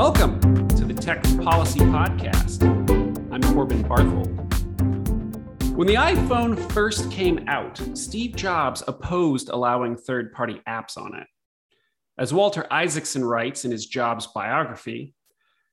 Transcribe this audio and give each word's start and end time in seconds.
Welcome 0.00 0.40
to 0.68 0.86
the 0.86 0.94
Tech 0.94 1.22
Policy 1.42 1.80
Podcast. 1.80 2.62
I'm 3.30 3.42
Corbin 3.52 3.84
Barthold. 3.84 4.34
When 5.76 5.86
the 5.86 5.96
iPhone 5.96 6.58
first 6.72 7.10
came 7.10 7.46
out, 7.48 7.78
Steve 7.92 8.34
Jobs 8.34 8.82
opposed 8.88 9.50
allowing 9.50 9.98
third 9.98 10.32
party 10.32 10.62
apps 10.66 10.96
on 10.96 11.14
it. 11.16 11.26
As 12.16 12.32
Walter 12.32 12.66
Isaacson 12.70 13.22
writes 13.22 13.66
in 13.66 13.72
his 13.72 13.84
Jobs 13.84 14.26
biography, 14.28 15.12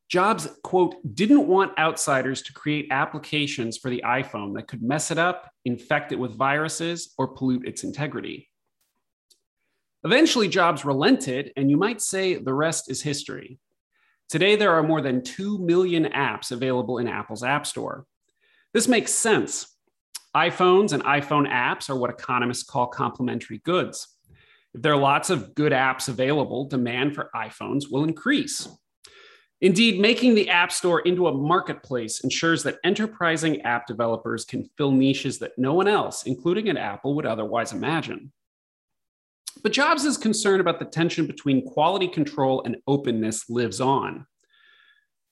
Jobs, 0.09 0.50
quote, 0.62 0.96
didn't 1.16 1.48
want 1.48 1.80
outsiders 1.80 2.41
to 2.41 2.54
create 2.54 2.89
applications 2.91 3.78
for 3.78 3.89
the 3.89 4.04
iPhone 4.05 4.55
that 4.55 4.68
could 4.68 4.82
mess 4.82 5.09
it 5.09 5.18
up, 5.18 5.50
infect 5.64 6.12
it 6.12 6.20
with 6.20 6.38
viruses, 6.38 7.14
or 7.18 7.30
pollute 7.30 7.66
its 7.66 7.86
integrity. 7.86 8.50
Eventually, 10.03 10.50
Jobs 10.50 10.84
relented, 10.84 11.53
and 11.55 11.72
you 11.72 11.78
might 11.78 12.02
say 12.02 12.36
the 12.36 12.53
rest 12.53 12.91
is 12.91 13.02
history. 13.02 13.62
Today, 14.30 14.58
there 14.58 14.73
are 14.73 14.84
more 14.84 14.99
than 14.99 15.23
2 15.23 15.58
million 15.59 16.05
apps 16.05 16.52
available 16.52 16.98
in 16.98 17.08
Apple's 17.08 17.44
App 17.44 17.66
Store. 17.66 18.05
This 18.73 18.88
makes 18.88 19.13
sense. 19.13 19.77
iPhones 20.36 20.91
and 20.91 21.02
iPhone 21.05 21.50
apps 21.50 21.90
are 21.90 21.95
what 21.95 22.09
economists 22.09 22.63
call 22.63 22.88
complementary 22.88 23.59
goods. 23.59 24.17
If 24.73 24.81
there 24.81 24.91
are 24.91 25.00
lots 25.00 25.30
of 25.30 25.55
good 25.55 25.72
apps 25.72 26.09
available, 26.09 26.66
demand 26.66 27.16
for 27.16 27.30
iPhones 27.34 27.86
will 27.90 28.03
increase. 28.03 28.67
Indeed, 29.62 30.00
making 30.00 30.36
the 30.36 30.50
App 30.50 30.72
Store 30.72 31.00
into 31.00 31.28
a 31.28 31.34
marketplace 31.34 32.20
ensures 32.20 32.64
that 32.64 32.78
enterprising 32.84 33.62
app 33.62 33.88
developers 33.88 34.45
can 34.45 34.70
fill 34.78 34.91
niches 34.91 35.39
that 35.39 35.58
no 35.58 35.73
one 35.73 35.88
else, 35.88 36.23
including 36.23 36.67
at 36.67 36.78
Apple, 36.78 37.16
would 37.16 37.25
otherwise 37.25 37.72
imagine. 37.72 38.31
But 39.63 39.73
Jobs' 39.73 40.17
concern 40.17 40.59
about 40.59 40.79
the 40.79 40.85
tension 40.85 41.25
between 41.25 41.66
quality 41.66 42.08
control 42.08 42.63
and 42.63 42.77
openness 42.88 43.50
lives 43.50 43.81
on. 43.81 44.25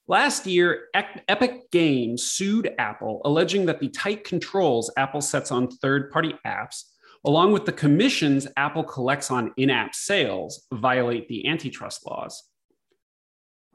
Last 0.07 0.45
year, 0.45 0.87
Epic 0.93 1.71
Games 1.71 2.23
sued 2.23 2.73
Apple, 2.77 3.21
alleging 3.25 3.65
that 3.65 3.79
the 3.79 3.89
tight 3.89 4.23
controls 4.23 4.91
Apple 4.97 5.21
sets 5.21 5.51
on 5.51 5.67
third 5.67 6.11
party 6.11 6.35
apps, 6.45 6.83
along 7.23 7.53
with 7.53 7.65
the 7.65 7.71
commissions 7.71 8.47
Apple 8.55 8.83
collects 8.83 9.31
on 9.31 9.51
in 9.57 9.71
app 9.71 9.95
sales, 9.95 10.67
violate 10.71 11.27
the 11.27 11.47
antitrust 11.47 12.05
laws. 12.05 12.43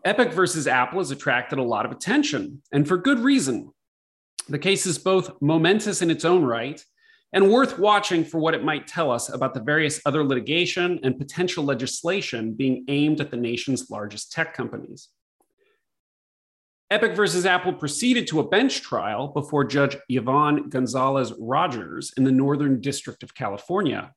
Epic 0.05 0.33
versus 0.33 0.69
Apple 0.69 1.01
has 1.01 1.11
attracted 1.11 1.59
a 1.59 1.65
lot 1.65 1.85
of 1.85 1.91
attention, 1.91 2.63
and 2.73 2.87
for 2.87 2.97
good 2.97 3.19
reason. 3.19 3.73
The 4.49 4.59
case 4.59 4.87
is 4.87 4.99
both 4.99 5.33
momentous 5.41 6.01
in 6.01 6.11
its 6.11 6.25
own 6.25 6.45
right 6.45 6.83
and 7.33 7.51
worth 7.51 7.79
watching 7.79 8.25
for 8.25 8.39
what 8.39 8.55
it 8.55 8.65
might 8.65 8.87
tell 8.87 9.11
us 9.11 9.33
about 9.33 9.55
the 9.55 9.63
various 9.63 10.01
other 10.05 10.25
litigation 10.25 10.99
and 11.03 11.19
potential 11.19 11.65
legislation 11.65 12.55
being 12.55 12.85
aimed 12.89 13.21
at 13.21 13.31
the 13.31 13.37
nation's 13.37 13.91
largest 13.91 14.33
tech 14.33 14.55
companies. 14.55 15.09
Epic 16.91 17.15
versus 17.15 17.47
Apple 17.47 17.73
proceeded 17.73 18.27
to 18.27 18.41
a 18.41 18.49
bench 18.49 18.83
trial 18.83 19.29
before 19.29 19.65
Judge 19.65 19.97
Yvonne 20.09 20.69
Gonzalez 20.69 21.33
Rogers 21.39 22.13
in 22.17 22.25
the 22.25 22.33
Northern 22.33 22.81
District 22.81 23.23
of 23.23 23.33
California. 23.33 24.13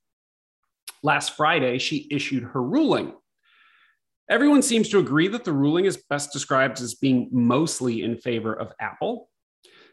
Last 1.03 1.37
Friday, 1.37 1.77
she 1.77 2.07
issued 2.09 2.43
her 2.43 2.63
ruling. 2.63 3.13
Everyone 4.27 4.63
seems 4.63 4.89
to 4.89 4.97
agree 4.97 5.27
that 5.27 5.43
the 5.43 5.53
ruling 5.53 5.85
is 5.85 6.03
best 6.09 6.33
described 6.33 6.81
as 6.81 6.95
being 6.95 7.29
mostly 7.31 8.01
in 8.01 8.17
favor 8.17 8.53
of 8.53 8.71
Apple. 8.79 9.29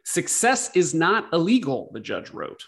Success 0.07 0.75
is 0.75 0.95
not 0.95 1.31
illegal, 1.35 1.91
the 1.93 2.01
judge 2.01 2.31
wrote. 2.31 2.65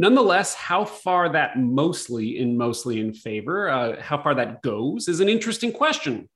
Nonetheless, 0.00 0.54
how 0.54 0.86
far 0.86 1.28
that 1.28 1.58
mostly 1.58 2.38
in 2.38 2.56
mostly 2.56 3.00
in 3.00 3.12
favor, 3.12 3.68
uh, 3.68 4.00
how 4.00 4.16
far 4.16 4.34
that 4.34 4.62
goes, 4.62 5.08
is 5.08 5.20
an 5.20 5.28
interesting 5.28 5.70
question, 5.70 6.26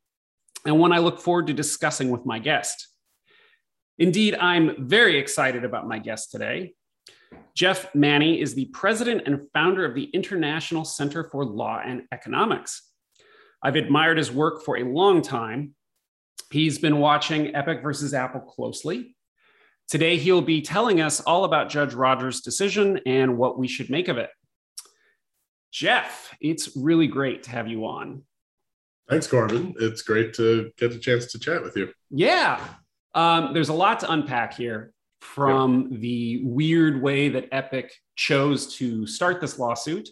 and 0.67 0.79
one 0.79 0.93
I 0.93 0.99
look 0.99 1.19
forward 1.19 1.47
to 1.47 1.55
discussing 1.55 2.11
with 2.11 2.27
my 2.27 2.39
guest. 2.39 2.89
Indeed, 3.99 4.35
I'm 4.35 4.87
very 4.87 5.17
excited 5.17 5.65
about 5.65 5.89
my 5.89 5.99
guest 5.99 6.31
today. 6.31 6.75
Jeff 7.57 7.95
Manne 7.95 8.35
is 8.35 8.55
the 8.55 8.67
president 8.67 9.23
and 9.25 9.49
founder 9.55 9.87
of 9.87 9.95
the 9.95 10.11
International 10.13 10.85
Center 10.85 11.25
for 11.25 11.47
Law 11.47 11.81
and 11.83 12.03
Economics. 12.13 12.91
I've 13.63 13.77
admired 13.77 14.19
his 14.19 14.31
work 14.31 14.63
for 14.63 14.77
a 14.77 14.85
long 14.85 15.23
time. 15.23 15.75
He's 16.51 16.79
been 16.79 16.99
watching 16.99 17.57
Epic 17.57 17.81
versus 17.83 18.13
Apple 18.13 18.43
closely 18.43 19.14
Today, 19.89 20.17
he'll 20.17 20.43
be 20.43 20.63
telling 20.63 21.01
us 21.01 21.21
all 21.21 21.45
about 21.45 21.69
Judge 21.69 21.95
Rogers' 21.95 22.41
decision 22.41 23.01
and 23.07 23.37
what 23.37 23.59
we 23.59 23.69
should 23.69 23.91
make 23.91 24.09
of 24.09 24.17
it. 24.17 24.31
Jeff, 25.71 26.35
it's 26.41 26.77
really 26.77 27.07
great 27.07 27.43
to 27.45 27.51
have 27.51 27.69
you 27.69 27.85
on. 27.85 28.23
Thanks, 29.11 29.27
Corbin. 29.27 29.75
It's 29.79 30.03
great 30.03 30.33
to 30.35 30.71
get 30.79 30.93
a 30.93 30.99
chance 30.99 31.27
to 31.33 31.39
chat 31.39 31.63
with 31.63 31.77
you. 31.77 31.91
Yeah. 32.11 32.61
Um, 33.15 33.53
there's 33.53 33.69
a 33.69 33.75
lot 33.75 34.01
to 34.01 34.11
unpack 34.11 34.55
here 34.55 34.93
from 35.21 35.89
yeah. 35.91 35.99
the 35.99 36.41
weird 36.45 37.03
way 37.03 37.29
that 37.29 37.49
Epic 37.53 37.93
chose 38.17 38.75
to 38.77 39.07
start 39.07 39.41
this 39.41 39.59
lawsuit 39.59 40.09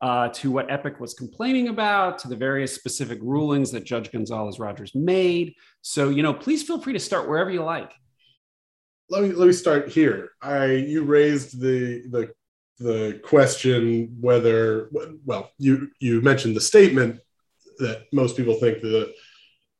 uh, 0.00 0.28
to 0.28 0.50
what 0.50 0.70
Epic 0.70 1.00
was 1.00 1.14
complaining 1.14 1.68
about, 1.68 2.18
to 2.20 2.28
the 2.28 2.36
various 2.36 2.72
specific 2.74 3.18
rulings 3.20 3.72
that 3.72 3.84
Judge 3.84 4.12
Gonzalez 4.12 4.60
Rogers 4.60 4.94
made. 4.94 5.54
So, 5.82 6.08
you 6.08 6.22
know, 6.22 6.32
please 6.32 6.62
feel 6.62 6.80
free 6.80 6.92
to 6.92 7.00
start 7.00 7.28
wherever 7.28 7.50
you 7.50 7.64
like 7.64 7.92
let 9.10 9.22
me 9.22 9.32
let 9.32 9.46
me 9.46 9.52
start 9.52 9.88
here. 9.88 10.30
I 10.42 10.66
you 10.72 11.04
raised 11.04 11.60
the 11.60 12.02
the 12.10 12.32
the 12.78 13.20
question 13.24 14.16
whether 14.20 14.90
well 15.24 15.50
you 15.58 15.88
you 15.98 16.20
mentioned 16.20 16.54
the 16.54 16.60
statement 16.60 17.20
that 17.78 18.06
most 18.12 18.36
people 18.36 18.54
think 18.54 18.80
the 18.80 19.12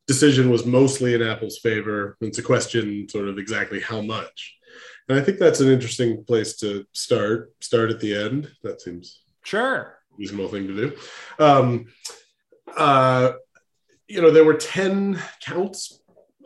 decision 0.07 0.51
was 0.51 0.65
mostly 0.65 1.15
in 1.15 1.23
Apple's 1.23 1.59
favor. 1.59 2.17
It's 2.21 2.39
a 2.39 2.43
question 2.43 3.09
sort 3.09 3.29
of 3.29 3.39
exactly 3.39 3.81
how 3.81 4.01
much. 4.01 4.57
And 5.09 5.19
I 5.19 5.23
think 5.23 5.39
that's 5.39 5.61
an 5.61 5.69
interesting 5.69 6.25
place 6.25 6.57
to 6.59 6.85
start. 6.93 7.53
Start 7.61 7.91
at 7.91 8.01
the 8.01 8.15
end. 8.15 8.51
That 8.63 8.81
seems 8.81 9.23
sure 9.45 9.99
reasonable 10.19 10.49
thing 10.49 10.67
to 10.67 10.75
do. 10.75 10.97
Um, 11.39 11.87
uh, 12.77 13.33
you 14.09 14.21
know, 14.21 14.31
there 14.31 14.45
were 14.45 14.55
10 14.55 15.21
counts 15.41 16.01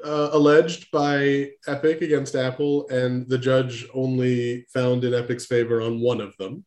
uh, 0.04 0.30
alleged 0.32 0.90
by 0.90 1.50
Epic 1.66 2.02
against 2.02 2.34
Apple, 2.34 2.88
and 2.88 3.28
the 3.28 3.38
judge 3.38 3.86
only 3.94 4.66
found 4.72 5.04
in 5.04 5.14
Epic's 5.14 5.46
favor 5.46 5.80
on 5.80 6.00
one 6.00 6.20
of 6.20 6.36
them. 6.36 6.64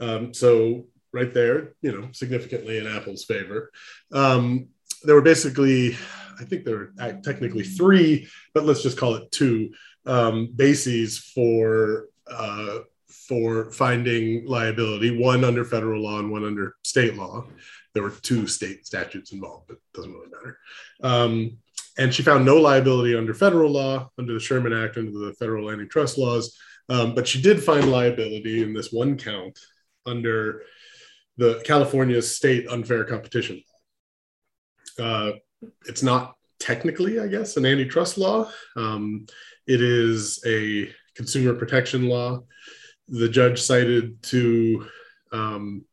Um, 0.00 0.34
so 0.34 0.86
right 1.12 1.32
there, 1.32 1.74
you 1.82 1.92
know, 1.92 2.08
significantly 2.12 2.78
in 2.78 2.86
Apple's 2.86 3.24
favor. 3.24 3.72
Um, 4.12 4.68
there 5.02 5.14
were 5.14 5.22
basically, 5.22 5.96
I 6.38 6.44
think 6.44 6.64
there 6.64 6.76
were 6.76 7.20
technically 7.22 7.64
three, 7.64 8.28
but 8.54 8.64
let's 8.64 8.82
just 8.82 8.98
call 8.98 9.14
it 9.14 9.30
two 9.30 9.72
um, 10.04 10.52
bases 10.54 11.18
for 11.18 12.06
uh, 12.30 12.80
for 13.08 13.72
finding 13.72 14.44
liability. 14.46 15.18
One 15.18 15.44
under 15.44 15.64
federal 15.64 16.02
law 16.02 16.18
and 16.18 16.30
one 16.30 16.44
under 16.44 16.76
state 16.82 17.16
law. 17.16 17.46
There 17.94 18.02
were 18.02 18.10
two 18.10 18.46
state 18.46 18.86
statutes 18.86 19.32
involved, 19.32 19.68
but 19.68 19.76
it 19.76 19.82
doesn't 19.94 20.12
really 20.12 20.28
matter. 20.28 20.58
Um, 21.02 21.58
and 21.98 22.14
she 22.14 22.22
found 22.22 22.44
no 22.44 22.56
liability 22.56 23.16
under 23.16 23.34
federal 23.34 23.70
law, 23.70 24.10
under 24.18 24.34
the 24.34 24.40
Sherman 24.40 24.72
Act, 24.72 24.96
under 24.96 25.10
the 25.10 25.34
federal 25.38 25.70
antitrust 25.70 26.18
laws. 26.18 26.56
Um, 26.88 27.14
but 27.14 27.26
she 27.26 27.40
did 27.40 27.62
find 27.62 27.90
liability 27.90 28.62
in 28.62 28.72
this 28.72 28.92
one 28.92 29.16
count 29.16 29.58
under 30.04 30.62
the 31.36 31.62
California 31.64 32.20
state 32.22 32.68
unfair 32.68 33.04
competition. 33.04 33.62
Uh, 34.98 35.32
it's 35.86 36.02
not 36.02 36.36
technically, 36.58 37.18
I 37.18 37.26
guess, 37.26 37.56
an 37.56 37.66
antitrust 37.66 38.18
law. 38.18 38.50
Um, 38.76 39.26
it 39.66 39.82
is 39.82 40.42
a 40.46 40.90
consumer 41.14 41.54
protection 41.54 42.08
law. 42.08 42.44
The 43.08 43.28
judge 43.28 43.60
cited 43.60 44.22
to 44.24 44.86
um, 45.32 45.84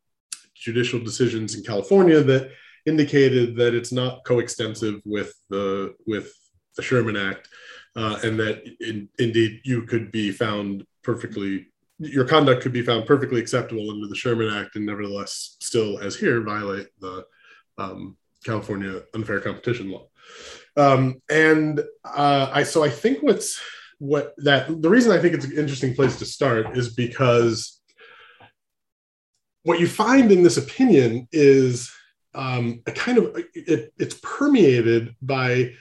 judicial 0.54 1.00
decisions 1.00 1.54
in 1.54 1.62
California 1.62 2.22
that 2.22 2.50
indicated 2.86 3.56
that 3.56 3.74
it's 3.74 3.92
not 3.92 4.24
coextensive 4.24 5.00
with 5.04 5.34
the 5.50 5.94
with 6.06 6.32
the 6.76 6.82
Sherman 6.82 7.16
Act, 7.16 7.48
uh, 7.96 8.18
and 8.22 8.38
that 8.40 8.62
in, 8.80 9.08
indeed 9.18 9.60
you 9.64 9.82
could 9.82 10.10
be 10.12 10.30
found 10.30 10.86
perfectly 11.02 11.66
your 11.98 12.24
conduct 12.24 12.62
could 12.62 12.72
be 12.72 12.82
found 12.82 13.06
perfectly 13.06 13.40
acceptable 13.40 13.90
under 13.90 14.08
the 14.08 14.16
Sherman 14.16 14.52
Act, 14.52 14.76
and 14.76 14.84
nevertheless 14.84 15.56
still, 15.60 15.98
as 16.00 16.16
here, 16.16 16.42
violate 16.42 16.88
the 17.00 17.24
um, 17.78 18.16
California 18.44 19.02
unfair 19.14 19.40
competition 19.40 19.90
law. 19.90 20.08
Um, 20.76 21.22
and 21.30 21.80
uh, 22.04 22.50
I 22.52 22.64
so 22.64 22.82
I 22.82 22.90
think 22.90 23.22
what's 23.22 23.60
what 23.98 24.34
that 24.38 24.82
the 24.82 24.90
reason 24.90 25.12
I 25.12 25.20
think 25.20 25.34
it's 25.34 25.44
an 25.44 25.56
interesting 25.56 25.94
place 25.94 26.18
to 26.18 26.26
start 26.26 26.76
is 26.76 26.94
because 26.94 27.80
what 29.62 29.80
you 29.80 29.86
find 29.86 30.32
in 30.32 30.42
this 30.42 30.56
opinion 30.56 31.28
is 31.32 31.90
um, 32.34 32.82
a 32.86 32.92
kind 32.92 33.18
of 33.18 33.36
it, 33.54 33.92
it's 33.98 34.18
permeated 34.22 35.14
by 35.22 35.72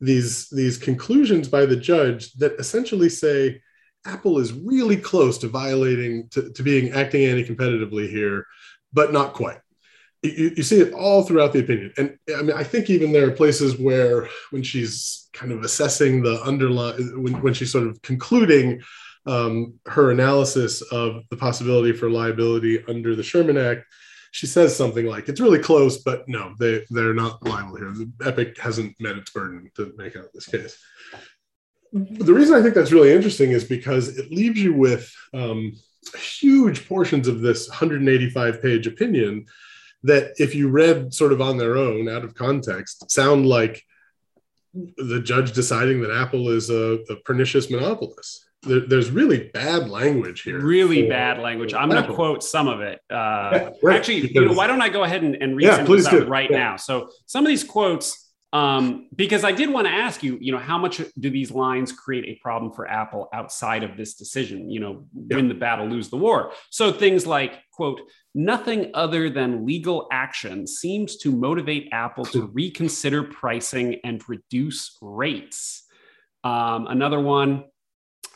these 0.00 0.48
these 0.50 0.78
conclusions 0.78 1.48
by 1.48 1.66
the 1.66 1.76
judge 1.76 2.32
that 2.34 2.52
essentially 2.58 3.08
say 3.08 3.60
Apple 4.06 4.38
is 4.38 4.52
really 4.52 4.96
close 4.96 5.38
to 5.38 5.48
violating 5.48 6.28
to, 6.30 6.50
to 6.52 6.62
being 6.62 6.92
acting 6.92 7.24
anti-competitively 7.24 8.08
here, 8.08 8.46
but 8.92 9.12
not 9.12 9.34
quite. 9.34 9.58
you, 10.22 10.52
you, 10.56 10.62
see 10.62 10.80
it 10.80 10.92
all 10.94 11.22
throughout 11.22 11.52
the 11.52 11.60
opinion. 11.60 11.92
And 11.98 12.18
I 12.36 12.42
mean, 12.42 12.56
I 12.56 12.64
think 12.64 12.88
even 12.88 13.12
there 13.12 13.28
are 13.28 13.32
places 13.32 13.78
where 13.78 14.28
when 14.50 14.62
she's 14.62 15.28
kind 15.32 15.52
of 15.52 15.62
assessing 15.62 16.22
the 16.22 16.40
underlying, 16.42 17.22
when, 17.22 17.34
when 17.42 17.54
she's 17.54 17.72
sort 17.72 17.86
of 17.86 18.00
concluding 18.02 18.80
um, 19.26 19.74
her 19.86 20.10
analysis 20.10 20.82
of 20.92 21.24
the 21.30 21.36
possibility 21.36 21.92
for 21.92 22.10
liability 22.10 22.82
under 22.88 23.14
the 23.14 23.22
Sherman 23.22 23.58
Act, 23.58 23.84
she 24.30 24.46
says 24.46 24.76
something 24.76 25.06
like, 25.06 25.28
"It's 25.28 25.40
really 25.40 25.58
close, 25.58 25.98
but 25.98 26.28
no, 26.28 26.54
they 26.58 26.84
they're 26.90 27.14
not 27.14 27.42
liable 27.42 27.76
here. 27.76 27.92
The 27.92 28.10
Epic 28.24 28.58
hasn't 28.58 29.00
met 29.00 29.16
its 29.16 29.30
burden 29.30 29.70
to 29.76 29.92
make 29.96 30.16
out 30.16 30.32
this 30.32 30.46
case." 30.46 30.78
The 31.92 32.32
reason 32.32 32.54
I 32.54 32.62
think 32.62 32.74
that's 32.74 32.92
really 32.92 33.12
interesting 33.12 33.50
is 33.50 33.64
because 33.64 34.16
it 34.16 34.30
leaves 34.30 34.62
you 34.62 34.72
with 34.74 35.12
um, 35.34 35.72
huge 36.16 36.88
portions 36.88 37.26
of 37.26 37.40
this 37.40 37.68
185 37.68 38.62
page 38.62 38.86
opinion 38.86 39.46
that, 40.04 40.32
if 40.38 40.54
you 40.54 40.68
read 40.68 41.12
sort 41.12 41.32
of 41.32 41.40
on 41.40 41.58
their 41.58 41.76
own, 41.76 42.08
out 42.08 42.24
of 42.24 42.34
context, 42.34 43.10
sound 43.10 43.46
like 43.46 43.84
the 44.72 45.20
judge 45.20 45.52
deciding 45.52 46.00
that 46.00 46.12
Apple 46.12 46.48
is 46.50 46.70
a, 46.70 47.00
a 47.10 47.16
pernicious 47.24 47.70
monopolist 47.70 48.46
there, 48.62 48.80
there's 48.80 49.10
really 49.10 49.50
bad 49.52 49.88
language 49.88 50.42
here. 50.42 50.60
Really 50.60 51.02
for, 51.02 51.10
bad 51.10 51.38
language. 51.38 51.72
I'm 51.72 51.88
going 51.88 52.04
to 52.04 52.12
quote 52.12 52.42
some 52.42 52.68
of 52.68 52.80
it. 52.80 53.00
Uh, 53.10 53.50
yeah, 53.52 53.70
right, 53.82 53.96
actually, 53.96 54.22
because, 54.22 54.34
you 54.34 54.44
know, 54.46 54.52
why 54.52 54.66
don't 54.66 54.82
I 54.82 54.88
go 54.88 55.04
ahead 55.04 55.22
and, 55.22 55.36
and 55.36 55.56
read 55.56 55.66
yeah, 55.66 55.76
some 55.76 55.90
of 55.90 56.04
this 56.04 56.12
right 56.26 56.50
yeah. 56.50 56.58
now? 56.58 56.76
So 56.76 57.10
some 57.26 57.44
of 57.44 57.48
these 57.48 57.64
quotes, 57.64 58.30
um, 58.52 59.08
because 59.14 59.44
I 59.44 59.52
did 59.52 59.70
want 59.70 59.86
to 59.86 59.92
ask 59.92 60.22
you, 60.22 60.36
you 60.40 60.52
know, 60.52 60.58
how 60.58 60.76
much 60.76 61.00
do 61.18 61.30
these 61.30 61.50
lines 61.50 61.92
create 61.92 62.24
a 62.24 62.38
problem 62.42 62.72
for 62.72 62.86
Apple 62.86 63.28
outside 63.32 63.82
of 63.82 63.96
this 63.96 64.14
decision? 64.14 64.70
You 64.70 64.80
know, 64.80 65.04
win 65.14 65.48
the 65.48 65.54
battle, 65.54 65.86
lose 65.86 66.10
the 66.10 66.16
war. 66.16 66.52
So 66.68 66.92
things 66.92 67.26
like, 67.26 67.60
quote, 67.72 68.00
nothing 68.34 68.90
other 68.92 69.30
than 69.30 69.64
legal 69.64 70.08
action 70.12 70.66
seems 70.66 71.16
to 71.18 71.30
motivate 71.32 71.88
Apple 71.92 72.24
to 72.26 72.46
reconsider 72.52 73.22
pricing 73.22 74.00
and 74.04 74.22
reduce 74.28 74.98
rates. 75.00 75.84
Um, 76.42 76.86
another 76.88 77.20
one, 77.20 77.64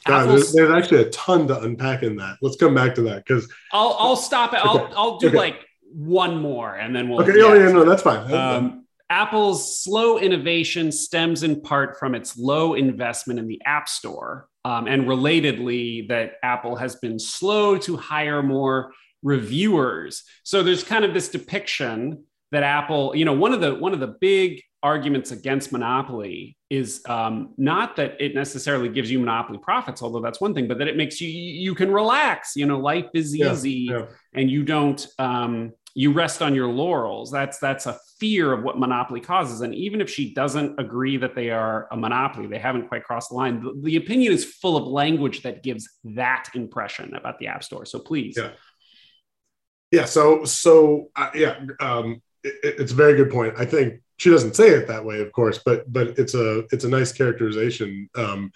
God, 0.06 0.28
there's, 0.28 0.52
there's, 0.52 0.70
actually 0.70 1.02
a 1.02 1.10
ton 1.10 1.48
to 1.48 1.60
unpack 1.60 2.02
in 2.02 2.16
that. 2.16 2.36
Let's 2.42 2.56
come 2.56 2.74
back 2.74 2.94
to 2.96 3.02
that 3.02 3.24
because 3.24 3.50
I'll 3.72 3.96
I'll 3.98 4.16
stop 4.16 4.52
it. 4.52 4.60
I'll 4.62 4.92
I'll 4.96 5.18
do 5.18 5.28
okay. 5.28 5.36
like 5.36 5.66
one 5.82 6.40
more 6.40 6.74
and 6.74 6.94
then 6.94 7.08
we'll. 7.08 7.22
Okay. 7.22 7.32
Oh 7.40 7.54
yeah, 7.54 7.72
no, 7.72 7.84
that's 7.84 8.02
fine. 8.02 8.32
Um, 8.32 8.84
Apple's 9.10 9.82
slow 9.82 10.18
innovation 10.18 10.90
stems 10.90 11.42
in 11.42 11.60
part 11.60 11.98
from 11.98 12.14
its 12.14 12.36
low 12.36 12.74
investment 12.74 13.38
in 13.38 13.46
the 13.46 13.60
App 13.64 13.88
Store, 13.88 14.48
um, 14.64 14.86
and 14.86 15.04
relatedly, 15.04 16.08
that 16.08 16.32
Apple 16.42 16.76
has 16.76 16.96
been 16.96 17.18
slow 17.18 17.78
to 17.78 17.96
hire 17.96 18.42
more 18.42 18.92
reviewers. 19.22 20.22
So 20.42 20.62
there's 20.62 20.84
kind 20.84 21.04
of 21.04 21.14
this 21.14 21.28
depiction 21.28 22.24
that 22.52 22.62
Apple, 22.62 23.16
you 23.16 23.24
know, 23.24 23.32
one 23.32 23.52
of 23.52 23.60
the 23.60 23.74
one 23.74 23.92
of 23.92 24.00
the 24.00 24.14
big 24.20 24.62
arguments 24.84 25.32
against 25.32 25.72
monopoly 25.72 26.58
is 26.68 27.02
um, 27.08 27.54
not 27.56 27.96
that 27.96 28.20
it 28.20 28.34
necessarily 28.34 28.90
gives 28.90 29.10
you 29.10 29.18
monopoly 29.18 29.58
profits, 29.58 30.02
although 30.02 30.20
that's 30.20 30.42
one 30.42 30.52
thing, 30.52 30.68
but 30.68 30.78
that 30.78 30.86
it 30.86 30.96
makes 30.96 31.20
you 31.22 31.28
you 31.28 31.74
can 31.74 31.90
relax. 31.90 32.54
You 32.54 32.66
know, 32.66 32.78
life 32.78 33.06
is 33.14 33.34
easy, 33.34 33.88
yeah, 33.88 33.98
yeah. 33.98 34.04
and 34.34 34.50
you 34.50 34.62
don't 34.62 35.04
um, 35.18 35.72
you 35.94 36.12
rest 36.12 36.42
on 36.42 36.54
your 36.54 36.68
laurels. 36.68 37.30
That's 37.30 37.58
that's 37.58 37.86
a 37.86 37.98
fear 38.20 38.52
of 38.52 38.62
what 38.62 38.78
monopoly 38.78 39.20
causes. 39.20 39.62
And 39.62 39.74
even 39.74 40.02
if 40.02 40.10
she 40.10 40.34
doesn't 40.34 40.78
agree 40.78 41.16
that 41.16 41.34
they 41.34 41.48
are 41.48 41.88
a 41.90 41.96
monopoly, 41.96 42.46
they 42.46 42.58
haven't 42.58 42.88
quite 42.88 43.04
crossed 43.04 43.30
the 43.30 43.36
line. 43.36 43.62
The, 43.62 43.72
the 43.82 43.96
opinion 43.96 44.34
is 44.34 44.44
full 44.44 44.76
of 44.76 44.86
language 44.86 45.42
that 45.42 45.62
gives 45.62 45.88
that 46.04 46.50
impression 46.54 47.14
about 47.14 47.38
the 47.38 47.46
App 47.46 47.64
Store. 47.64 47.86
So 47.86 48.00
please. 48.00 48.34
Yeah. 48.36 48.50
Yeah. 49.90 50.04
So 50.04 50.44
so 50.44 51.08
uh, 51.16 51.30
yeah. 51.34 51.56
Um, 51.80 52.20
it, 52.42 52.74
it's 52.80 52.92
a 52.92 52.94
very 52.94 53.14
good 53.14 53.30
point. 53.30 53.54
I 53.56 53.64
think 53.64 54.03
she 54.16 54.30
doesn't 54.30 54.56
say 54.56 54.70
it 54.70 54.86
that 54.88 55.04
way, 55.04 55.20
of 55.20 55.32
course, 55.32 55.60
but 55.64 55.92
but 55.92 56.18
it's 56.18 56.34
a 56.34 56.64
it's 56.72 56.84
a 56.84 56.88
nice 56.88 57.12
characterization 57.12 58.08
um, 58.14 58.50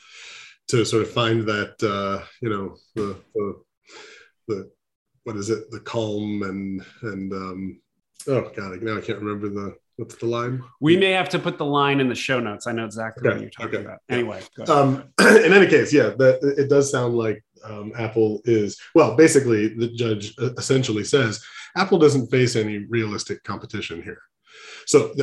to 0.68 0.84
sort 0.84 1.02
of 1.02 1.10
find 1.10 1.42
that 1.46 1.74
uh, 1.82 2.24
you 2.40 2.50
know 2.50 2.76
the, 2.94 3.16
the, 3.34 3.62
the 4.48 4.70
what 5.24 5.36
is 5.36 5.50
it 5.50 5.70
the 5.70 5.80
calm 5.80 6.42
and 6.42 6.84
and 7.02 7.32
um, 7.32 7.80
oh 8.28 8.50
god 8.56 8.82
now 8.82 8.96
I 8.96 9.00
can't 9.00 9.20
remember 9.20 9.48
the 9.48 9.76
what's 9.96 10.14
the 10.16 10.26
line. 10.26 10.62
We 10.80 10.96
may 10.96 11.10
have 11.10 11.28
to 11.30 11.38
put 11.38 11.58
the 11.58 11.66
line 11.66 12.00
in 12.00 12.08
the 12.08 12.14
show 12.14 12.38
notes. 12.38 12.66
I 12.66 12.72
know 12.72 12.84
exactly 12.84 13.28
okay. 13.28 13.36
what 13.36 13.42
you're 13.42 13.50
talking 13.50 13.80
okay. 13.80 13.84
about. 13.84 13.98
Anyway, 14.08 14.40
um, 14.68 15.12
in 15.20 15.52
any 15.52 15.66
case, 15.66 15.92
yeah, 15.92 16.10
that 16.18 16.54
it 16.56 16.68
does 16.70 16.90
sound 16.90 17.14
like 17.16 17.44
um, 17.64 17.92
Apple 17.98 18.40
is 18.44 18.80
well. 18.94 19.16
Basically, 19.16 19.68
the 19.68 19.88
judge 19.88 20.34
essentially 20.38 21.04
says 21.04 21.44
Apple 21.76 21.98
doesn't 21.98 22.30
face 22.30 22.56
any 22.56 22.78
realistic 22.78 23.42
competition 23.42 24.02
here. 24.02 24.22
So 24.86 25.14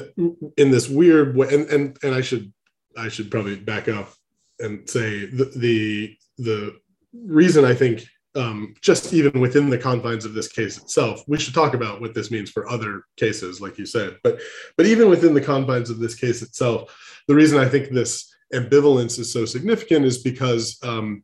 in 0.57 0.71
this 0.71 0.89
weird 0.89 1.35
way, 1.35 1.53
and, 1.53 1.67
and 1.69 1.97
and 2.03 2.15
I 2.15 2.21
should 2.21 2.51
I 2.97 3.09
should 3.09 3.31
probably 3.31 3.55
back 3.55 3.87
up 3.87 4.13
and 4.59 4.89
say 4.89 5.25
the 5.25 5.51
the, 5.55 6.17
the 6.37 6.75
reason 7.13 7.65
I 7.65 7.73
think 7.73 8.05
um, 8.35 8.75
just 8.81 9.13
even 9.13 9.39
within 9.39 9.69
the 9.69 9.77
confines 9.77 10.25
of 10.25 10.33
this 10.33 10.49
case 10.49 10.77
itself, 10.77 11.23
we 11.27 11.39
should 11.39 11.53
talk 11.53 11.73
about 11.73 12.01
what 12.01 12.13
this 12.13 12.31
means 12.31 12.49
for 12.49 12.69
other 12.69 13.03
cases, 13.15 13.61
like 13.61 13.77
you 13.77 13.85
said. 13.85 14.17
But 14.23 14.39
but 14.77 14.85
even 14.85 15.09
within 15.09 15.33
the 15.33 15.41
confines 15.41 15.89
of 15.89 15.99
this 15.99 16.15
case 16.15 16.41
itself, 16.41 17.23
the 17.27 17.35
reason 17.35 17.59
I 17.59 17.69
think 17.69 17.89
this 17.89 18.33
ambivalence 18.53 19.19
is 19.19 19.31
so 19.31 19.45
significant 19.45 20.05
is 20.05 20.19
because 20.21 20.77
um, 20.83 21.23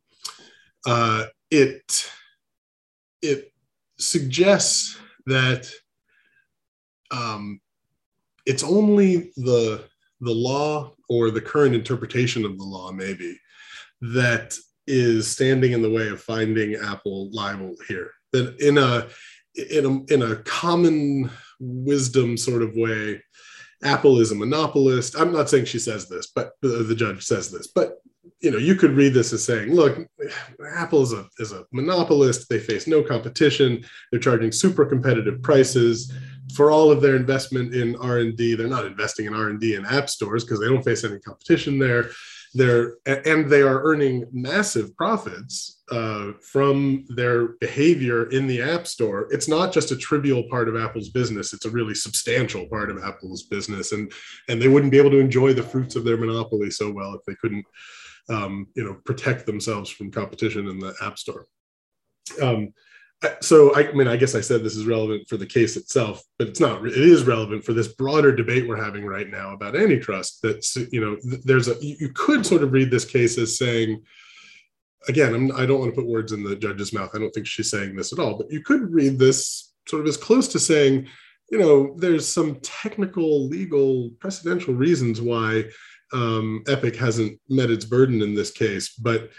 uh, 0.86 1.26
it 1.50 2.10
it 3.20 3.52
suggests 3.98 4.98
that 5.26 5.70
um, 7.10 7.60
it's 8.46 8.62
only 8.62 9.32
the 9.36 9.84
the 10.20 10.32
law 10.32 10.92
or 11.08 11.30
the 11.30 11.40
current 11.40 11.74
interpretation 11.74 12.44
of 12.44 12.56
the 12.56 12.64
law 12.64 12.92
maybe 12.92 13.36
that 14.00 14.56
is 14.86 15.30
standing 15.30 15.72
in 15.72 15.82
the 15.82 15.90
way 15.90 16.08
of 16.08 16.20
finding 16.20 16.74
apple 16.74 17.30
liable 17.32 17.74
here. 17.88 18.10
That 18.32 18.58
in 18.60 18.78
a 18.78 19.08
in 19.54 19.86
a 19.86 20.12
in 20.14 20.22
a 20.22 20.36
common 20.36 21.30
wisdom 21.60 22.36
sort 22.36 22.62
of 22.62 22.74
way 22.74 23.22
apple 23.82 24.18
is 24.18 24.32
a 24.32 24.34
monopolist. 24.34 25.16
I'm 25.16 25.32
not 25.32 25.50
saying 25.50 25.66
she 25.66 25.78
says 25.78 26.08
this 26.08 26.28
but 26.34 26.52
the 26.62 26.94
judge 26.96 27.24
says 27.24 27.50
this. 27.50 27.68
But 27.68 27.98
you 28.40 28.50
know 28.50 28.58
you 28.58 28.74
could 28.74 28.92
read 28.92 29.14
this 29.14 29.32
as 29.32 29.44
saying 29.44 29.72
look 29.72 30.04
apple 30.74 31.02
is 31.02 31.12
a 31.12 31.26
is 31.38 31.52
a 31.52 31.64
monopolist. 31.72 32.48
They 32.48 32.58
face 32.58 32.86
no 32.86 33.02
competition. 33.02 33.84
They're 34.10 34.20
charging 34.20 34.50
super 34.50 34.84
competitive 34.84 35.42
prices 35.42 36.12
for 36.54 36.70
all 36.70 36.90
of 36.90 37.00
their 37.00 37.16
investment 37.16 37.74
in 37.74 37.96
r&d 37.96 38.54
they're 38.54 38.66
not 38.66 38.86
investing 38.86 39.26
in 39.26 39.34
r&d 39.34 39.74
in 39.74 39.84
app 39.86 40.08
stores 40.08 40.44
because 40.44 40.60
they 40.60 40.68
don't 40.68 40.82
face 40.82 41.04
any 41.04 41.18
competition 41.20 41.78
there. 41.78 42.10
They're 42.54 42.96
and 43.06 43.48
they 43.48 43.62
are 43.62 43.82
earning 43.82 44.26
massive 44.30 44.94
profits 44.94 45.82
uh, 45.90 46.32
from 46.42 47.06
their 47.08 47.48
behavior 47.60 48.28
in 48.28 48.46
the 48.46 48.60
app 48.60 48.86
store. 48.86 49.26
It's 49.30 49.48
not 49.48 49.72
just 49.72 49.90
a 49.90 49.96
trivial 49.96 50.42
part 50.50 50.68
of 50.68 50.76
apple's 50.76 51.08
business 51.08 51.54
it's 51.54 51.64
a 51.64 51.70
really 51.70 51.94
substantial 51.94 52.66
part 52.66 52.90
of 52.90 53.02
apple's 53.02 53.44
business 53.44 53.92
and 53.92 54.12
and 54.48 54.60
they 54.60 54.68
wouldn't 54.68 54.92
be 54.92 54.98
able 54.98 55.10
to 55.10 55.20
enjoy 55.20 55.54
the 55.54 55.62
fruits 55.62 55.96
of 55.96 56.04
their 56.04 56.18
monopoly 56.18 56.70
so 56.70 56.90
well 56.90 57.14
if 57.14 57.22
they 57.26 57.34
couldn't 57.36 57.64
um, 58.28 58.66
you 58.74 58.84
know 58.84 58.94
protect 59.04 59.46
themselves 59.46 59.90
from 59.90 60.10
competition 60.10 60.68
in 60.68 60.78
the 60.78 60.94
app 61.02 61.18
store. 61.18 61.46
Um, 62.40 62.72
so 63.40 63.74
I, 63.74 63.92
mean 63.92 64.08
i 64.08 64.16
guess 64.16 64.34
i 64.34 64.40
said 64.40 64.62
this 64.62 64.76
is 64.76 64.86
relevant 64.86 65.28
for 65.28 65.36
the 65.36 65.46
case 65.46 65.76
itself 65.76 66.22
but 66.38 66.48
it's 66.48 66.60
not 66.60 66.86
it 66.86 66.96
is 66.96 67.24
relevant 67.24 67.64
for 67.64 67.72
this 67.72 67.88
broader 67.88 68.34
debate 68.34 68.68
we're 68.68 68.82
having 68.82 69.04
right 69.04 69.28
now 69.28 69.52
about 69.52 69.76
antitrust 69.76 70.40
that's 70.42 70.76
you 70.76 71.00
know 71.00 71.16
there's 71.44 71.68
a 71.68 71.76
you 71.84 72.10
could 72.14 72.44
sort 72.44 72.62
of 72.62 72.72
read 72.72 72.90
this 72.90 73.04
case 73.04 73.38
as 73.38 73.58
saying 73.58 74.02
again 75.08 75.34
I'm, 75.34 75.52
i 75.52 75.66
don't 75.66 75.80
want 75.80 75.94
to 75.94 76.00
put 76.00 76.08
words 76.08 76.32
in 76.32 76.42
the 76.42 76.56
judge's 76.56 76.92
mouth. 76.92 77.10
I 77.14 77.18
don't 77.18 77.30
think 77.30 77.46
she's 77.46 77.70
saying 77.70 77.96
this 77.96 78.12
at 78.12 78.18
all 78.18 78.36
but 78.36 78.50
you 78.50 78.62
could 78.62 78.92
read 78.92 79.18
this 79.18 79.72
sort 79.88 80.02
of 80.02 80.08
as 80.08 80.16
close 80.16 80.48
to 80.48 80.58
saying 80.58 81.08
you 81.50 81.58
know 81.58 81.94
there's 81.98 82.26
some 82.26 82.56
technical 82.60 83.46
legal 83.46 84.10
precedential 84.18 84.76
reasons 84.76 85.20
why 85.20 85.64
um, 86.12 86.62
epic 86.68 86.94
hasn't 86.96 87.40
met 87.48 87.70
its 87.70 87.86
burden 87.86 88.20
in 88.20 88.34
this 88.34 88.50
case 88.50 88.90
but 88.90 89.30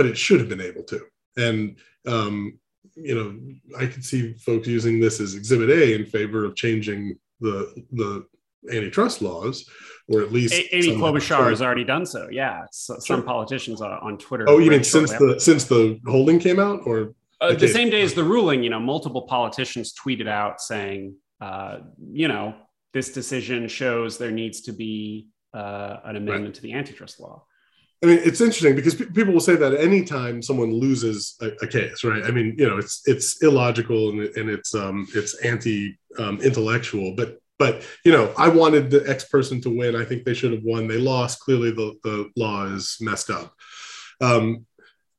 but 0.00 0.06
it 0.06 0.16
should 0.16 0.40
have 0.40 0.48
been 0.48 0.62
able 0.62 0.82
to. 0.84 1.04
And 1.36 1.76
um, 2.06 2.58
you 2.94 3.14
know, 3.14 3.78
I 3.78 3.86
could 3.86 4.04
see 4.04 4.34
folks 4.34 4.66
using 4.66 5.00
this 5.00 5.20
as 5.20 5.34
Exhibit 5.34 5.70
A 5.70 5.94
in 5.94 6.06
favor 6.06 6.44
of 6.44 6.54
changing 6.54 7.18
the 7.40 7.72
the 7.92 8.26
antitrust 8.70 9.22
laws, 9.22 9.68
or 10.08 10.20
at 10.22 10.32
least 10.32 10.54
a- 10.54 10.76
Amy 10.76 10.96
Klobuchar 10.96 11.48
has 11.50 11.62
already 11.62 11.84
done 11.84 12.04
so. 12.04 12.28
Yeah, 12.30 12.64
so, 12.72 12.94
sure. 12.94 13.00
some 13.00 13.24
politicians 13.24 13.80
on, 13.80 13.92
on 13.92 14.18
Twitter. 14.18 14.44
Oh, 14.48 14.58
you 14.58 14.70
mean 14.70 14.84
since 14.84 15.10
the 15.12 15.36
since 15.38 15.64
the 15.64 15.98
holding 16.06 16.38
came 16.38 16.58
out, 16.58 16.80
or 16.84 17.14
uh, 17.40 17.54
the 17.54 17.68
same 17.68 17.90
day 17.90 18.02
as 18.02 18.14
the 18.14 18.24
ruling? 18.24 18.62
You 18.62 18.70
know, 18.70 18.80
multiple 18.80 19.22
politicians 19.22 19.94
tweeted 19.94 20.28
out 20.28 20.60
saying, 20.60 21.14
uh, 21.40 21.78
you 22.12 22.28
know, 22.28 22.54
this 22.92 23.12
decision 23.12 23.68
shows 23.68 24.18
there 24.18 24.30
needs 24.30 24.62
to 24.62 24.72
be 24.72 25.28
uh, 25.54 25.96
an 26.04 26.16
amendment 26.16 26.46
right. 26.46 26.54
to 26.54 26.62
the 26.62 26.72
antitrust 26.74 27.20
law. 27.20 27.44
I 28.02 28.06
mean, 28.06 28.20
it's 28.24 28.40
interesting 28.40 28.74
because 28.74 28.94
people 28.94 29.32
will 29.34 29.40
say 29.40 29.56
that 29.56 29.74
anytime 29.74 30.40
someone 30.40 30.72
loses 30.72 31.36
a, 31.42 31.48
a, 31.62 31.66
case, 31.66 32.02
right? 32.02 32.24
I 32.24 32.30
mean, 32.30 32.54
you 32.56 32.66
know, 32.66 32.78
it's 32.78 33.02
it's 33.04 33.42
illogical 33.42 34.08
and, 34.08 34.20
and 34.36 34.48
it's 34.48 34.74
um 34.74 35.06
it's 35.14 35.34
anti 35.44 35.98
um, 36.18 36.40
intellectual, 36.40 37.14
but 37.14 37.38
but 37.58 37.82
you 38.06 38.10
know, 38.10 38.32
I 38.38 38.48
wanted 38.48 38.90
the 38.90 39.06
X 39.06 39.24
person 39.24 39.60
to 39.60 39.70
win. 39.70 39.94
I 39.94 40.04
think 40.04 40.24
they 40.24 40.32
should 40.32 40.52
have 40.52 40.62
won. 40.64 40.88
They 40.88 40.96
lost. 40.96 41.40
Clearly, 41.40 41.72
the 41.72 41.94
the 42.02 42.30
law 42.36 42.64
is 42.64 42.96
messed 43.02 43.28
up. 43.28 43.54
Um, 44.22 44.64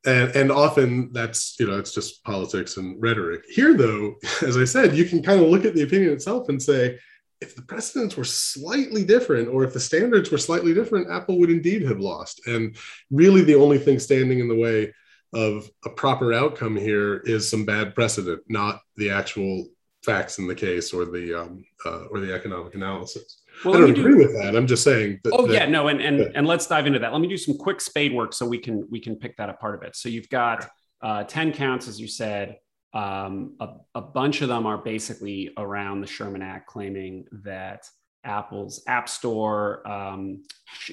and 0.05 0.35
and 0.35 0.51
often 0.51 1.13
that's 1.13 1.59
you 1.59 1.67
know 1.67 1.77
it's 1.77 1.93
just 1.93 2.23
politics 2.23 2.77
and 2.77 2.99
rhetoric. 2.99 3.43
Here, 3.47 3.75
though, 3.75 4.15
as 4.41 4.57
I 4.57 4.65
said, 4.65 4.95
you 4.95 5.05
can 5.05 5.21
kind 5.21 5.39
of 5.39 5.49
look 5.49 5.65
at 5.65 5.75
the 5.75 5.83
opinion 5.83 6.13
itself 6.13 6.49
and 6.49 6.59
say 6.59 6.97
if 7.41 7.55
the 7.55 7.61
precedents 7.63 8.15
were 8.15 8.23
slightly 8.23 9.03
different 9.03 9.49
or 9.49 9.63
if 9.63 9.73
the 9.73 9.79
standards 9.79 10.31
were 10.31 10.37
slightly 10.37 10.73
different, 10.73 11.09
Apple 11.09 11.39
would 11.39 11.49
indeed 11.49 11.81
have 11.81 11.99
lost. 11.99 12.47
And 12.47 12.75
really, 13.09 13.43
the 13.43 13.55
only 13.55 13.79
thing 13.79 13.99
standing 13.99 14.39
in 14.39 14.47
the 14.47 14.55
way 14.55 14.93
of 15.33 15.69
a 15.85 15.89
proper 15.89 16.33
outcome 16.33 16.75
here 16.75 17.17
is 17.17 17.49
some 17.49 17.65
bad 17.65 17.95
precedent, 17.95 18.43
not 18.47 18.81
the 18.95 19.09
actual 19.09 19.65
facts 20.03 20.39
in 20.39 20.47
the 20.47 20.55
case 20.55 20.93
or 20.93 21.05
the 21.05 21.41
um, 21.41 21.65
uh, 21.85 22.05
or 22.11 22.19
the 22.19 22.33
economic 22.33 22.75
analysis. 22.75 23.43
Well, 23.63 23.75
I 23.75 23.79
don't 23.79 23.91
agree 23.91 24.13
do, 24.13 24.17
with 24.17 24.33
that. 24.41 24.55
I'm 24.55 24.67
just 24.67 24.83
saying. 24.83 25.19
That, 25.23 25.33
oh 25.33 25.47
that, 25.47 25.53
yeah, 25.53 25.65
no, 25.65 25.87
and 25.87 26.01
and 26.01 26.35
and 26.35 26.45
let's 26.47 26.67
dive 26.67 26.85
into 26.85 26.99
that. 26.99 27.11
Let 27.11 27.21
me 27.21 27.27
do 27.27 27.37
some 27.37 27.57
quick 27.57 27.81
spade 27.81 28.13
work 28.13 28.33
so 28.33 28.45
we 28.45 28.59
can 28.59 28.87
we 28.89 28.99
can 28.99 29.15
pick 29.15 29.37
that 29.37 29.49
apart 29.49 29.75
a 29.75 29.77
bit. 29.79 29.95
So 29.95 30.09
you've 30.09 30.29
got 30.29 30.69
uh, 31.01 31.23
ten 31.23 31.53
counts, 31.53 31.87
as 31.87 31.99
you 31.99 32.07
said. 32.07 32.57
Um, 32.93 33.55
a, 33.59 33.69
a, 33.95 34.01
bunch 34.01 34.41
of 34.41 34.49
them 34.49 34.65
are 34.65 34.77
basically 34.77 35.51
around 35.57 36.01
the 36.01 36.07
Sherman 36.07 36.41
Act, 36.41 36.67
claiming 36.67 37.25
that 37.43 37.87
Apple's 38.23 38.83
App 38.87 39.09
Store 39.09 39.87
um, 39.89 40.43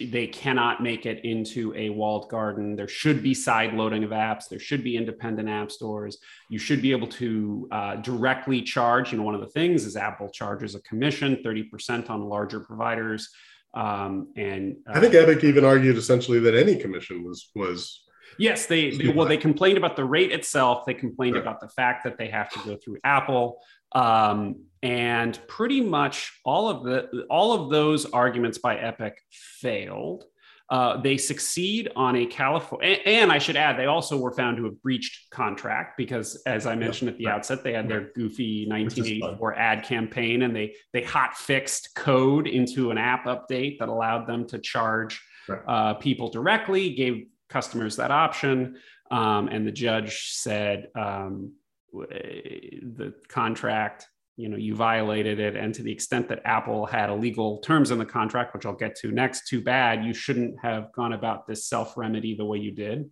they 0.00 0.26
cannot 0.26 0.82
make 0.82 1.06
it 1.06 1.24
into 1.24 1.74
a 1.74 1.90
walled 1.90 2.30
garden. 2.30 2.74
There 2.74 2.88
should 2.88 3.22
be 3.22 3.34
side 3.34 3.74
loading 3.74 4.04
of 4.04 4.10
apps. 4.10 4.48
There 4.48 4.58
should 4.58 4.82
be 4.82 4.96
independent 4.96 5.48
app 5.48 5.70
stores. 5.70 6.18
You 6.48 6.58
should 6.58 6.80
be 6.80 6.90
able 6.92 7.08
to 7.08 7.68
uh, 7.70 7.96
directly 7.96 8.62
charge. 8.62 9.12
You 9.12 9.18
know, 9.18 9.24
one 9.24 9.34
of 9.34 9.40
the 9.40 9.48
things 9.48 9.84
is 9.84 9.96
Apple 9.96 10.30
charges 10.30 10.74
a 10.74 10.82
commission, 10.82 11.40
thirty 11.42 11.64
percent 11.64 12.10
on 12.10 12.22
larger 12.22 12.60
providers. 12.60 13.28
Um, 13.74 14.32
and 14.36 14.76
uh, 14.88 14.92
I 14.96 15.00
think 15.00 15.14
Epic 15.14 15.44
even 15.44 15.64
argued 15.64 15.96
essentially 15.96 16.38
that 16.40 16.54
any 16.54 16.76
commission 16.76 17.24
was 17.24 17.50
was 17.54 18.04
Yes, 18.38 18.66
they, 18.66 18.90
they, 18.90 19.08
well 19.08 19.26
they 19.26 19.36
complained 19.36 19.78
about 19.78 19.96
the 19.96 20.04
rate 20.04 20.32
itself. 20.32 20.84
They 20.86 20.94
complained 20.94 21.34
right. 21.34 21.42
about 21.42 21.60
the 21.60 21.68
fact 21.68 22.04
that 22.04 22.18
they 22.18 22.28
have 22.28 22.50
to 22.50 22.58
go 22.64 22.76
through 22.76 22.98
Apple, 23.04 23.60
um, 23.92 24.64
and 24.82 25.38
pretty 25.48 25.80
much 25.80 26.40
all 26.44 26.68
of 26.68 26.84
the 26.84 27.26
all 27.30 27.52
of 27.52 27.70
those 27.70 28.06
arguments 28.06 28.58
by 28.58 28.76
Epic 28.76 29.18
failed. 29.30 30.24
Uh, 30.70 31.00
they 31.00 31.16
succeed 31.16 31.90
on 31.96 32.14
a 32.14 32.26
California, 32.26 32.90
and, 32.90 33.06
and, 33.06 33.32
I 33.32 33.38
should 33.38 33.56
add, 33.56 33.78
they 33.78 33.86
also 33.86 34.18
were 34.18 34.32
found 34.32 34.58
to 34.58 34.64
have 34.64 34.82
breached 34.82 35.30
contract 35.30 35.96
because, 35.96 36.42
as 36.44 36.66
I 36.66 36.74
mentioned 36.74 37.08
at 37.08 37.16
the 37.16 37.26
outset, 37.26 37.64
they 37.64 37.72
had 37.72 37.88
their 37.88 38.10
goofy 38.14 38.66
1984 38.68 39.54
ad 39.56 39.84
campaign, 39.84 40.42
and 40.42 40.54
they 40.54 40.74
they 40.92 41.02
hot 41.02 41.34
fixed 41.38 41.94
code 41.94 42.46
into 42.46 42.90
an 42.90 42.98
app 42.98 43.24
update 43.24 43.78
that 43.78 43.88
allowed 43.88 44.26
them 44.26 44.46
to 44.48 44.58
charge 44.58 45.22
uh, 45.66 45.94
people 45.94 46.30
directly, 46.30 46.94
gave 46.94 47.26
customers 47.48 47.96
that 47.96 48.10
option. 48.10 48.76
Um, 49.10 49.48
and 49.48 49.66
the 49.66 49.72
judge 49.72 50.30
said 50.32 50.88
um, 50.94 51.52
the 51.92 53.14
contract, 53.28 54.06
you 54.36 54.48
know, 54.48 54.56
you 54.56 54.74
violated 54.74 55.40
it. 55.40 55.56
And 55.56 55.74
to 55.74 55.82
the 55.82 55.90
extent 55.90 56.28
that 56.28 56.42
Apple 56.44 56.86
had 56.86 57.10
illegal 57.10 57.58
terms 57.58 57.90
in 57.90 57.98
the 57.98 58.06
contract, 58.06 58.54
which 58.54 58.66
I'll 58.66 58.74
get 58.74 58.96
to 58.96 59.10
next, 59.10 59.48
too 59.48 59.60
bad. 59.60 60.04
You 60.04 60.12
shouldn't 60.12 60.60
have 60.60 60.92
gone 60.92 61.12
about 61.12 61.46
this 61.46 61.66
self 61.66 61.96
remedy 61.96 62.36
the 62.36 62.44
way 62.44 62.58
you 62.58 62.70
did. 62.70 63.10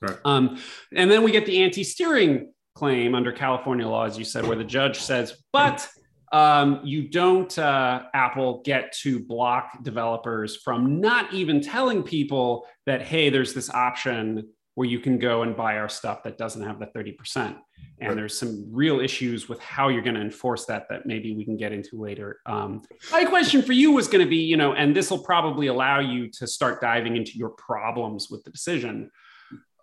Right. 0.00 0.18
Um, 0.24 0.60
and 0.94 1.10
then 1.10 1.22
we 1.22 1.32
get 1.32 1.46
the 1.46 1.62
anti 1.62 1.82
steering 1.82 2.52
claim 2.74 3.14
under 3.14 3.32
California 3.32 3.88
law, 3.88 4.04
as 4.04 4.16
you 4.16 4.24
said, 4.24 4.46
where 4.46 4.56
the 4.56 4.64
judge 4.64 5.00
says, 5.00 5.42
but 5.52 5.88
um, 6.32 6.80
you 6.84 7.08
don't, 7.08 7.56
uh, 7.58 8.04
Apple, 8.14 8.62
get 8.64 8.92
to 9.00 9.20
block 9.20 9.82
developers 9.82 10.56
from 10.56 11.00
not 11.00 11.32
even 11.32 11.60
telling 11.60 12.02
people 12.02 12.66
that, 12.86 13.02
hey, 13.02 13.30
there's 13.30 13.54
this 13.54 13.70
option 13.70 14.48
where 14.74 14.86
you 14.86 15.00
can 15.00 15.18
go 15.18 15.42
and 15.42 15.56
buy 15.56 15.76
our 15.76 15.88
stuff 15.88 16.22
that 16.22 16.38
doesn't 16.38 16.62
have 16.62 16.78
the 16.78 16.86
30%. 16.86 17.16
And 17.36 17.56
right. 18.00 18.14
there's 18.14 18.38
some 18.38 18.64
real 18.70 19.00
issues 19.00 19.48
with 19.48 19.58
how 19.60 19.88
you're 19.88 20.02
going 20.02 20.14
to 20.14 20.20
enforce 20.20 20.66
that 20.66 20.86
that 20.88 21.04
maybe 21.04 21.34
we 21.34 21.44
can 21.44 21.56
get 21.56 21.72
into 21.72 22.00
later. 22.00 22.38
Um, 22.46 22.82
my 23.10 23.24
question 23.24 23.60
for 23.60 23.72
you 23.72 23.90
was 23.90 24.06
going 24.06 24.24
to 24.24 24.30
be, 24.30 24.36
you 24.36 24.56
know, 24.56 24.74
and 24.74 24.94
this 24.94 25.10
will 25.10 25.24
probably 25.24 25.66
allow 25.66 25.98
you 25.98 26.30
to 26.38 26.46
start 26.46 26.80
diving 26.80 27.16
into 27.16 27.32
your 27.36 27.50
problems 27.50 28.28
with 28.30 28.44
the 28.44 28.50
decision. 28.50 29.10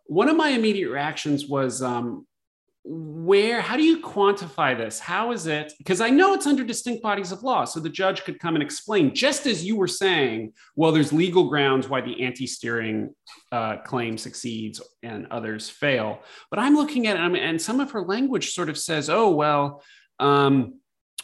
One 0.06 0.30
of 0.30 0.38
my 0.38 0.50
immediate 0.50 0.90
reactions 0.90 1.46
was, 1.46 1.82
um, 1.82 2.26
where 2.88 3.62
how 3.62 3.76
do 3.76 3.82
you 3.82 4.00
quantify 4.00 4.78
this? 4.78 5.00
How 5.00 5.32
is 5.32 5.48
it 5.48 5.74
because 5.80 6.02
i 6.02 6.10
know 6.10 6.36
it's 6.36 6.46
under 6.46 6.64
distinct 6.64 7.02
bodies 7.02 7.32
of 7.32 7.42
law 7.42 7.66
so 7.66 7.80
the 7.80 7.90
judge 7.90 8.24
could 8.24 8.40
come 8.40 8.54
and 8.56 8.62
explain 8.62 9.16
just 9.16 9.48
as 9.48 9.66
you 9.66 9.76
were 9.76 9.88
saying 9.88 10.54
well 10.76 10.92
there's 10.92 11.12
legal 11.12 11.50
grounds 11.50 11.90
why 11.90 12.00
the 12.00 12.22
anti-steering 12.22 13.14
uh, 13.52 13.78
claim 13.78 14.18
succeeds 14.20 14.82
and 15.02 15.26
others 15.32 15.68
fail. 15.68 16.20
But 16.52 16.60
i'm 16.60 16.76
looking 16.76 17.08
at 17.08 17.16
it 17.16 17.42
and 17.42 17.60
some 17.60 17.80
of 17.80 17.90
her 17.92 18.04
language 18.04 18.52
sort 18.52 18.70
of 18.70 18.78
says 18.78 19.10
oh 19.10 19.32
well 19.32 19.84
um, 20.20 20.76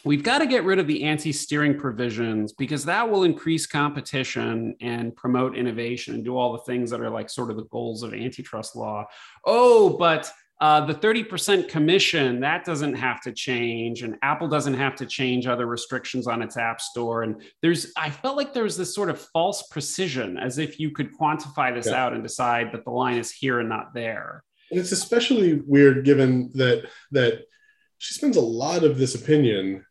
we've 0.04 0.24
got 0.24 0.38
to 0.38 0.46
get 0.46 0.64
rid 0.64 0.80
of 0.80 0.88
the 0.88 1.04
anti-steering 1.04 1.78
provisions 1.78 2.52
because 2.52 2.84
that 2.84 3.08
will 3.08 3.22
increase 3.22 3.66
competition 3.66 4.74
and 4.80 5.14
promote 5.14 5.56
innovation 5.56 6.14
and 6.14 6.24
do 6.24 6.36
all 6.36 6.52
the 6.52 6.64
things 6.64 6.90
that 6.90 7.00
are 7.00 7.10
like 7.10 7.30
sort 7.30 7.50
of 7.50 7.56
the 7.56 7.64
goals 7.66 8.02
of 8.02 8.12
antitrust 8.12 8.74
law. 8.74 9.06
Oh 9.46 9.96
but 9.96 10.30
uh, 10.62 10.80
the 10.80 10.94
30% 10.94 11.68
commission, 11.68 12.38
that 12.38 12.64
doesn't 12.64 12.94
have 12.94 13.20
to 13.20 13.32
change. 13.32 14.02
And 14.02 14.16
Apple 14.22 14.46
doesn't 14.46 14.74
have 14.74 14.94
to 14.94 15.06
change 15.06 15.48
other 15.48 15.66
restrictions 15.66 16.28
on 16.28 16.40
its 16.40 16.56
app 16.56 16.80
store. 16.80 17.24
And 17.24 17.42
there's, 17.62 17.92
I 17.96 18.10
felt 18.10 18.36
like 18.36 18.54
there 18.54 18.62
was 18.62 18.76
this 18.76 18.94
sort 18.94 19.10
of 19.10 19.20
false 19.20 19.64
precision 19.72 20.38
as 20.38 20.58
if 20.58 20.78
you 20.78 20.92
could 20.92 21.18
quantify 21.18 21.74
this 21.74 21.88
yeah. 21.88 22.04
out 22.04 22.12
and 22.12 22.22
decide 22.22 22.70
that 22.72 22.84
the 22.84 22.92
line 22.92 23.18
is 23.18 23.32
here 23.32 23.58
and 23.58 23.68
not 23.68 23.92
there. 23.92 24.44
And 24.70 24.78
it's 24.78 24.92
especially 24.92 25.54
weird 25.66 26.04
given 26.04 26.52
that, 26.54 26.88
that 27.10 27.42
she 27.98 28.14
spends 28.14 28.36
a 28.36 28.40
lot 28.40 28.84
of 28.84 28.98
this 28.98 29.16
opinion 29.16 29.84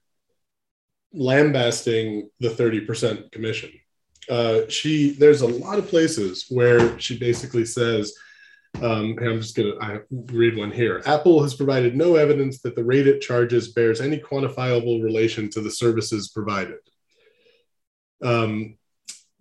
lambasting 1.12 2.30
the 2.40 2.48
30% 2.48 3.30
commission. 3.34 3.72
Uh, 4.30 4.62
she, 4.70 5.12
there's 5.12 5.42
a 5.42 5.48
lot 5.48 5.80
of 5.80 5.90
places 5.90 6.46
where 6.48 6.98
she 6.98 7.20
basically 7.20 7.66
says, 7.66 8.14
um, 8.76 9.18
and 9.18 9.28
I'm 9.28 9.42
just 9.42 9.56
going 9.56 9.78
to 9.80 10.04
read 10.34 10.58
one 10.58 10.72
here. 10.72 11.02
Apple 11.06 11.44
has 11.44 11.54
provided 11.54 11.96
no 11.96 12.16
evidence 12.16 12.62
that 12.62 12.76
the 12.76 12.84
rate 12.84 13.08
it 13.08 13.22
charges 13.22 13.74
bears 13.74 14.02
any 14.02 14.18
quantifiable 14.18 15.04
relation 15.04 15.50
to 15.52 15.62
the 15.62 15.72
services 15.72 16.30
provided. 16.30 16.80
Um, 18.24 18.78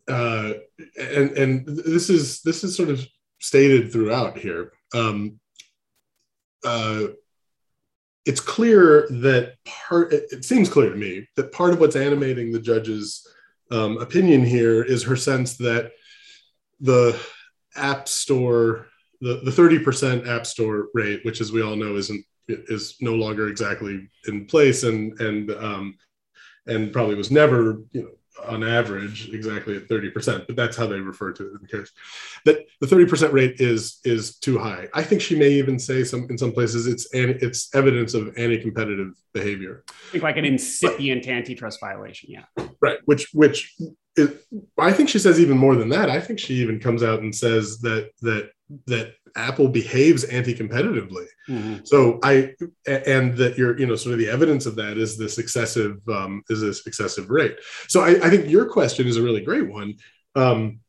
uh, 0.09 0.55
and 0.99 1.31
and 1.33 1.67
this 1.67 2.11
is 2.11 2.43
this 2.43 2.65
is 2.65 2.77
sort 2.77 2.89
of 2.89 3.07
stated 3.39 3.93
throughout 3.93 4.37
here. 4.37 4.73
Um, 4.95 5.39
uh, 6.65 7.09
it's 8.27 8.41
clear 8.41 9.07
that 9.11 9.55
part. 9.65 10.13
It 10.13 10.45
seems 10.45 10.69
clear 10.69 10.91
to 10.91 10.97
me 10.97 11.29
that 11.37 11.53
part 11.53 11.73
of 11.73 11.81
what's 11.81 11.97
animating 11.97 12.53
the 12.53 12.61
judge's 12.61 13.27
um, 13.71 13.99
opinion 13.99 14.45
here 14.45 14.83
is 14.83 15.05
her 15.05 15.17
sense 15.17 15.57
that 15.59 15.93
the 16.81 17.19
App 17.77 18.09
Store 18.09 18.87
the, 19.21 19.41
the 19.45 19.51
30% 19.51 20.27
app 20.27 20.47
store 20.47 20.89
rate, 20.95 21.25
which 21.25 21.41
as 21.41 21.53
we 21.53 21.63
all 21.63 21.77
know 21.77 21.97
isn't 21.97 22.25
is 22.49 22.97
no 23.01 23.15
longer 23.15 23.49
exactly 23.49 24.09
in 24.27 24.47
place 24.47 24.83
and 24.83 25.19
and 25.21 25.51
um, 25.53 25.97
and 26.67 26.93
probably 26.93 27.15
was 27.15 27.31
never 27.31 27.81
you 27.93 28.03
know 28.03 28.11
on 28.47 28.63
average 28.63 29.29
exactly 29.35 29.77
at 29.77 29.89
30% 29.89 30.47
but 30.47 30.57
that's 30.57 30.77
how 30.77 30.87
they 30.87 30.99
refer 30.99 31.33
to 31.33 31.47
it 31.47 31.53
in 31.53 31.59
the 31.61 31.69
case. 31.69 31.91
That 32.45 32.65
the 32.81 32.87
30% 32.87 33.33
rate 33.33 33.61
is 33.61 33.99
is 34.05 34.39
too 34.39 34.59
high. 34.59 34.89
I 34.95 35.03
think 35.03 35.21
she 35.21 35.39
may 35.39 35.51
even 35.51 35.79
say 35.79 36.05
some 36.05 36.27
in 36.31 36.39
some 36.39 36.53
places 36.53 36.87
it's 36.87 37.09
it's 37.13 37.75
evidence 37.75 38.15
of 38.15 38.37
anti-competitive 38.39 39.13
behavior. 39.35 39.85
I 39.89 40.13
think 40.13 40.25
like 40.25 40.37
an 40.37 40.45
incipient 40.45 41.25
but, 41.25 41.33
antitrust 41.33 41.81
violation 41.81 42.31
yeah. 42.31 42.65
Right 42.81 42.99
which 43.05 43.29
which 43.33 43.75
is, 44.17 44.31
i 44.79 44.93
think 44.93 45.09
she 45.09 45.19
says 45.19 45.39
even 45.39 45.59
more 45.59 45.77
than 45.77 45.91
that. 45.91 46.09
I 46.09 46.21
think 46.21 46.39
she 46.39 46.55
even 46.55 46.81
comes 46.81 47.03
out 47.03 47.21
and 47.21 47.35
says 47.35 47.81
that 47.81 48.11
that 48.23 48.51
that 48.87 49.15
Apple 49.37 49.69
behaves 49.69 50.25
anti-competitively. 50.25 51.27
Mm-hmm. 51.49 51.77
So 51.85 52.19
I 52.23 52.55
and 52.87 53.37
that 53.37 53.57
you're 53.57 53.79
you 53.79 53.87
know 53.87 53.97
sort 53.97 54.13
of 54.13 54.19
the 54.19 54.29
evidence 54.29 54.67
of 54.67 54.77
that 54.77 54.97
is 54.97 55.17
this 55.17 55.39
excessive 55.39 55.97
um, 56.09 56.43
is 56.49 56.61
this 56.61 56.87
excessive 56.87 57.31
rate. 57.31 57.57
So 57.89 58.03
I, 58.03 58.11
I 58.27 58.31
think 58.31 58.49
your 58.49 58.67
question 58.67 59.07
is 59.07 59.17
a 59.17 59.23
really 59.23 59.43
great 59.43 59.69
one. 59.69 59.95
Um, 60.35 60.81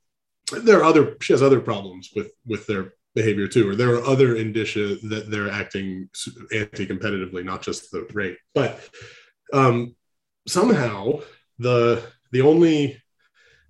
there 0.64 0.80
are 0.80 0.84
other 0.84 1.18
she 1.22 1.34
has 1.34 1.42
other 1.42 1.60
problems 1.60 2.10
with 2.16 2.32
with 2.46 2.68
their 2.68 2.94
behavior 3.16 3.48
too, 3.48 3.70
or 3.70 3.76
there 3.76 3.94
are 3.96 4.06
other 4.06 4.36
indicia 4.36 4.96
that 5.04 5.30
they're 5.30 5.52
acting 5.52 6.10
anti-competitively, 6.54 7.44
not 7.44 7.62
just 7.62 7.92
the 7.92 8.08
rate. 8.14 8.38
But 8.54 8.80
um, 9.54 9.96
somehow 10.48 11.22
the 11.60 12.04
the 12.32 12.42
only 12.42 13.02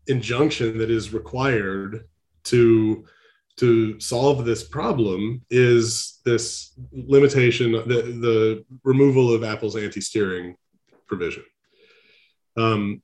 injunction 0.07 0.77
that 0.79 0.91
is 0.91 1.13
required 1.13 2.07
to 2.43 3.05
to 3.61 3.99
solve 3.99 4.43
this 4.43 4.63
problem 4.63 5.45
is 5.51 6.19
this 6.25 6.73
limitation, 6.91 7.71
the, 7.73 8.01
the 8.25 8.65
removal 8.83 9.31
of 9.31 9.43
Apple's 9.43 9.75
anti-steering 9.75 10.55
provision. 11.07 11.43
Um, 12.57 13.03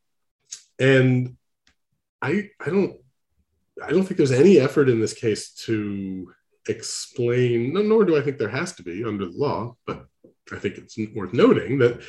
and 0.79 1.37
I 2.23 2.49
I 2.59 2.69
don't 2.71 2.95
I 3.85 3.91
don't 3.91 4.03
think 4.03 4.17
there's 4.17 4.31
any 4.31 4.59
effort 4.59 4.89
in 4.89 4.99
this 4.99 5.13
case 5.13 5.53
to 5.65 6.33
explain, 6.67 7.73
nor 7.73 8.03
do 8.03 8.17
I 8.17 8.21
think 8.21 8.39
there 8.39 8.49
has 8.49 8.73
to 8.77 8.83
be 8.83 9.05
under 9.05 9.25
the 9.25 9.37
law, 9.37 9.75
but 9.85 10.07
I 10.51 10.57
think 10.57 10.79
it's 10.79 10.97
worth 11.15 11.33
noting 11.33 11.77
that 11.77 12.01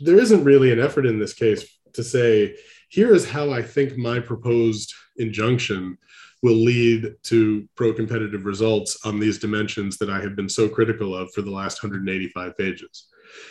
there 0.00 0.18
isn't 0.18 0.44
really 0.44 0.72
an 0.72 0.80
effort 0.80 1.04
in 1.04 1.18
this 1.18 1.34
case 1.34 1.62
to 1.92 2.02
say, 2.02 2.56
here 2.88 3.14
is 3.14 3.28
how 3.28 3.50
I 3.50 3.60
think 3.62 3.98
my 3.98 4.18
proposed 4.18 4.94
injunction 5.18 5.98
will 6.42 6.54
lead 6.54 7.14
to 7.24 7.68
pro 7.76 7.92
competitive 7.92 8.44
results 8.44 8.98
on 9.04 9.18
these 9.18 9.38
dimensions 9.38 9.96
that 9.98 10.10
I 10.10 10.20
have 10.20 10.36
been 10.36 10.48
so 10.48 10.68
critical 10.68 11.14
of 11.14 11.32
for 11.32 11.42
the 11.42 11.50
last 11.50 11.82
185 11.82 12.56
pages. 12.56 13.06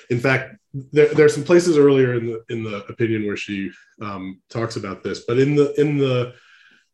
In 0.10 0.20
fact, 0.20 0.56
there, 0.74 1.14
there 1.14 1.26
are 1.26 1.30
some 1.30 1.44
places 1.44 1.78
earlier 1.78 2.14
in 2.16 2.28
the 2.28 2.44
in 2.50 2.64
the 2.64 2.86
opinion 2.86 3.26
where 3.26 3.38
she 3.38 3.72
um, 4.02 4.42
talks 4.50 4.76
about 4.76 5.04
this, 5.04 5.22
but 5.22 5.40
in 5.40 5.56
the 5.56 5.80
in 5.80 5.98
the 5.98 6.34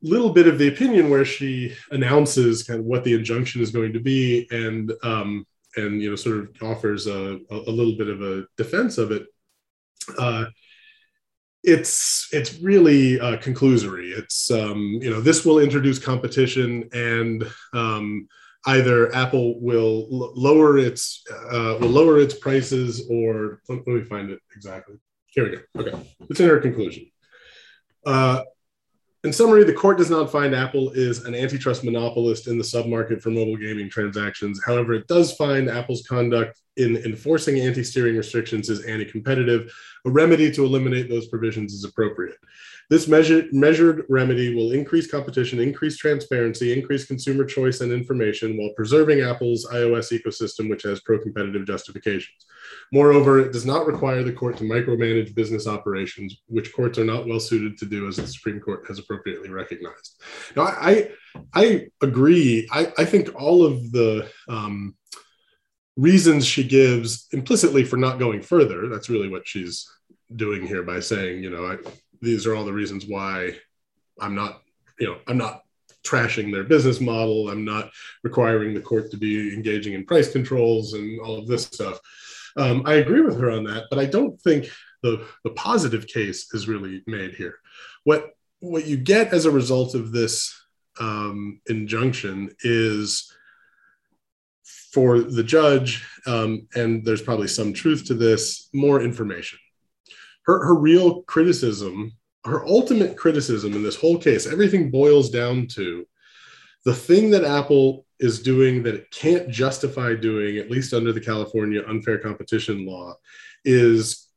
little 0.01 0.31
bit 0.31 0.47
of 0.47 0.57
the 0.57 0.67
opinion 0.67 1.09
where 1.09 1.25
she 1.25 1.75
announces 1.91 2.63
kind 2.63 2.79
of 2.79 2.85
what 2.85 3.03
the 3.03 3.13
injunction 3.13 3.61
is 3.61 3.69
going 3.69 3.93
to 3.93 3.99
be 3.99 4.47
and 4.51 4.91
um, 5.03 5.45
and 5.75 6.01
you 6.01 6.09
know 6.09 6.15
sort 6.15 6.37
of 6.37 6.49
offers 6.61 7.07
a, 7.07 7.39
a 7.51 7.71
little 7.71 7.97
bit 7.97 8.09
of 8.09 8.21
a 8.21 8.45
defense 8.57 8.97
of 8.97 9.11
it 9.11 9.27
uh, 10.17 10.45
it's 11.63 12.27
it's 12.31 12.59
really 12.59 13.19
uh, 13.19 13.37
conclusory. 13.37 14.17
It's 14.17 14.49
um, 14.51 14.99
you 15.01 15.09
know 15.09 15.21
this 15.21 15.45
will 15.45 15.59
introduce 15.59 15.99
competition 15.99 16.89
and 16.93 17.47
um, 17.73 18.27
either 18.65 19.13
apple 19.15 19.59
will 19.59 20.07
l- 20.11 20.33
lower 20.35 20.77
its 20.77 21.23
uh, 21.31 21.77
will 21.79 21.89
lower 21.89 22.19
its 22.19 22.33
prices 22.33 23.07
or 23.09 23.61
let, 23.69 23.85
me 23.85 24.03
find 24.03 24.29
it 24.31 24.39
exactly. 24.55 24.95
Here 25.27 25.43
we 25.43 25.51
go. 25.51 25.61
Okay. 25.81 26.07
It's 26.29 26.39
in 26.39 26.49
our 26.49 26.59
conclusion. 26.59 27.09
Uh, 28.05 28.41
in 29.23 29.31
summary, 29.31 29.63
the 29.63 29.73
court 29.73 29.99
does 29.99 30.09
not 30.09 30.31
find 30.31 30.55
Apple 30.55 30.89
is 30.91 31.25
an 31.25 31.35
antitrust 31.35 31.83
monopolist 31.83 32.47
in 32.47 32.57
the 32.57 32.63
submarket 32.63 33.21
for 33.21 33.29
mobile 33.29 33.55
gaming 33.55 33.87
transactions. 33.87 34.59
However, 34.65 34.93
it 34.93 35.07
does 35.07 35.33
find 35.33 35.69
Apple's 35.69 36.01
conduct 36.07 36.59
in 36.77 36.97
enforcing 36.97 37.59
anti 37.59 37.83
steering 37.83 38.17
restrictions 38.17 38.69
is 38.69 38.83
anti 38.85 39.05
competitive. 39.05 39.71
A 40.05 40.09
remedy 40.09 40.51
to 40.51 40.65
eliminate 40.65 41.09
those 41.09 41.27
provisions 41.27 41.73
is 41.73 41.83
appropriate. 41.83 42.37
This 42.89 43.07
measured, 43.07 43.53
measured 43.53 44.05
remedy 44.09 44.53
will 44.53 44.71
increase 44.71 45.09
competition, 45.09 45.59
increase 45.59 45.95
transparency, 45.95 46.77
increase 46.77 47.05
consumer 47.05 47.45
choice 47.45 47.81
and 47.81 47.91
information 47.91 48.57
while 48.57 48.73
preserving 48.75 49.21
Apple's 49.21 49.65
iOS 49.67 50.11
ecosystem, 50.11 50.69
which 50.69 50.83
has 50.83 50.99
pro 51.01 51.19
competitive 51.19 51.65
justifications. 51.65 52.45
Moreover, 52.91 53.39
it 53.39 53.53
does 53.53 53.65
not 53.65 53.87
require 53.87 54.23
the 54.23 54.33
court 54.33 54.57
to 54.57 54.63
micromanage 54.63 55.33
business 55.35 55.67
operations, 55.67 56.41
which 56.47 56.73
courts 56.73 56.97
are 56.97 57.05
not 57.05 57.27
well 57.27 57.39
suited 57.39 57.77
to 57.77 57.85
do, 57.85 58.07
as 58.07 58.17
the 58.17 58.27
Supreme 58.27 58.59
Court 58.59 58.83
has 58.87 58.99
appropriately 58.99 59.49
recognized. 59.49 60.21
Now, 60.55 60.63
I, 60.63 61.11
I 61.53 61.87
agree. 62.01 62.67
I, 62.71 62.91
I 62.97 63.05
think 63.05 63.29
all 63.35 63.63
of 63.63 63.91
the 63.91 64.29
um, 64.49 64.95
reasons 65.97 66.45
she 66.45 66.63
gives 66.63 67.27
implicitly 67.31 67.83
for 67.83 67.97
not 67.97 68.19
going 68.19 68.41
further, 68.41 68.87
that's 68.87 69.09
really 69.09 69.29
what 69.29 69.47
she's 69.47 69.89
doing 70.35 70.65
here 70.65 70.83
by 70.83 70.99
saying, 70.99 71.43
you 71.43 71.49
know, 71.49 71.65
I, 71.65 71.77
these 72.21 72.45
are 72.45 72.55
all 72.55 72.65
the 72.65 72.73
reasons 72.73 73.05
why 73.07 73.55
I'm 74.19 74.35
not, 74.35 74.61
you 74.99 75.07
know, 75.07 75.17
I'm 75.27 75.37
not 75.37 75.63
trashing 76.03 76.51
their 76.51 76.63
business 76.63 76.99
model. 76.99 77.49
I'm 77.49 77.65
not 77.65 77.91
requiring 78.23 78.73
the 78.73 78.81
court 78.81 79.11
to 79.11 79.17
be 79.17 79.53
engaging 79.53 79.93
in 79.93 80.05
price 80.05 80.31
controls 80.31 80.93
and 80.93 81.19
all 81.19 81.37
of 81.37 81.47
this 81.47 81.65
stuff. 81.65 81.99
Um, 82.57 82.83
I 82.85 82.95
agree 82.95 83.21
with 83.21 83.39
her 83.39 83.51
on 83.51 83.63
that, 83.65 83.85
but 83.89 83.99
I 83.99 84.05
don't 84.05 84.39
think 84.41 84.69
the, 85.03 85.25
the 85.43 85.51
positive 85.51 86.07
case 86.07 86.53
is 86.53 86.67
really 86.67 87.03
made 87.07 87.35
here. 87.35 87.59
What 88.03 88.31
what 88.59 88.85
you 88.85 88.95
get 88.95 89.33
as 89.33 89.45
a 89.45 89.51
result 89.51 89.95
of 89.95 90.11
this 90.11 90.55
um, 90.99 91.61
injunction 91.67 92.51
is 92.63 93.35
for 94.91 95.21
the 95.21 95.43
judge, 95.43 96.05
um, 96.27 96.67
and 96.75 97.05
there's 97.05 97.21
probably 97.21 97.47
some 97.47 97.73
truth 97.73 98.05
to 98.05 98.13
this, 98.13 98.69
more 98.73 99.01
information 99.01 99.57
her, 100.43 100.65
her 100.65 100.75
real 100.75 101.23
criticism, 101.23 102.13
her 102.45 102.65
ultimate 102.65 103.17
criticism 103.17 103.73
in 103.73 103.83
this 103.83 103.95
whole 103.95 104.17
case, 104.17 104.47
everything 104.47 104.91
boils 104.91 105.29
down 105.29 105.67
to 105.67 106.05
the 106.85 106.93
thing 106.93 107.29
that 107.31 107.43
Apple 107.43 108.05
is 108.19 108.41
doing 108.41 108.83
that 108.83 108.95
it 108.95 109.11
can't 109.11 109.49
justify 109.49 110.15
doing, 110.15 110.57
at 110.57 110.71
least 110.71 110.93
under 110.93 111.11
the 111.11 111.21
California 111.21 111.83
unfair 111.87 112.17
competition 112.17 112.85
law, 112.85 113.13
is 113.65 114.27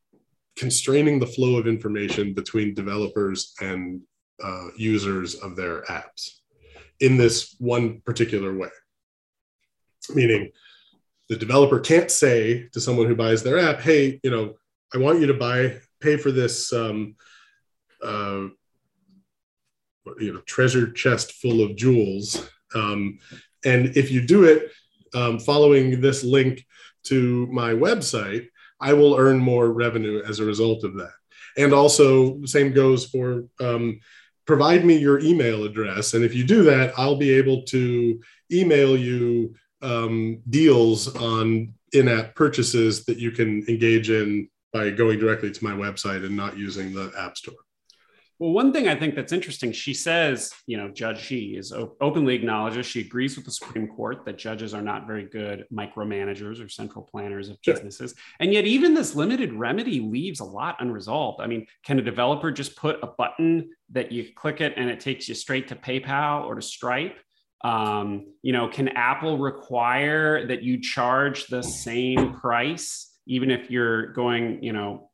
constraining 0.56 1.18
the 1.18 1.26
flow 1.26 1.56
of 1.56 1.66
information 1.66 2.34
between 2.34 2.74
developers 2.74 3.54
and 3.60 4.00
uh, 4.42 4.68
users 4.76 5.34
of 5.36 5.56
their 5.56 5.82
apps 5.84 6.40
in 7.00 7.16
this 7.16 7.56
one 7.58 8.00
particular 8.02 8.56
way. 8.56 8.68
Meaning, 10.10 10.50
the 11.28 11.36
developer 11.36 11.80
can't 11.80 12.10
say 12.10 12.68
to 12.72 12.80
someone 12.80 13.06
who 13.06 13.16
buys 13.16 13.42
their 13.42 13.58
app, 13.58 13.80
hey, 13.80 14.20
you 14.22 14.30
know, 14.30 14.54
I 14.94 14.98
want 14.98 15.20
you 15.20 15.26
to 15.26 15.34
buy 15.34 15.76
pay 16.00 16.16
for 16.16 16.30
this 16.30 16.72
um, 16.72 17.16
uh, 18.02 18.48
you 20.18 20.32
know 20.32 20.40
treasure 20.40 20.92
chest 20.92 21.32
full 21.32 21.62
of 21.62 21.76
jewels. 21.76 22.48
Um, 22.74 23.18
and 23.64 23.96
if 23.96 24.10
you 24.10 24.20
do 24.20 24.44
it 24.44 24.70
um, 25.14 25.38
following 25.38 26.00
this 26.00 26.22
link 26.22 26.66
to 27.04 27.46
my 27.46 27.72
website 27.72 28.48
i 28.80 28.92
will 28.92 29.16
earn 29.16 29.38
more 29.38 29.72
revenue 29.72 30.22
as 30.28 30.40
a 30.40 30.44
result 30.44 30.84
of 30.84 30.94
that. 30.96 31.12
And 31.56 31.72
also 31.72 32.44
same 32.44 32.72
goes 32.72 33.06
for 33.06 33.44
um, 33.60 34.00
provide 34.46 34.84
me 34.84 34.96
your 34.96 35.20
email 35.20 35.64
address. 35.64 36.14
And 36.14 36.24
if 36.24 36.34
you 36.34 36.44
do 36.44 36.64
that 36.64 36.92
i'll 36.98 37.16
be 37.16 37.30
able 37.30 37.62
to 37.64 38.20
email 38.52 38.96
you 38.96 39.54
um, 39.84 40.42
deals 40.48 41.14
on 41.14 41.74
in-app 41.92 42.34
purchases 42.34 43.04
that 43.04 43.18
you 43.18 43.30
can 43.30 43.64
engage 43.68 44.10
in 44.10 44.48
by 44.72 44.90
going 44.90 45.18
directly 45.18 45.52
to 45.52 45.64
my 45.64 45.70
website 45.70 46.24
and 46.26 46.36
not 46.36 46.58
using 46.58 46.92
the 46.92 47.12
app 47.16 47.36
store. 47.36 47.54
Well, 48.40 48.50
one 48.50 48.72
thing 48.72 48.88
I 48.88 48.96
think 48.96 49.14
that's 49.14 49.32
interesting, 49.32 49.70
she 49.70 49.94
says, 49.94 50.52
you 50.66 50.76
know, 50.76 50.88
Judge 50.88 51.20
She 51.20 51.54
is 51.56 51.72
openly 52.00 52.34
acknowledges 52.34 52.84
she 52.84 53.00
agrees 53.00 53.36
with 53.36 53.44
the 53.44 53.52
Supreme 53.52 53.86
Court 53.86 54.24
that 54.24 54.38
judges 54.38 54.74
are 54.74 54.82
not 54.82 55.06
very 55.06 55.26
good 55.26 55.66
micromanagers 55.72 56.62
or 56.62 56.68
central 56.68 57.04
planners 57.04 57.48
of 57.48 57.58
sure. 57.62 57.74
businesses. 57.74 58.12
And 58.40 58.52
yet, 58.52 58.64
even 58.64 58.92
this 58.92 59.14
limited 59.14 59.52
remedy 59.52 60.00
leaves 60.00 60.40
a 60.40 60.44
lot 60.44 60.76
unresolved. 60.80 61.40
I 61.40 61.46
mean, 61.46 61.64
can 61.84 62.00
a 62.00 62.02
developer 62.02 62.50
just 62.50 62.76
put 62.76 62.98
a 63.04 63.06
button 63.06 63.70
that 63.92 64.10
you 64.10 64.26
click 64.34 64.60
it 64.60 64.74
and 64.76 64.90
it 64.90 64.98
takes 64.98 65.28
you 65.28 65.36
straight 65.36 65.68
to 65.68 65.76
PayPal 65.76 66.44
or 66.44 66.56
to 66.56 66.62
Stripe? 66.62 67.16
Um, 67.64 68.35
you 68.42 68.53
know, 68.53 68.68
can 68.68 68.88
Apple 68.88 69.38
require 69.38 70.46
that 70.46 70.62
you 70.62 70.81
charge 70.81 71.46
the 71.46 71.62
same 71.62 72.35
price? 72.35 73.11
even 73.27 73.50
if 73.50 73.70
you're 73.70 74.12
going, 74.12 74.62
you 74.62 74.72
know, 74.72 75.11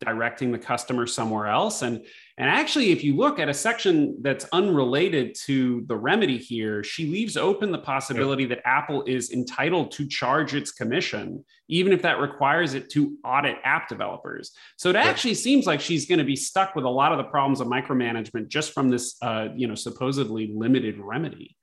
directing 0.00 0.52
the 0.52 0.58
customer 0.58 1.04
somewhere 1.04 1.48
else. 1.48 1.82
And 1.82 2.04
and 2.36 2.50
actually, 2.50 2.90
if 2.90 3.02
you 3.02 3.16
look 3.16 3.38
at 3.38 3.48
a 3.48 3.54
section 3.54 4.18
that's 4.20 4.46
unrelated 4.52 5.36
to 5.46 5.84
the 5.86 5.96
remedy 5.96 6.36
here, 6.36 6.82
she 6.84 7.06
leaves 7.06 7.36
open 7.36 7.72
the 7.72 7.78
possibility 7.78 8.44
that 8.46 8.60
Apple 8.64 9.04
is 9.04 9.30
entitled 9.30 9.92
to 9.92 10.06
charge 10.06 10.54
its 10.54 10.72
commission, 10.72 11.44
even 11.68 11.92
if 11.92 12.02
that 12.02 12.20
requires 12.20 12.74
it 12.74 12.90
to 12.90 13.16
audit 13.24 13.56
app 13.64 13.88
developers. 13.88 14.52
So 14.76 14.90
it 14.90 14.96
actually 14.96 15.34
seems 15.34 15.66
like 15.66 15.80
she's 15.80 16.06
going 16.06 16.18
to 16.18 16.24
be 16.24 16.36
stuck 16.36 16.74
with 16.74 16.84
a 16.84 16.90
lot 16.90 17.12
of 17.12 17.18
the 17.18 17.24
problems 17.24 17.60
of 17.60 17.68
micromanagement 17.68 18.48
just 18.48 18.72
from 18.72 18.90
this, 18.90 19.16
uh, 19.22 19.48
you 19.54 19.68
know, 19.68 19.76
supposedly 19.76 20.52
limited 20.54 20.98
remedy. 20.98 21.56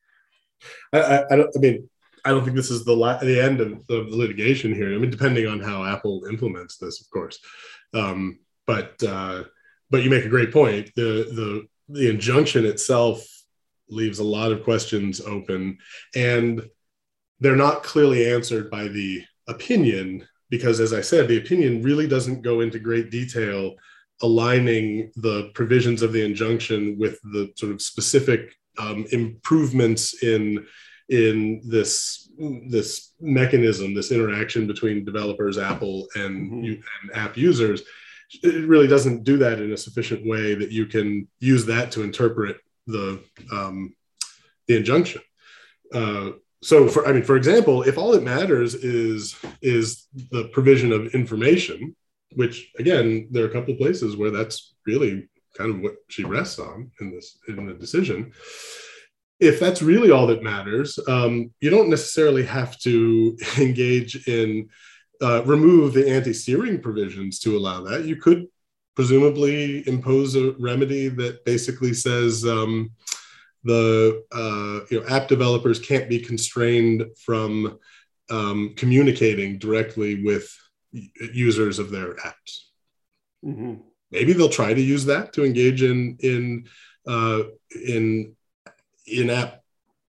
I, 0.93 0.99
I, 0.99 1.17
I, 1.17 1.41
I 1.41 1.59
mean, 1.59 1.89
I 2.23 2.29
don't 2.29 2.43
think 2.43 2.55
this 2.55 2.71
is 2.71 2.85
the 2.85 2.95
la- 2.95 3.17
the 3.17 3.41
end 3.41 3.61
of, 3.61 3.85
the 3.87 4.05
litigation 4.09 4.73
here. 4.73 4.93
I 4.93 4.97
mean, 4.97 5.09
depending 5.09 5.47
on 5.47 5.59
how 5.59 5.83
Apple 5.83 6.25
implements 6.29 6.77
this, 6.77 7.01
of 7.01 7.09
course. 7.09 7.39
Um, 7.93 8.39
but 8.67 9.01
uh, 9.03 9.43
but 9.89 10.03
you 10.03 10.09
make 10.09 10.25
a 10.25 10.29
great 10.29 10.51
point. 10.51 10.91
The 10.95 11.27
the 11.31 11.67
the 11.89 12.09
injunction 12.09 12.65
itself 12.65 13.25
leaves 13.89 14.19
a 14.19 14.23
lot 14.23 14.51
of 14.51 14.63
questions 14.63 15.19
open, 15.19 15.77
and 16.15 16.63
they're 17.39 17.55
not 17.55 17.83
clearly 17.83 18.31
answered 18.31 18.69
by 18.69 18.87
the 18.87 19.23
opinion 19.47 20.27
because, 20.49 20.79
as 20.79 20.93
I 20.93 21.01
said, 21.01 21.27
the 21.27 21.37
opinion 21.37 21.81
really 21.81 22.07
doesn't 22.07 22.43
go 22.43 22.61
into 22.61 22.79
great 22.79 23.09
detail 23.09 23.75
aligning 24.21 25.11
the 25.15 25.49
provisions 25.55 26.03
of 26.03 26.13
the 26.13 26.23
injunction 26.23 26.97
with 26.99 27.19
the 27.23 27.51
sort 27.55 27.71
of 27.71 27.81
specific 27.81 28.53
um, 28.77 29.05
improvements 29.11 30.23
in 30.23 30.65
in 31.09 31.61
this 31.65 32.29
this 32.69 33.13
mechanism, 33.19 33.93
this 33.93 34.11
interaction 34.11 34.65
between 34.65 35.05
developers, 35.05 35.57
Apple, 35.57 36.07
and, 36.15 36.51
mm-hmm. 36.51 36.63
you, 36.63 36.81
and 37.01 37.15
app 37.15 37.35
users, 37.37 37.81
it 38.43 38.67
really 38.67 38.87
doesn't 38.87 39.23
do 39.23 39.37
that 39.37 39.59
in 39.59 39.73
a 39.73 39.77
sufficient 39.77 40.25
way 40.25 40.55
that 40.55 40.71
you 40.71 40.85
can 40.85 41.27
use 41.39 41.65
that 41.65 41.91
to 41.91 42.03
interpret 42.03 42.57
the 42.87 43.21
um, 43.51 43.93
the 44.67 44.77
injunction. 44.77 45.21
uh, 45.93 46.31
so 46.63 46.87
for 46.87 47.07
i 47.07 47.11
mean 47.11 47.23
for 47.23 47.35
example 47.35 47.81
if 47.83 47.97
all 47.97 48.11
that 48.11 48.23
matters 48.23 48.75
is 48.75 49.35
is 49.61 50.07
the 50.31 50.45
provision 50.53 50.91
of 50.91 51.13
information 51.15 51.95
which 52.35 52.71
again 52.77 53.27
there 53.31 53.43
are 53.43 53.49
a 53.49 53.53
couple 53.53 53.73
of 53.73 53.79
places 53.79 54.15
where 54.15 54.31
that's 54.31 54.75
really 54.85 55.27
kind 55.57 55.71
of 55.71 55.81
what 55.81 55.95
she 56.07 56.23
rests 56.23 56.59
on 56.59 56.91
in 56.99 57.11
this 57.11 57.37
in 57.47 57.65
the 57.65 57.73
decision 57.73 58.31
if 59.39 59.59
that's 59.59 59.81
really 59.81 60.11
all 60.11 60.27
that 60.27 60.43
matters 60.43 60.99
um, 61.07 61.51
you 61.61 61.69
don't 61.69 61.89
necessarily 61.89 62.43
have 62.43 62.77
to 62.79 63.37
engage 63.57 64.27
in 64.27 64.69
uh, 65.21 65.43
remove 65.45 65.93
the 65.93 66.09
anti-steering 66.09 66.81
provisions 66.81 67.39
to 67.39 67.57
allow 67.57 67.81
that 67.81 68.05
you 68.05 68.15
could 68.15 68.47
presumably 68.95 69.87
impose 69.87 70.35
a 70.35 70.51
remedy 70.59 71.07
that 71.07 71.43
basically 71.45 71.93
says 71.93 72.45
um, 72.45 72.91
the 73.63 74.23
uh, 74.31 74.85
you 74.89 74.99
know 74.99 75.07
app 75.07 75.27
developers 75.27 75.79
can't 75.79 76.09
be 76.09 76.19
constrained 76.19 77.05
from 77.17 77.77
um, 78.29 78.73
communicating 78.75 79.57
directly 79.57 80.23
with 80.23 80.53
users 80.91 81.79
of 81.79 81.91
their 81.91 82.15
apps. 82.15 82.59
Mm-hmm. 83.45 83.75
Maybe 84.11 84.33
they'll 84.33 84.49
try 84.49 84.73
to 84.73 84.81
use 84.81 85.05
that 85.05 85.33
to 85.33 85.45
engage 85.45 85.83
in 85.83 86.17
in 86.19 86.67
uh, 87.07 87.43
in 87.73 88.35
in-app 89.07 89.61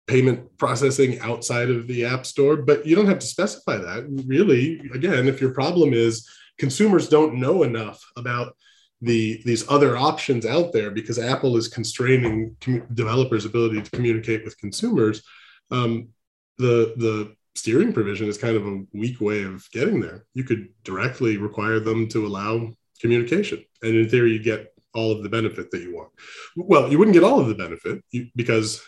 payment 0.07 0.57
processing 0.57 1.19
outside 1.19 1.69
of 1.69 1.87
the 1.87 2.03
app 2.03 2.25
store, 2.25 2.57
but 2.57 2.85
you 2.85 2.95
don't 2.95 3.05
have 3.05 3.19
to 3.19 3.27
specify 3.27 3.77
that. 3.77 4.05
Really, 4.25 4.79
again, 4.93 5.27
if 5.27 5.39
your 5.39 5.53
problem 5.53 5.93
is 5.93 6.27
consumers 6.57 7.07
don't 7.07 7.35
know 7.35 7.63
enough 7.63 8.03
about 8.15 8.55
the 9.01 9.41
these 9.45 9.69
other 9.69 9.95
options 9.95 10.45
out 10.45 10.73
there 10.73 10.91
because 10.91 11.17
Apple 11.17 11.55
is 11.57 11.67
constraining 11.67 12.55
com- 12.59 12.85
developers' 12.93 13.45
ability 13.45 13.81
to 13.81 13.91
communicate 13.91 14.43
with 14.43 14.57
consumers. 14.57 15.23
Um, 15.71 16.09
the 16.57 16.93
the 16.97 17.35
steering 17.55 17.93
provision 17.93 18.27
is 18.27 18.37
kind 18.37 18.55
of 18.55 18.65
a 18.67 18.83
weak 18.93 19.21
way 19.21 19.43
of 19.43 19.69
getting 19.71 19.99
there. 19.99 20.25
You 20.33 20.43
could 20.43 20.69
directly 20.83 21.37
require 21.37 21.79
them 21.79 22.07
to 22.09 22.25
allow 22.25 22.69
communication, 22.99 23.63
and 23.81 23.95
in 23.95 24.09
theory, 24.09 24.33
you 24.33 24.39
get 24.39 24.73
all 24.93 25.11
of 25.11 25.23
the 25.23 25.29
benefit 25.29 25.71
that 25.71 25.81
you 25.81 25.95
want. 25.95 26.09
Well, 26.55 26.91
you 26.91 26.97
wouldn't 26.97 27.13
get 27.13 27.23
all 27.23 27.39
of 27.39 27.47
the 27.47 27.55
benefit 27.55 28.03
because 28.35 28.81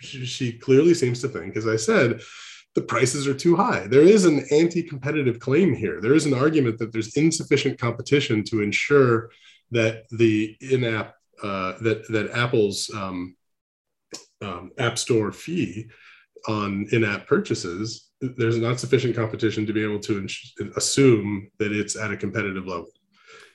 she, 0.00 0.52
clearly 0.52 0.94
seems 0.94 1.20
to 1.20 1.28
think, 1.28 1.56
as 1.56 1.66
I 1.66 1.76
said, 1.76 2.20
the 2.74 2.82
prices 2.82 3.26
are 3.26 3.34
too 3.34 3.54
high. 3.56 3.86
There 3.86 4.02
is 4.02 4.24
an 4.24 4.44
anti 4.50 4.82
competitive 4.82 5.38
claim 5.38 5.74
here. 5.74 6.00
There 6.00 6.14
is 6.14 6.26
an 6.26 6.34
argument 6.34 6.78
that 6.78 6.92
there's 6.92 7.16
insufficient 7.16 7.78
competition 7.78 8.42
to 8.44 8.62
ensure 8.62 9.30
that 9.70 10.04
the 10.10 10.56
in 10.60 10.84
app, 10.84 11.14
uh, 11.42 11.74
that, 11.82 12.08
that 12.08 12.32
Apple's 12.32 12.90
um, 12.94 13.36
um, 14.40 14.72
App 14.78 14.98
Store 14.98 15.32
fee 15.32 15.88
on 16.48 16.86
in 16.90 17.04
app 17.04 17.26
purchases, 17.26 18.10
there's 18.20 18.58
not 18.58 18.80
sufficient 18.80 19.14
competition 19.14 19.66
to 19.66 19.72
be 19.72 19.82
able 19.82 20.00
to 20.00 20.26
assume 20.76 21.48
that 21.58 21.72
it's 21.72 21.96
at 21.96 22.12
a 22.12 22.16
competitive 22.16 22.66
level. 22.66 22.88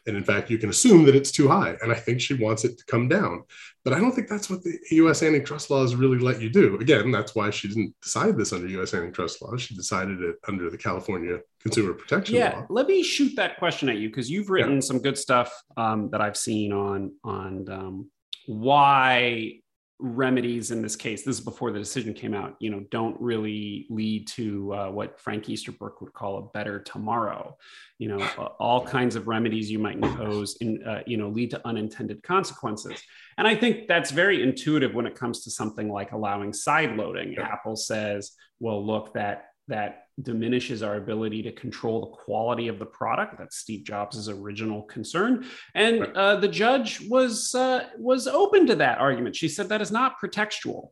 And 0.08 0.16
in 0.18 0.24
fact, 0.24 0.50
you 0.50 0.58
can 0.58 0.70
assume 0.70 1.06
that 1.06 1.16
it's 1.16 1.32
too 1.32 1.48
high. 1.48 1.76
And 1.82 1.92
I 1.92 1.96
think 1.96 2.22
she 2.22 2.34
wants 2.34 2.66
it 2.66 2.78
to 2.78 2.86
come 2.86 3.08
down. 3.08 3.44
But 3.84 3.94
I 3.94 4.00
don't 4.00 4.12
think 4.12 4.28
that's 4.28 4.50
what 4.50 4.64
the 4.64 4.78
US 4.92 5.24
antitrust 5.24 5.70
laws 5.70 5.96
really 5.96 6.20
let 6.20 6.42
you 6.42 6.50
do. 6.50 6.78
Again, 6.80 7.12
that's 7.12 7.36
why 7.36 7.50
she 7.50 7.68
didn't 7.68 7.96
decide 8.02 8.38
this 8.38 8.54
under 8.54 8.68
US 8.82 8.94
antitrust 8.94 9.42
laws. 9.42 9.62
She 9.62 9.76
decided 9.76 10.22
it 10.22 10.36
under 10.48 10.70
the 10.70 10.78
California 10.78 11.40
Consumer 11.62 11.94
Protection 11.94 12.36
yeah, 12.36 12.60
Law. 12.60 12.66
let 12.70 12.88
me 12.88 13.04
shoot 13.04 13.36
that 13.36 13.58
question 13.58 13.90
at 13.90 13.98
you 13.98 14.10
because 14.10 14.30
you've 14.30 14.50
written 14.50 14.76
yeah. 14.76 14.80
some 14.82 15.00
good 15.00 15.18
stuff 15.18 15.52
um, 15.78 16.10
that 16.12 16.22
I've 16.22 16.38
seen 16.38 16.72
on 16.72 17.14
on 17.24 17.70
um, 17.70 18.10
why 18.46 19.60
remedies 20.02 20.72
in 20.72 20.82
this 20.82 20.96
case 20.96 21.24
this 21.24 21.38
is 21.38 21.44
before 21.44 21.72
the 21.72 21.80
decision 21.80 22.14
came 22.14 22.34
out 22.34 22.56
you 22.60 22.70
know 22.70 22.80
don't 22.90 23.20
really 23.20 23.86
lead 23.90 24.26
to 24.26 24.74
uh, 24.74 24.90
what 24.90 25.20
frank 25.20 25.50
easterbrook 25.50 26.00
would 26.00 26.14
call 26.14 26.38
a 26.38 26.42
better 26.58 26.80
tomorrow. 26.80 27.58
You 27.98 28.10
know 28.10 28.20
all 28.60 28.86
kinds 28.86 29.16
of 29.16 29.28
remedies 29.28 29.70
you 29.70 29.80
might 29.80 29.96
impose 29.96 30.56
in 30.62 30.84
uh, 30.84 31.04
you 31.06 31.18
know 31.18 31.30
lead 31.30 31.52
to 31.52 31.68
unintended 31.68 32.24
consequences. 32.24 33.02
And 33.38 33.48
i 33.48 33.56
think 33.56 33.88
that's 33.88 34.12
very 34.12 34.42
intuitive 34.42 34.94
when 34.94 35.06
it 35.06 35.16
comes 35.16 35.44
to 35.44 35.52
something 35.52 35.90
like 35.90 36.12
allowing 36.12 36.54
side 36.54 36.96
loading. 36.96 37.38
Apple 37.38 37.76
says 37.76 38.32
well 38.60 38.86
look 38.86 39.14
that 39.14 39.46
that 39.68 40.08
diminishes 40.22 40.84
our 40.84 40.96
ability 40.96 41.42
to 41.44 41.52
control 41.52 42.02
the 42.02 42.24
quality 42.24 42.68
of 42.68 42.80
the 42.80 42.86
product. 42.86 43.38
That's 43.38 43.58
Steve 43.58 43.84
Jobs' 43.84 44.30
original 44.30 44.84
concern, 44.84 45.46
and 45.76 46.02
right. 46.02 46.16
uh, 46.16 46.36
the 46.38 46.48
judge 46.48 47.02
was 47.10 47.54
uh, 47.56 47.86
was 47.98 48.28
open 48.28 48.68
to 48.68 48.76
that 48.76 49.00
argument. 49.00 49.36
She 49.36 49.48
said 49.48 49.70
that 49.70 49.82
is 49.82 49.92
not 49.92 50.16
pretextual, 50.24 50.90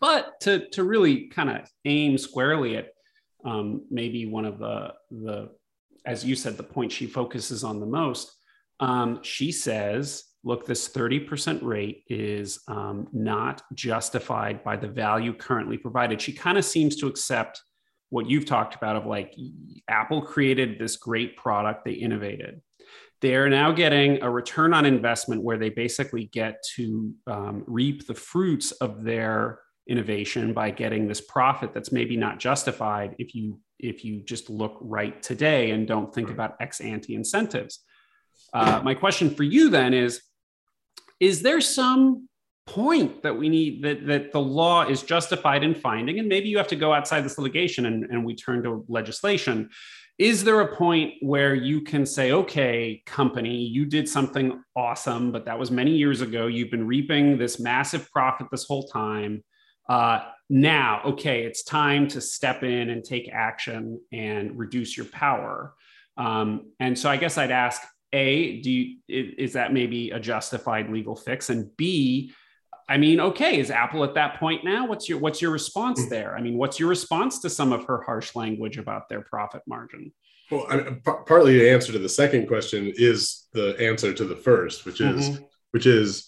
but 0.00 0.40
to 0.42 0.68
to 0.70 0.84
really 0.84 1.28
kind 1.28 1.50
of 1.50 1.68
aim 1.84 2.18
squarely 2.18 2.76
at 2.76 2.88
um, 3.44 3.82
maybe 3.90 4.26
one 4.26 4.44
of 4.44 4.58
the 4.58 4.94
the 5.10 5.50
as 6.06 6.24
you 6.24 6.34
said 6.34 6.56
the 6.56 6.62
point 6.62 6.92
she 6.92 7.06
focuses 7.06 7.64
on 7.64 7.80
the 7.80 7.86
most. 7.86 8.34
Um, 8.80 9.20
she 9.22 9.50
says 9.50 10.24
look, 10.44 10.66
this 10.66 10.88
30% 10.88 11.62
rate 11.62 12.04
is 12.08 12.60
um, 12.68 13.08
not 13.12 13.62
justified 13.74 14.62
by 14.62 14.76
the 14.76 14.88
value 14.88 15.34
currently 15.34 15.76
provided. 15.76 16.22
She 16.22 16.32
kind 16.32 16.56
of 16.56 16.64
seems 16.64 16.96
to 16.96 17.06
accept 17.06 17.60
what 18.10 18.28
you've 18.28 18.46
talked 18.46 18.74
about 18.74 18.96
of 18.96 19.06
like 19.06 19.34
Apple 19.88 20.22
created 20.22 20.78
this 20.78 20.96
great 20.96 21.36
product, 21.36 21.84
they 21.84 21.92
innovated. 21.92 22.60
They're 23.20 23.48
now 23.48 23.72
getting 23.72 24.22
a 24.22 24.30
return 24.30 24.72
on 24.72 24.86
investment 24.86 25.42
where 25.42 25.58
they 25.58 25.70
basically 25.70 26.26
get 26.26 26.62
to 26.76 27.12
um, 27.26 27.64
reap 27.66 28.06
the 28.06 28.14
fruits 28.14 28.70
of 28.72 29.02
their 29.02 29.60
innovation 29.88 30.52
by 30.52 30.70
getting 30.70 31.08
this 31.08 31.20
profit 31.20 31.72
that's 31.74 31.90
maybe 31.90 32.16
not 32.16 32.38
justified 32.38 33.16
if 33.18 33.34
you 33.34 33.60
if 33.78 34.04
you 34.04 34.20
just 34.24 34.50
look 34.50 34.76
right 34.80 35.22
today 35.22 35.70
and 35.70 35.86
don't 35.86 36.12
think 36.12 36.30
about 36.30 36.56
ex 36.60 36.80
ante 36.80 37.14
incentives. 37.14 37.80
Uh, 38.52 38.80
my 38.84 38.94
question 38.94 39.30
for 39.30 39.44
you 39.44 39.68
then 39.68 39.94
is: 39.94 40.20
Is 41.20 41.42
there 41.42 41.60
some 41.60 42.28
point 42.68 43.22
that 43.22 43.36
we 43.36 43.48
need 43.48 43.82
that 43.82 44.06
that 44.06 44.32
the 44.32 44.40
law 44.40 44.86
is 44.86 45.02
justified 45.02 45.64
in 45.64 45.74
finding 45.74 46.18
and 46.18 46.28
maybe 46.28 46.48
you 46.48 46.58
have 46.58 46.68
to 46.68 46.76
go 46.76 46.92
outside 46.92 47.24
this 47.24 47.38
litigation 47.38 47.86
and, 47.86 48.04
and 48.04 48.24
we 48.24 48.34
turn 48.34 48.62
to 48.62 48.84
legislation. 48.88 49.70
Is 50.18 50.42
there 50.44 50.60
a 50.60 50.76
point 50.76 51.14
where 51.20 51.54
you 51.54 51.80
can 51.80 52.04
say 52.04 52.32
okay 52.32 53.02
company 53.06 53.56
you 53.56 53.86
did 53.86 54.08
something 54.08 54.62
awesome 54.76 55.32
but 55.32 55.46
that 55.46 55.58
was 55.58 55.70
many 55.70 55.92
years 55.92 56.20
ago. 56.20 56.46
You've 56.46 56.70
been 56.70 56.86
reaping 56.86 57.38
this 57.38 57.58
massive 57.58 58.10
profit 58.10 58.48
this 58.50 58.64
whole 58.64 58.86
time. 58.88 59.42
Uh, 59.88 60.20
now 60.50 61.00
okay 61.04 61.44
it's 61.44 61.62
time 61.62 62.06
to 62.08 62.20
step 62.20 62.62
in 62.62 62.90
and 62.90 63.02
take 63.02 63.30
action 63.32 63.98
and 64.12 64.58
reduce 64.58 64.96
your 64.96 65.06
power. 65.06 65.74
Um, 66.18 66.72
and 66.80 66.98
so 66.98 67.08
i 67.08 67.16
guess 67.16 67.38
i'd 67.38 67.52
ask 67.52 67.80
a 68.12 68.60
do 68.60 68.70
you 68.70 68.96
is 69.08 69.52
that 69.52 69.72
maybe 69.72 70.10
a 70.10 70.20
justified 70.20 70.90
legal 70.90 71.16
fix? 71.16 71.50
And 71.50 71.74
b 71.76 72.32
I 72.88 72.96
mean, 72.96 73.20
okay, 73.20 73.58
is 73.58 73.70
Apple 73.70 74.02
at 74.02 74.14
that 74.14 74.38
point 74.38 74.64
now? 74.64 74.86
What's 74.86 75.08
your 75.08 75.18
what's 75.18 75.42
your 75.42 75.50
response 75.50 76.02
hmm. 76.04 76.08
there? 76.08 76.36
I 76.36 76.40
mean, 76.40 76.56
what's 76.56 76.80
your 76.80 76.88
response 76.88 77.40
to 77.40 77.50
some 77.50 77.72
of 77.72 77.84
her 77.84 78.02
harsh 78.02 78.34
language 78.34 78.78
about 78.78 79.08
their 79.08 79.20
profit 79.20 79.62
margin? 79.66 80.12
Well, 80.50 80.66
I 80.70 80.78
p- 80.78 81.24
partly 81.26 81.58
the 81.58 81.70
answer 81.70 81.92
to 81.92 81.98
the 81.98 82.08
second 82.08 82.46
question 82.46 82.92
is 82.96 83.46
the 83.52 83.76
answer 83.78 84.14
to 84.14 84.24
the 84.24 84.36
first, 84.36 84.86
which 84.86 85.00
is 85.00 85.30
mm-hmm. 85.30 85.44
which 85.72 85.86
is 85.86 86.26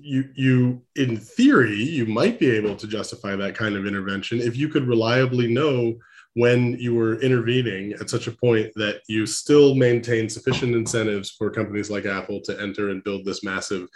you 0.00 0.28
you 0.34 0.82
in 0.96 1.16
theory 1.16 1.74
you 1.74 2.06
might 2.06 2.38
be 2.38 2.50
able 2.50 2.76
to 2.76 2.86
justify 2.86 3.34
that 3.34 3.54
kind 3.54 3.74
of 3.74 3.86
intervention 3.86 4.40
if 4.40 4.56
you 4.56 4.68
could 4.68 4.86
reliably 4.86 5.52
know 5.52 5.94
when 6.34 6.74
you 6.78 6.94
were 6.94 7.20
intervening 7.20 7.92
at 7.94 8.08
such 8.08 8.26
a 8.26 8.32
point 8.32 8.72
that 8.74 9.02
you 9.08 9.26
still 9.26 9.74
maintain 9.74 10.28
sufficient 10.28 10.74
incentives 10.74 11.30
for 11.30 11.50
companies 11.50 11.90
like 11.90 12.06
Apple 12.06 12.40
to 12.42 12.60
enter 12.60 12.90
and 12.90 13.04
build 13.04 13.24
this 13.24 13.44
massive 13.44 13.86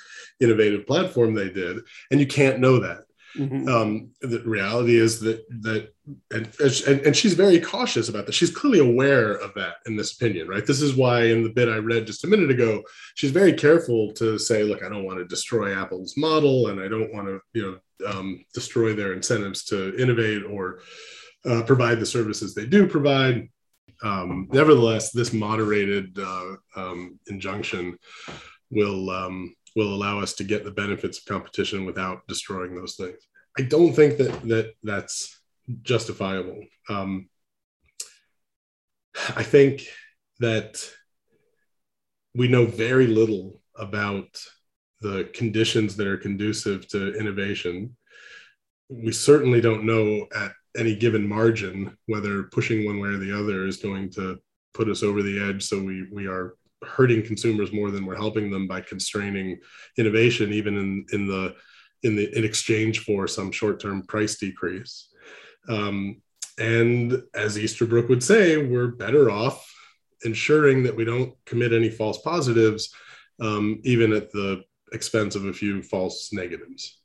innovative 0.40 0.86
platform 0.86 1.34
they 1.34 1.50
did. 1.50 1.78
And 2.10 2.20
you 2.20 2.26
can't 2.26 2.60
know 2.60 2.78
that. 2.80 3.04
Mm-hmm. 3.36 3.68
Um, 3.68 4.10
the 4.22 4.40
reality 4.46 4.96
is 4.96 5.20
that 5.20 5.44
that 5.62 5.92
and, 6.30 6.48
and, 6.60 7.00
and 7.00 7.16
she's 7.16 7.34
very 7.34 7.60
cautious 7.60 8.08
about 8.08 8.24
that. 8.26 8.34
She's 8.34 8.54
clearly 8.54 8.78
aware 8.78 9.32
of 9.32 9.52
that 9.54 9.74
in 9.86 9.96
this 9.96 10.14
opinion, 10.14 10.48
right? 10.48 10.64
This 10.64 10.80
is 10.80 10.94
why 10.94 11.24
in 11.24 11.42
the 11.42 11.50
bit 11.50 11.68
I 11.68 11.76
read 11.76 12.06
just 12.06 12.24
a 12.24 12.28
minute 12.28 12.50
ago, 12.50 12.82
she's 13.14 13.32
very 13.32 13.52
careful 13.52 14.12
to 14.14 14.38
say, 14.38 14.62
look, 14.62 14.82
I 14.82 14.88
don't 14.88 15.04
want 15.04 15.18
to 15.18 15.26
destroy 15.26 15.78
Apple's 15.78 16.16
model, 16.16 16.68
and 16.68 16.80
I 16.80 16.88
don't 16.88 17.12
want 17.12 17.26
to, 17.26 17.40
you 17.52 17.62
know, 17.62 18.08
um, 18.08 18.44
destroy 18.54 18.94
their 18.94 19.12
incentives 19.12 19.64
to 19.64 19.96
innovate 19.98 20.42
or 20.44 20.80
uh, 21.46 21.62
provide 21.62 22.00
the 22.00 22.06
services 22.06 22.54
they 22.54 22.66
do 22.66 22.86
provide. 22.86 23.48
Um, 24.02 24.48
nevertheless, 24.52 25.10
this 25.10 25.32
moderated 25.32 26.18
uh, 26.18 26.56
um, 26.76 27.18
injunction 27.28 27.98
will 28.70 29.10
um, 29.10 29.54
will 29.74 29.94
allow 29.94 30.20
us 30.20 30.34
to 30.34 30.44
get 30.44 30.64
the 30.64 30.70
benefits 30.70 31.18
of 31.18 31.24
competition 31.26 31.86
without 31.86 32.26
destroying 32.26 32.74
those 32.74 32.96
things. 32.96 33.18
I 33.58 33.62
don't 33.62 33.94
think 33.94 34.18
that 34.18 34.42
that 34.48 34.74
that's 34.82 35.40
justifiable. 35.82 36.60
Um, 36.88 37.28
I 39.34 39.42
think 39.42 39.86
that 40.40 40.86
we 42.34 42.48
know 42.48 42.66
very 42.66 43.06
little 43.06 43.62
about 43.78 44.28
the 45.00 45.30
conditions 45.34 45.96
that 45.96 46.06
are 46.06 46.18
conducive 46.18 46.86
to 46.88 47.14
innovation 47.14 47.96
we 48.88 49.12
certainly 49.12 49.60
don't 49.60 49.84
know 49.84 50.26
at 50.34 50.52
any 50.76 50.94
given 50.94 51.26
margin 51.26 51.96
whether 52.06 52.44
pushing 52.44 52.84
one 52.84 52.98
way 52.98 53.08
or 53.08 53.18
the 53.18 53.36
other 53.36 53.66
is 53.66 53.78
going 53.78 54.10
to 54.10 54.38
put 54.74 54.88
us 54.88 55.02
over 55.02 55.22
the 55.22 55.40
edge. 55.40 55.62
So 55.64 55.80
we 55.80 56.06
we 56.12 56.26
are 56.26 56.54
hurting 56.84 57.24
consumers 57.24 57.72
more 57.72 57.90
than 57.90 58.04
we're 58.04 58.16
helping 58.16 58.50
them 58.50 58.66
by 58.66 58.80
constraining 58.82 59.58
innovation, 59.98 60.52
even 60.52 60.76
in 60.76 61.06
in 61.12 61.26
the 61.26 61.54
in 62.02 62.16
the 62.16 62.36
in 62.36 62.44
exchange 62.44 63.00
for 63.00 63.26
some 63.26 63.50
short-term 63.50 64.02
price 64.02 64.38
decrease. 64.38 65.08
Um, 65.68 66.22
and 66.58 67.22
as 67.34 67.58
Easterbrook 67.58 68.08
would 68.08 68.22
say, 68.22 68.56
we're 68.56 68.88
better 68.88 69.30
off 69.30 69.66
ensuring 70.24 70.82
that 70.82 70.96
we 70.96 71.04
don't 71.04 71.34
commit 71.44 71.72
any 71.72 71.90
false 71.90 72.18
positives, 72.22 72.94
um, 73.40 73.80
even 73.84 74.12
at 74.12 74.30
the 74.32 74.62
expense 74.92 75.34
of 75.34 75.44
a 75.46 75.52
few 75.52 75.82
false 75.82 76.32
negatives. 76.32 77.00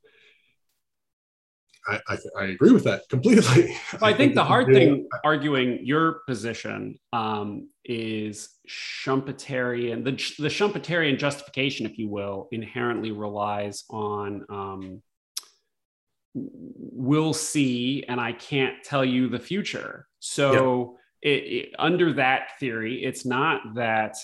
I, 1.88 2.00
I, 2.08 2.18
I, 2.40 2.44
agree 2.46 2.72
with 2.72 2.84
that 2.84 3.10
completely. 3.10 3.76
Well, 3.94 4.12
I, 4.12 4.14
think, 4.14 4.36
the 4.36 4.44
hard 4.44 4.68
thing 4.74 5.08
arguing 5.24 5.86
your 5.86 6.22
position 6.28 7.00
um, 7.12 7.70
is 7.86 8.50
Schumpeterian, 8.68 10.04
the, 10.04 10.12
the 10.42 10.50
Schumpeterian 10.50 11.18
justification, 11.18 11.86
if 11.86 11.98
you 11.98 12.08
will, 12.10 12.48
inherently 12.52 13.12
relies 13.12 13.84
on 13.90 14.46
um, 14.50 15.02
we'll 16.34 17.34
see, 17.34 18.04
and 18.08 18.20
I 18.20 18.34
can't 18.34 18.84
tell 18.84 19.04
you 19.04 19.28
the 19.28 19.40
future. 19.40 20.08
So, 20.20 20.98
it, 21.22 21.30
it, 21.30 21.70
under 21.78 22.14
that 22.14 22.60
theory, 22.60 23.04
it's 23.04 23.26
not 23.26 23.76
that 23.76 24.16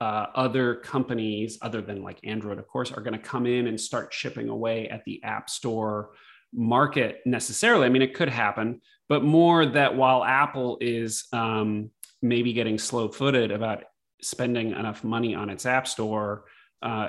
uh, 0.00 0.26
other 0.34 0.76
companies, 0.76 1.58
other 1.62 1.80
than 1.80 2.02
like 2.02 2.18
Android, 2.24 2.58
of 2.58 2.68
course, 2.68 2.92
are 2.92 3.00
going 3.00 3.14
to 3.14 3.18
come 3.18 3.46
in 3.46 3.66
and 3.66 3.80
start 3.80 4.10
chipping 4.10 4.48
away 4.48 4.88
at 4.88 5.04
the 5.04 5.22
App 5.22 5.48
Store 5.48 6.10
market 6.52 7.20
necessarily. 7.26 7.86
I 7.86 7.88
mean, 7.88 8.02
it 8.02 8.14
could 8.14 8.28
happen, 8.28 8.80
but 9.08 9.22
more 9.22 9.66
that 9.66 9.96
while 9.96 10.24
Apple 10.24 10.78
is 10.80 11.26
um, 11.32 11.90
maybe 12.22 12.52
getting 12.52 12.78
slow 12.78 13.08
footed 13.08 13.50
about 13.50 13.84
spending 14.22 14.70
enough 14.72 15.04
money 15.04 15.34
on 15.34 15.50
its 15.50 15.66
App 15.66 15.86
Store 15.86 16.44
uh, 16.82 17.08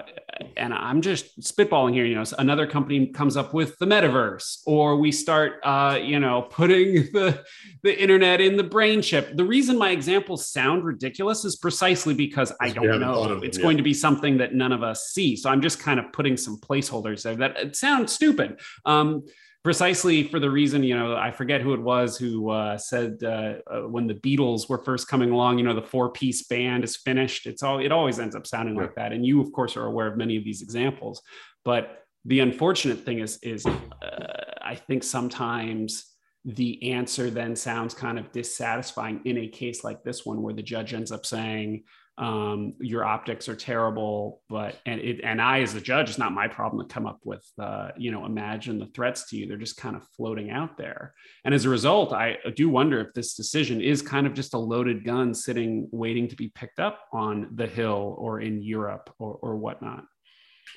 and 0.55 0.73
I'm 0.73 1.01
just 1.01 1.41
spitballing 1.41 1.93
here. 1.93 2.05
You 2.05 2.15
know, 2.15 2.23
another 2.39 2.65
company 2.65 3.07
comes 3.07 3.35
up 3.35 3.53
with 3.53 3.77
the 3.79 3.85
metaverse, 3.85 4.61
or 4.65 4.97
we 4.97 5.11
start, 5.11 5.59
uh, 5.63 5.99
you 6.01 6.19
know, 6.19 6.43
putting 6.43 6.93
the 7.13 7.43
the 7.83 8.01
internet 8.01 8.39
in 8.39 8.55
the 8.55 8.63
brain 8.63 9.01
chip. 9.01 9.35
The 9.35 9.43
reason 9.43 9.77
my 9.77 9.91
examples 9.91 10.49
sound 10.49 10.85
ridiculous 10.85 11.43
is 11.43 11.57
precisely 11.57 12.13
because 12.13 12.53
I 12.61 12.69
don't 12.69 12.99
know. 12.99 13.39
It's 13.43 13.57
going 13.57 13.77
to 13.77 13.83
be 13.83 13.93
something 13.93 14.37
that 14.37 14.53
none 14.53 14.71
of 14.71 14.83
us 14.83 15.09
see. 15.09 15.35
So 15.35 15.49
I'm 15.49 15.61
just 15.61 15.79
kind 15.79 15.99
of 15.99 16.11
putting 16.13 16.37
some 16.37 16.59
placeholders 16.59 17.23
there 17.23 17.35
that 17.35 17.57
it 17.57 17.75
sounds 17.75 18.13
stupid. 18.13 18.59
Um, 18.85 19.25
precisely 19.67 20.23
for 20.23 20.39
the 20.39 20.49
reason 20.49 20.81
you 20.81 20.97
know 20.97 21.17
i 21.17 21.29
forget 21.29 21.59
who 21.59 21.73
it 21.73 21.81
was 21.81 22.17
who 22.17 22.49
uh, 22.49 22.77
said 22.77 23.21
uh, 23.21 23.55
uh, 23.69 23.81
when 23.81 24.07
the 24.07 24.13
beatles 24.13 24.69
were 24.69 24.81
first 24.81 25.09
coming 25.09 25.29
along 25.29 25.57
you 25.57 25.65
know 25.65 25.75
the 25.75 25.81
four 25.81 26.09
piece 26.09 26.43
band 26.43 26.85
is 26.85 26.95
finished. 26.95 27.45
It's 27.45 27.63
all 27.63 27.79
it 27.79 27.91
always 27.91 28.17
ends 28.17 28.33
up 28.33 28.47
sounding 28.47 28.75
like 28.75 28.95
that. 28.95 29.11
And 29.11 29.25
you 29.25 29.41
of 29.41 29.51
course 29.51 29.75
are 29.75 29.85
aware 29.85 30.07
of 30.07 30.15
many 30.15 30.37
of 30.37 30.45
these 30.45 30.61
examples. 30.61 31.21
But 31.65 32.03
the 32.23 32.39
unfortunate 32.39 33.03
thing 33.03 33.19
is 33.19 33.39
is 33.43 33.65
uh, 33.65 34.43
i 34.61 34.75
think 34.75 35.03
sometimes 35.03 36.13
the 36.45 36.91
answer 36.93 37.29
then 37.29 37.53
sounds 37.53 37.93
kind 37.93 38.17
of 38.17 38.31
dissatisfying 38.31 39.19
in 39.25 39.37
a 39.39 39.47
case 39.49 39.83
like 39.83 40.01
this 40.03 40.25
one 40.25 40.41
where 40.41 40.53
the 40.53 40.63
judge 40.63 40.93
ends 40.93 41.11
up 41.11 41.25
saying 41.25 41.83
um, 42.17 42.73
your 42.79 43.05
optics 43.05 43.47
are 43.47 43.55
terrible 43.55 44.41
but 44.49 44.79
and 44.87 44.99
it 44.99 45.21
and 45.23 45.39
i 45.39 45.61
as 45.61 45.75
a 45.75 45.81
judge 45.81 46.09
it's 46.09 46.17
not 46.17 46.31
my 46.31 46.47
problem 46.47 46.85
to 46.85 46.91
come 46.93 47.05
up 47.05 47.19
with 47.23 47.45
uh, 47.59 47.89
you 47.95 48.11
know 48.11 48.25
imagine 48.25 48.79
the 48.79 48.87
threats 48.87 49.29
to 49.29 49.37
you. 49.37 49.47
They're 49.47 49.57
just 49.57 49.77
kind 49.77 49.95
of 49.95 50.03
floating 50.15 50.49
out 50.49 50.77
there. 50.77 51.13
And 51.45 51.53
as 51.53 51.65
a 51.65 51.69
result 51.69 52.13
i 52.13 52.37
do 52.55 52.69
wonder 52.69 52.99
if 53.01 53.13
this 53.13 53.35
decision 53.35 53.81
is 53.81 54.01
kind 54.01 54.25
of 54.25 54.33
just 54.33 54.53
a 54.53 54.57
loaded 54.57 55.03
gun 55.03 55.33
sitting 55.33 55.87
waiting 55.91 56.27
to 56.29 56.35
be 56.35 56.49
picked 56.49 56.79
up 56.79 57.01
on 57.13 57.49
the 57.55 57.67
hill 57.67 58.15
or 58.17 58.41
in 58.41 58.61
europe 58.63 59.13
or, 59.19 59.35
or 59.41 59.57
whatnot. 59.57 60.05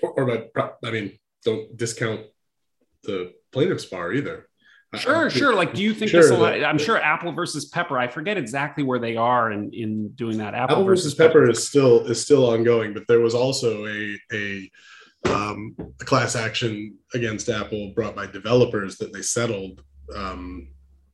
Or, 0.03 0.11
or 0.13 0.51
i 0.85 0.91
mean 0.91 1.19
don't 1.45 1.75
discount 1.77 2.27
the 3.05 3.33
plaintiff's 3.51 3.87
bar 3.87 4.13
either 4.13 4.50
Sure, 4.95 5.31
sure. 5.31 5.55
Like, 5.55 5.75
do 5.75 5.83
you 5.83 5.95
think 5.95 6.11
sure, 6.11 6.23
this 6.23 6.31
will? 6.31 6.45
I'm 6.45 6.79
sure 6.79 7.01
Apple 7.01 7.33
versus 7.33 7.67
Pepper. 7.67 7.99
I 7.99 8.09
forget 8.09 8.37
exactly 8.37 8.83
where 8.83 8.99
they 8.99 9.17
are 9.17 9.53
in 9.53 9.73
in 9.73 10.11
doing 10.11 10.39
that. 10.39 10.55
Apple, 10.55 10.77
Apple 10.77 10.85
versus, 10.85 11.15
Pepper, 11.15 11.29
Pepper, 11.29 11.51
is 11.51 11.69
still 11.69 12.07
is 12.07 12.21
still 12.21 12.49
ongoing, 12.51 12.93
but 12.93 13.07
there 13.07 13.21
was 13.21 13.35
also 13.35 13.87
a 13.87 14.19
a, 14.33 14.71
um, 15.27 15.77
a 16.01 16.05
class 16.05 16.35
action 16.35 16.97
against 17.15 17.49
Apple 17.49 17.93
brought 17.95 18.17
by 18.17 18.27
developers 18.27 18.99
that 18.99 19.13
they 19.13 19.23
settled. 19.23 19.83
Um, 20.15 20.69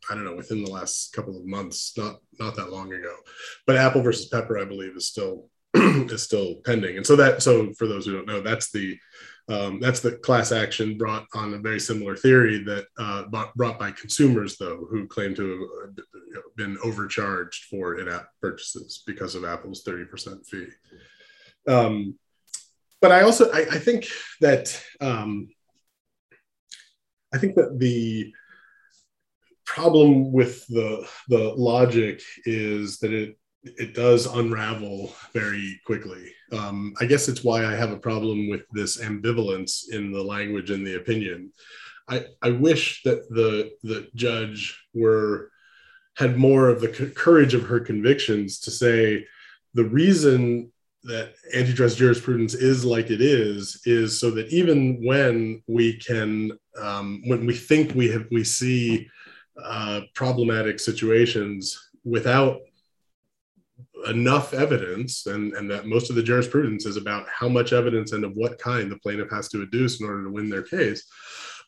I 0.08 0.14
don't 0.14 0.24
know 0.24 0.36
within 0.36 0.64
the 0.64 0.70
last 0.70 1.12
couple 1.12 1.36
of 1.36 1.44
months, 1.44 1.92
not 1.98 2.16
not 2.38 2.56
that 2.56 2.70
long 2.70 2.92
ago. 2.92 3.14
But 3.66 3.76
Apple 3.76 4.02
versus 4.02 4.26
Pepper, 4.26 4.58
I 4.58 4.64
believe, 4.64 4.96
is 4.96 5.08
still 5.08 5.50
is 5.74 6.22
still 6.22 6.56
pending. 6.64 6.96
And 6.96 7.06
so 7.06 7.16
that 7.16 7.42
so 7.42 7.72
for 7.74 7.86
those 7.86 8.06
who 8.06 8.14
don't 8.14 8.26
know, 8.26 8.40
that's 8.40 8.70
the 8.70 8.98
um, 9.48 9.78
that's 9.80 10.00
the 10.00 10.12
class 10.12 10.50
action 10.50 10.98
brought 10.98 11.26
on 11.34 11.54
a 11.54 11.58
very 11.58 11.78
similar 11.78 12.16
theory 12.16 12.64
that 12.64 12.86
uh, 12.98 13.24
brought 13.54 13.78
by 13.78 13.92
consumers, 13.92 14.56
though, 14.56 14.86
who 14.90 15.06
claim 15.06 15.34
to 15.36 15.92
have 16.34 16.56
been 16.56 16.76
overcharged 16.82 17.64
for 17.64 18.00
in-app 18.00 18.28
purchases 18.40 19.04
because 19.06 19.36
of 19.36 19.44
Apple's 19.44 19.84
30% 19.84 20.44
fee. 20.46 20.66
Um, 21.68 22.18
but 23.00 23.12
I 23.12 23.22
also 23.22 23.50
I, 23.52 23.60
I 23.60 23.78
think 23.78 24.08
that 24.40 24.82
um, 25.00 25.48
I 27.32 27.38
think 27.38 27.54
that 27.54 27.78
the 27.78 28.32
problem 29.64 30.32
with 30.32 30.66
the 30.68 31.06
the 31.28 31.52
logic 31.54 32.22
is 32.46 32.98
that 32.98 33.12
it 33.12 33.38
it 33.78 33.94
does 33.94 34.26
unravel 34.26 35.12
very 35.32 35.80
quickly. 35.84 36.32
Um, 36.52 36.94
I 37.00 37.06
guess 37.06 37.28
it's 37.28 37.44
why 37.44 37.64
I 37.64 37.74
have 37.74 37.90
a 37.90 37.98
problem 37.98 38.48
with 38.48 38.62
this 38.70 38.98
ambivalence 38.98 39.90
in 39.90 40.12
the 40.12 40.22
language 40.22 40.70
and 40.70 40.86
the 40.86 40.96
opinion. 40.96 41.52
I, 42.08 42.26
I 42.42 42.50
wish 42.50 43.02
that 43.04 43.28
the 43.30 43.72
the 43.82 44.08
judge 44.14 44.80
were 44.94 45.50
had 46.16 46.38
more 46.38 46.68
of 46.68 46.80
the 46.80 47.12
courage 47.14 47.52
of 47.54 47.64
her 47.64 47.80
convictions 47.80 48.60
to 48.60 48.70
say 48.70 49.26
the 49.74 49.84
reason 49.84 50.72
that 51.02 51.34
antitrust 51.54 51.98
jurisprudence 51.98 52.54
is 52.54 52.84
like 52.84 53.10
it 53.10 53.20
is 53.20 53.80
is 53.84 54.18
so 54.18 54.30
that 54.30 54.48
even 54.48 55.04
when 55.04 55.62
we 55.66 55.98
can 55.98 56.52
um, 56.80 57.22
when 57.26 57.46
we 57.46 57.54
think 57.54 57.94
we 57.94 58.08
have 58.08 58.26
we 58.30 58.44
see 58.44 59.08
uh, 59.62 60.00
problematic 60.14 60.78
situations 60.78 61.90
without 62.04 62.60
enough 64.08 64.54
evidence 64.54 65.26
and, 65.26 65.52
and 65.54 65.70
that 65.70 65.86
most 65.86 66.10
of 66.10 66.16
the 66.16 66.22
jurisprudence 66.22 66.86
is 66.86 66.96
about 66.96 67.26
how 67.28 67.48
much 67.48 67.72
evidence 67.72 68.12
and 68.12 68.24
of 68.24 68.32
what 68.34 68.58
kind 68.58 68.90
the 68.90 68.98
plaintiff 68.98 69.30
has 69.30 69.48
to 69.48 69.66
adduce 69.66 70.00
in 70.00 70.06
order 70.06 70.24
to 70.24 70.30
win 70.30 70.48
their 70.48 70.62
case. 70.62 71.06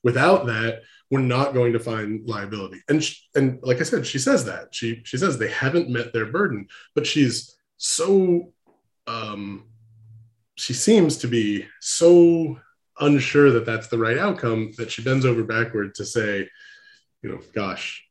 Without 0.05 0.47
that 0.47 0.83
we're 1.11 1.21
not 1.21 1.55
going 1.55 1.73
to 1.73 1.81
find 1.81 2.29
liability. 2.29 2.83
And 2.89 3.03
she, 3.03 3.17
and 3.35 3.59
like 3.63 3.81
i 3.81 3.83
said 3.83 4.07
she 4.07 4.19
says 4.19 4.45
that. 4.45 4.75
She 4.75 5.03
she 5.05 5.17
says 5.17 5.39
they 5.39 5.51
haven't 5.51 5.89
met 5.89 6.13
their 6.13 6.27
burden 6.27 6.69
but 6.95 7.07
she's 7.07 7.57
so 7.77 8.53
um 9.07 9.65
she 10.57 10.75
seems 10.75 11.17
to 11.19 11.29
be 11.29 11.67
so 11.81 12.59
unsure 13.01 13.53
that 13.53 13.65
that's 13.65 13.89
the 13.89 13.99
right 13.99 14.19
outcome 14.19 14.73
that 14.77 14.91
she 14.91 15.03
bends 15.03 15.25
over 15.25 15.45
backward 15.45 15.95
to 15.95 16.05
say 16.05 16.49
you 17.23 17.31
know 17.31 17.41
gosh 17.55 18.05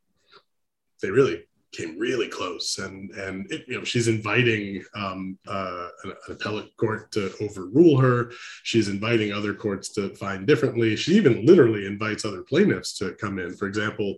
they 1.01 1.11
really 1.11 1.46
came 1.71 1.97
really 1.99 2.27
close, 2.27 2.77
and 2.79 3.11
and 3.11 3.51
it, 3.51 3.65
you 3.67 3.77
know 3.77 3.83
she's 3.83 4.07
inviting 4.07 4.83
um, 4.95 5.37
uh, 5.47 5.87
an, 6.03 6.11
an, 6.11 6.35
appellate 6.35 6.75
court 6.77 7.11
to 7.11 7.31
overrule 7.41 7.99
her. 7.99 8.31
She's 8.63 8.87
inviting 8.87 9.33
other 9.33 9.53
courts 9.53 9.89
to 9.93 10.15
find 10.15 10.47
differently. 10.47 10.95
She 10.95 11.15
even 11.15 11.45
literally 11.45 11.85
invites 11.85 12.25
other 12.25 12.43
plaintiffs 12.43 12.97
to 12.99 13.13
come 13.13 13.39
in. 13.39 13.55
For 13.55 13.67
example, 13.67 14.17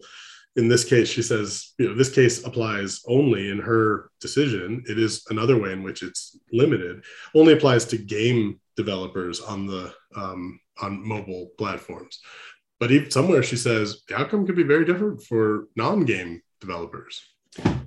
in 0.55 0.67
this 0.67 0.83
case, 0.83 1.09
she 1.09 1.21
says, 1.21 1.73
you 1.77 1.87
know, 1.87 1.95
this 1.95 2.13
case 2.13 2.43
applies 2.45 3.01
only 3.07 3.49
in 3.49 3.59
her 3.59 4.09
decision. 4.19 4.83
It 4.87 4.99
is 4.99 5.25
another 5.29 5.59
way 5.59 5.71
in 5.71 5.83
which 5.83 6.03
it's 6.03 6.37
limited. 6.51 7.03
Only 7.35 7.53
applies 7.53 7.85
to 7.85 7.97
game 7.97 8.59
developers 8.75 9.41
on 9.41 9.67
the 9.67 9.93
um, 10.15 10.59
on 10.81 11.05
mobile 11.05 11.51
platforms. 11.57 12.19
But 12.79 12.91
even 12.91 13.11
somewhere 13.11 13.43
she 13.43 13.57
says 13.57 14.03
the 14.07 14.17
outcome 14.17 14.45
could 14.45 14.55
be 14.55 14.63
very 14.63 14.85
different 14.85 15.23
for 15.23 15.67
non-game 15.75 16.41
developers. 16.61 17.21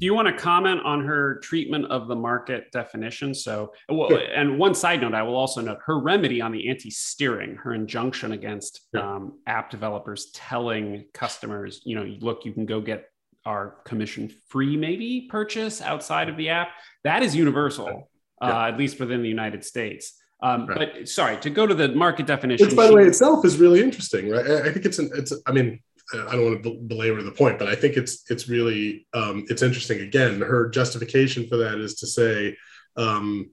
Do 0.03 0.07
you 0.07 0.15
want 0.15 0.27
to 0.27 0.35
comment 0.35 0.81
on 0.85 1.05
her 1.05 1.39
treatment 1.45 1.87
of 1.87 2.09
the 2.09 2.17
market 2.17 2.73
definition? 2.73 3.35
So, 3.35 3.73
well, 3.89 4.11
and 4.35 4.59
one 4.59 4.75
side 4.75 5.01
note, 5.01 5.15
I 5.15 5.23
will 5.23 5.37
also 5.37 5.61
note 5.61 5.79
her 5.87 6.01
remedy 6.01 6.41
on 6.41 6.51
the 6.51 6.69
anti-steering, 6.69 7.55
her 7.57 7.73
injunction 7.73 8.33
against 8.33 8.81
um, 8.99 9.39
app 9.47 9.71
developers 9.71 10.33
telling 10.35 11.05
customers, 11.15 11.83
you 11.85 11.95
know, 11.95 12.03
look, 12.21 12.45
you 12.45 12.53
can 12.53 12.67
go 12.67 12.81
get 12.81 13.05
our 13.45 13.77
commission 13.85 14.31
free 14.49 14.77
maybe 14.77 15.29
purchase 15.31 15.81
outside 15.81 16.29
of 16.29 16.37
the 16.37 16.49
app. 16.49 16.71
That 17.05 17.23
is 17.23 17.37
universal, 17.37 18.11
uh, 18.41 18.67
at 18.69 18.79
least 18.79 18.99
within 18.99 19.23
the 19.23 19.29
United 19.29 19.65
States. 19.65 20.21
Um, 20.43 20.67
right. 20.67 20.93
But 20.95 21.09
sorry, 21.09 21.37
to 21.39 21.51
go 21.51 21.67
to 21.67 21.75
the 21.75 21.89
market 21.89 22.27
definition, 22.27 22.67
which 22.67 22.77
by 22.77 22.89
the 22.89 22.95
way 22.95 23.05
itself 23.05 23.45
is 23.45 23.59
really 23.59 23.81
interesting, 23.81 24.29
right? 24.29 24.45
I 24.45 24.73
think 24.73 24.85
it's 24.85 24.99
an, 24.99 25.11
it's. 25.15 25.33
I 25.47 25.53
mean, 25.53 25.81
I 26.15 26.37
don't 26.37 26.45
want 26.45 26.63
to 26.63 26.75
belabor 26.75 27.23
the 27.23 27.33
point, 27.33 27.59
but 27.59 27.69
I 27.69 27.75
think 27.75 27.97
it's 27.97 28.25
it's 28.31 28.49
really 28.49 29.07
um, 29.15 29.45
it's 29.49 29.63
interesting. 29.63 30.01
Again, 30.01 30.41
her 30.41 30.69
justification 30.69 31.49
for 31.49 31.57
that 31.59 31.79
is 31.79 31.95
to 31.97 32.07
say, 32.07 32.57
um, 32.97 33.51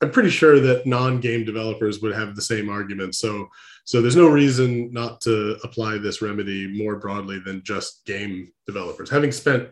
I'm 0.00 0.10
pretty 0.10 0.30
sure 0.30 0.58
that 0.60 0.86
non-game 0.86 1.44
developers 1.44 2.00
would 2.00 2.14
have 2.14 2.34
the 2.34 2.42
same 2.42 2.68
argument. 2.68 3.14
So 3.14 3.48
so 3.84 4.00
there's 4.00 4.16
no 4.16 4.28
reason 4.28 4.92
not 4.92 5.20
to 5.22 5.58
apply 5.64 5.98
this 5.98 6.22
remedy 6.22 6.66
more 6.66 6.96
broadly 6.96 7.38
than 7.38 7.62
just 7.64 8.04
game 8.04 8.52
developers. 8.66 9.10
Having 9.10 9.32
spent 9.32 9.68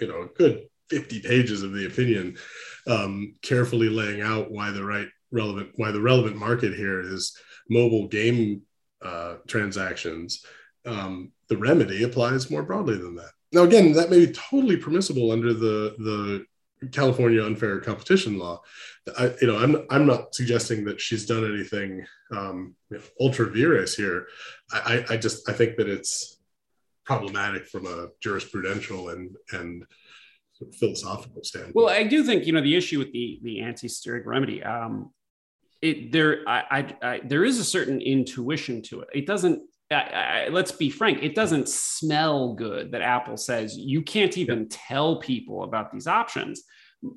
you 0.00 0.08
know 0.08 0.22
a 0.22 0.38
good 0.38 0.66
50 0.90 1.20
pages 1.20 1.62
of 1.62 1.72
the 1.72 1.86
opinion, 1.86 2.36
um, 2.86 3.34
carefully 3.42 3.88
laying 3.88 4.20
out 4.20 4.50
why 4.50 4.70
the 4.70 4.84
right 4.84 5.08
relevant 5.30 5.70
why 5.76 5.90
the 5.90 6.00
relevant 6.00 6.36
market 6.36 6.74
here 6.74 7.00
is 7.00 7.36
mobile 7.68 8.08
game 8.08 8.62
uh, 9.02 9.36
transactions. 9.46 10.44
Um, 10.86 11.32
the 11.48 11.56
remedy 11.56 12.02
applies 12.02 12.50
more 12.50 12.62
broadly 12.62 12.96
than 12.96 13.14
that. 13.16 13.30
Now, 13.52 13.62
again, 13.62 13.92
that 13.92 14.10
may 14.10 14.26
be 14.26 14.32
totally 14.32 14.76
permissible 14.76 15.30
under 15.30 15.54
the 15.54 15.94
the 15.98 16.46
California 16.90 17.44
unfair 17.44 17.80
competition 17.80 18.38
law. 18.38 18.60
I, 19.18 19.32
you 19.40 19.46
know, 19.46 19.58
I'm 19.58 19.86
I'm 19.90 20.06
not 20.06 20.34
suggesting 20.34 20.84
that 20.86 21.00
she's 21.00 21.26
done 21.26 21.44
anything 21.44 22.04
um, 22.32 22.74
you 22.90 22.98
know, 22.98 23.02
ultra 23.20 23.50
vires 23.50 23.94
here. 23.96 24.26
I, 24.72 25.04
I 25.10 25.16
just 25.16 25.48
I 25.48 25.52
think 25.52 25.76
that 25.76 25.88
it's 25.88 26.40
problematic 27.04 27.66
from 27.66 27.86
a 27.86 28.08
jurisprudential 28.24 29.12
and 29.12 29.36
and 29.52 29.84
philosophical 30.78 31.44
standpoint. 31.44 31.74
Well, 31.74 31.88
I 31.88 32.04
do 32.04 32.24
think 32.24 32.46
you 32.46 32.52
know 32.52 32.62
the 32.62 32.76
issue 32.76 32.98
with 32.98 33.12
the 33.12 33.40
the 33.42 33.60
anti-steering 33.60 34.24
remedy. 34.26 34.62
Um, 34.62 35.12
it 35.82 36.12
there 36.12 36.40
I, 36.46 36.64
I, 36.70 36.96
I 37.02 37.20
there 37.24 37.44
is 37.44 37.58
a 37.58 37.64
certain 37.64 38.00
intuition 38.00 38.82
to 38.82 39.00
it. 39.00 39.08
It 39.14 39.26
doesn't 39.26 39.62
I, 39.90 39.94
I, 39.94 40.48
let's 40.48 40.72
be 40.72 40.90
frank, 40.90 41.22
it 41.22 41.34
doesn't 41.34 41.68
smell 41.68 42.54
good 42.54 42.92
that 42.92 43.02
Apple 43.02 43.36
says 43.36 43.76
you 43.76 44.02
can't 44.02 44.36
even 44.38 44.68
tell 44.68 45.16
people 45.16 45.64
about 45.64 45.92
these 45.92 46.06
options. 46.06 46.62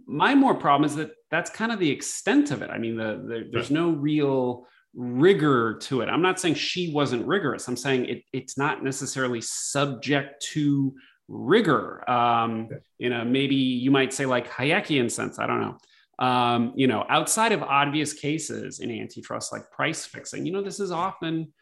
My 0.06 0.36
more 0.36 0.56
problem 0.56 0.86
is 0.86 0.96
that 0.98 1.12
that's 1.32 1.50
kind 1.50 1.72
of 1.72 1.80
the 1.80 1.90
extent 1.90 2.52
of 2.52 2.62
it. 2.62 2.70
I 2.70 2.78
mean, 2.78 2.98
the, 2.98 3.24
the 3.26 3.50
there's 3.52 3.72
no 3.72 3.92
real 3.92 4.68
rigor 4.94 5.78
to 5.84 6.02
it. 6.02 6.10
I'm 6.10 6.22
not 6.22 6.40
saying 6.40 6.56
she 6.56 6.92
wasn't 6.92 7.26
rigorous. 7.26 7.68
I'm 7.68 7.78
saying 7.78 8.06
it, 8.06 8.24
it's 8.34 8.58
not 8.58 8.84
necessarily 8.84 9.40
subject 9.42 10.42
to 10.54 10.94
rigor 11.28 12.10
um, 12.10 12.70
in 13.00 13.14
a 13.14 13.24
maybe 13.24 13.56
you 13.56 13.92
might 13.92 14.14
say 14.14 14.26
like 14.26 14.50
Hayekian 14.50 15.10
sense. 15.12 15.40
I 15.40 15.48
don't 15.48 15.62
know. 15.62 15.78
Um, 16.20 16.74
you 16.76 16.88
know, 16.88 17.06
outside 17.10 17.52
of 17.52 17.62
obvious 17.62 18.12
cases 18.12 18.80
in 18.80 18.90
antitrust 18.90 19.54
like 19.54 19.70
price 19.72 20.06
fixing, 20.06 20.46
you 20.46 20.52
know, 20.52 20.64
this 20.64 20.80
is 20.80 20.92
often 20.92 21.54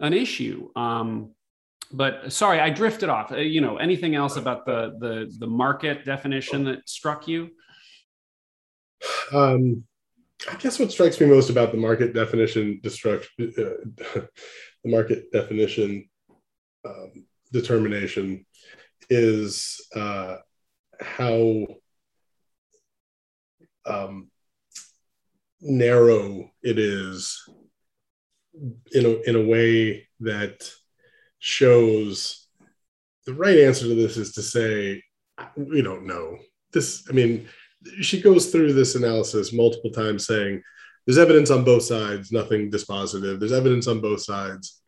an 0.00 0.12
issue. 0.12 0.70
Um, 0.76 1.30
but 1.92 2.32
sorry, 2.32 2.60
I 2.60 2.70
drifted 2.70 3.08
off. 3.08 3.32
Uh, 3.32 3.36
you 3.36 3.60
know, 3.60 3.78
anything 3.78 4.14
else 4.14 4.36
about 4.36 4.66
the 4.66 4.96
the 4.98 5.34
the 5.38 5.46
market 5.46 6.04
definition 6.04 6.64
that 6.64 6.88
struck 6.88 7.26
you? 7.26 7.50
Um, 9.32 9.84
I 10.50 10.56
guess 10.56 10.78
what 10.78 10.92
strikes 10.92 11.20
me 11.20 11.26
most 11.26 11.50
about 11.50 11.72
the 11.72 11.78
market 11.78 12.14
definition 12.14 12.80
destruction, 12.82 13.52
uh, 13.58 14.20
the 14.84 14.90
market 14.90 15.32
definition 15.32 16.08
um, 16.84 17.24
determination, 17.52 18.44
is 19.10 19.80
uh, 19.96 20.36
how 21.00 21.66
um, 23.86 24.30
narrow 25.60 26.50
it 26.62 26.78
is 26.78 27.42
in 28.92 29.06
a, 29.06 29.20
in 29.28 29.36
a 29.36 29.46
way 29.46 30.08
that 30.20 30.70
shows 31.38 32.46
the 33.26 33.34
right 33.34 33.58
answer 33.58 33.84
to 33.84 33.94
this 33.94 34.16
is 34.16 34.32
to 34.32 34.42
say 34.42 35.02
we 35.56 35.82
don't 35.82 36.06
know. 36.06 36.38
This 36.72 37.06
i 37.08 37.12
mean 37.12 37.48
she 38.00 38.20
goes 38.20 38.50
through 38.50 38.72
this 38.72 38.94
analysis 38.94 39.52
multiple 39.52 39.90
times 39.90 40.26
saying 40.26 40.62
there's 41.06 41.18
evidence 41.18 41.50
on 41.50 41.64
both 41.64 41.82
sides 41.82 42.32
nothing 42.32 42.70
dispositive. 42.70 43.38
There's 43.38 43.52
evidence 43.52 43.86
on 43.86 44.00
both 44.00 44.22
sides. 44.22 44.82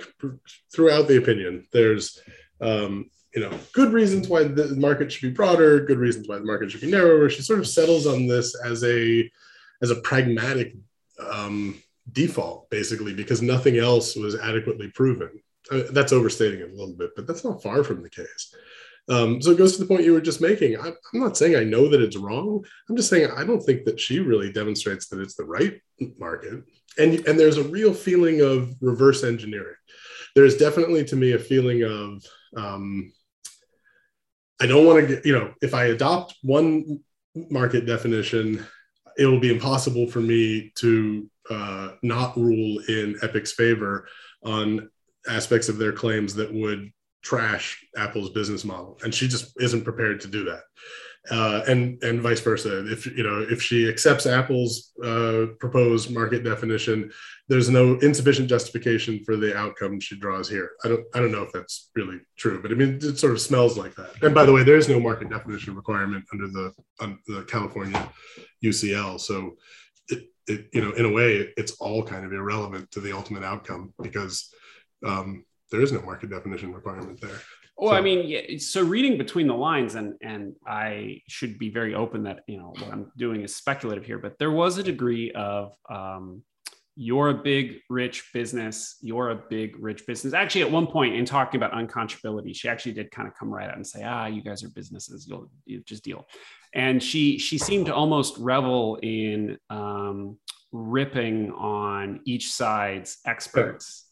Throughout 0.74 1.06
the 1.06 1.18
opinion 1.18 1.66
there's 1.72 2.20
um, 2.60 3.10
you 3.34 3.42
know 3.42 3.56
good 3.72 3.92
reasons 3.92 4.28
why 4.28 4.44
the 4.44 4.74
market 4.76 5.12
should 5.12 5.28
be 5.28 5.34
broader 5.34 5.80
good 5.80 5.98
reasons 5.98 6.28
why 6.28 6.38
the 6.38 6.44
market 6.44 6.70
should 6.70 6.80
be 6.80 6.90
narrower. 6.90 7.30
She 7.30 7.42
sort 7.42 7.60
of 7.60 7.68
settles 7.68 8.06
on 8.06 8.26
this 8.26 8.56
as 8.64 8.82
a 8.84 9.30
as 9.82 9.90
a 9.90 10.00
pragmatic 10.00 10.74
um, 11.20 11.80
default, 12.12 12.70
basically, 12.70 13.14
because 13.14 13.42
nothing 13.42 13.78
else 13.78 14.16
was 14.16 14.38
adequately 14.38 14.88
proven. 14.90 15.30
That's 15.92 16.12
overstating 16.12 16.60
it 16.60 16.70
a 16.70 16.74
little 16.74 16.94
bit, 16.94 17.10
but 17.16 17.26
that's 17.26 17.44
not 17.44 17.62
far 17.62 17.84
from 17.84 18.02
the 18.02 18.10
case. 18.10 18.54
Um, 19.08 19.42
so 19.42 19.50
it 19.50 19.58
goes 19.58 19.76
to 19.76 19.82
the 19.82 19.88
point 19.88 20.04
you 20.04 20.12
were 20.12 20.20
just 20.20 20.40
making. 20.40 20.78
I, 20.78 20.88
I'm 20.88 21.20
not 21.20 21.36
saying 21.36 21.56
I 21.56 21.64
know 21.64 21.88
that 21.88 22.00
it's 22.00 22.16
wrong. 22.16 22.64
I'm 22.88 22.96
just 22.96 23.10
saying 23.10 23.30
I 23.36 23.44
don't 23.44 23.60
think 23.60 23.84
that 23.84 23.98
she 23.98 24.20
really 24.20 24.52
demonstrates 24.52 25.08
that 25.08 25.20
it's 25.20 25.34
the 25.34 25.44
right 25.44 25.80
market. 26.18 26.62
And, 26.98 27.26
and 27.26 27.38
there's 27.38 27.56
a 27.56 27.64
real 27.64 27.92
feeling 27.92 28.40
of 28.40 28.74
reverse 28.80 29.24
engineering. 29.24 29.76
There's 30.36 30.56
definitely 30.56 31.04
to 31.06 31.16
me 31.16 31.32
a 31.32 31.38
feeling 31.38 31.82
of 31.82 32.24
um, 32.56 33.12
I 34.60 34.66
don't 34.66 34.86
want 34.86 35.00
to 35.00 35.14
get, 35.14 35.26
you 35.26 35.32
know, 35.32 35.54
if 35.62 35.74
I 35.74 35.86
adopt 35.86 36.36
one 36.42 37.00
market 37.34 37.86
definition, 37.86 38.64
it 39.16 39.26
will 39.26 39.40
be 39.40 39.52
impossible 39.52 40.06
for 40.06 40.20
me 40.20 40.72
to 40.76 41.28
uh, 41.50 41.92
not 42.02 42.36
rule 42.36 42.80
in 42.88 43.16
Epic's 43.22 43.52
favor 43.52 44.08
on 44.44 44.88
aspects 45.28 45.68
of 45.68 45.78
their 45.78 45.92
claims 45.92 46.34
that 46.34 46.52
would 46.52 46.92
trash 47.22 47.84
Apple's 47.96 48.30
business 48.30 48.64
model, 48.64 48.98
and 49.04 49.14
she 49.14 49.28
just 49.28 49.52
isn't 49.60 49.84
prepared 49.84 50.20
to 50.20 50.28
do 50.28 50.44
that. 50.44 50.62
Uh, 51.30 51.62
and 51.68 52.02
and 52.02 52.22
vice 52.22 52.40
versa. 52.40 52.90
If 52.90 53.04
you 53.04 53.22
know 53.22 53.46
if 53.50 53.60
she 53.60 53.86
accepts 53.86 54.24
Apple's 54.24 54.92
uh, 55.04 55.46
proposed 55.58 56.10
market 56.10 56.44
definition, 56.44 57.12
there's 57.46 57.68
no 57.68 57.98
insufficient 57.98 58.48
justification 58.48 59.22
for 59.24 59.36
the 59.36 59.54
outcome 59.54 60.00
she 60.00 60.18
draws 60.18 60.48
here. 60.48 60.70
I 60.82 60.88
don't 60.88 61.04
I 61.14 61.18
don't 61.18 61.30
know 61.30 61.42
if 61.42 61.52
that's 61.52 61.90
really 61.94 62.20
true, 62.38 62.62
but 62.62 62.70
I 62.70 62.74
mean 62.74 62.98
it 63.02 63.18
sort 63.18 63.34
of 63.34 63.40
smells 63.40 63.76
like 63.76 63.94
that. 63.96 64.22
And 64.22 64.34
by 64.34 64.46
the 64.46 64.52
way, 64.52 64.62
there 64.62 64.78
is 64.78 64.88
no 64.88 64.98
market 64.98 65.28
definition 65.28 65.74
requirement 65.74 66.24
under 66.32 66.48
the 66.48 66.72
um, 67.00 67.20
the 67.26 67.42
California 67.42 68.08
UCL, 68.64 69.20
so 69.20 69.56
it, 70.46 70.68
you 70.72 70.80
know, 70.80 70.92
in 70.92 71.04
a 71.04 71.10
way, 71.10 71.52
it's 71.56 71.72
all 71.72 72.02
kind 72.02 72.24
of 72.24 72.32
irrelevant 72.32 72.90
to 72.92 73.00
the 73.00 73.12
ultimate 73.12 73.44
outcome 73.44 73.92
because 74.02 74.52
um, 75.06 75.44
there 75.70 75.80
is 75.80 75.92
no 75.92 76.02
market 76.02 76.30
definition 76.30 76.72
requirement 76.72 77.20
there. 77.20 77.38
Well, 77.76 77.92
so, 77.92 77.96
I 77.96 78.02
mean, 78.02 78.28
yeah, 78.28 78.58
so 78.58 78.84
reading 78.84 79.16
between 79.16 79.46
the 79.46 79.54
lines, 79.54 79.94
and 79.94 80.14
and 80.20 80.54
I 80.66 81.22
should 81.28 81.58
be 81.58 81.70
very 81.70 81.94
open 81.94 82.24
that 82.24 82.40
you 82.46 82.58
know 82.58 82.74
what 82.78 82.92
I'm 82.92 83.10
doing 83.16 83.42
is 83.42 83.56
speculative 83.56 84.04
here, 84.04 84.18
but 84.18 84.38
there 84.38 84.50
was 84.50 84.76
a 84.76 84.82
degree 84.82 85.32
of 85.32 85.72
um, 85.88 86.42
you're 86.96 87.30
a 87.30 87.34
big 87.34 87.78
rich 87.88 88.28
business, 88.34 88.96
you're 89.00 89.30
a 89.30 89.42
big 89.48 89.76
rich 89.78 90.06
business. 90.06 90.34
Actually, 90.34 90.62
at 90.62 90.70
one 90.70 90.86
point 90.86 91.14
in 91.14 91.24
talking 91.24 91.58
about 91.58 91.72
unconscionability, 91.72 92.54
she 92.54 92.68
actually 92.68 92.92
did 92.92 93.10
kind 93.10 93.26
of 93.26 93.34
come 93.34 93.48
right 93.48 93.70
out 93.70 93.76
and 93.76 93.86
say, 93.86 94.02
"Ah, 94.04 94.26
you 94.26 94.42
guys 94.42 94.62
are 94.62 94.68
businesses, 94.68 95.26
you'll 95.26 95.50
you 95.64 95.80
just 95.86 96.04
deal." 96.04 96.26
And 96.72 97.02
she 97.02 97.38
she 97.38 97.58
seemed 97.58 97.86
to 97.86 97.94
almost 97.94 98.36
revel 98.38 98.98
in 99.02 99.58
um, 99.70 100.38
ripping 100.72 101.50
on 101.52 102.20
each 102.24 102.52
side's 102.52 103.18
experts. 103.26 104.06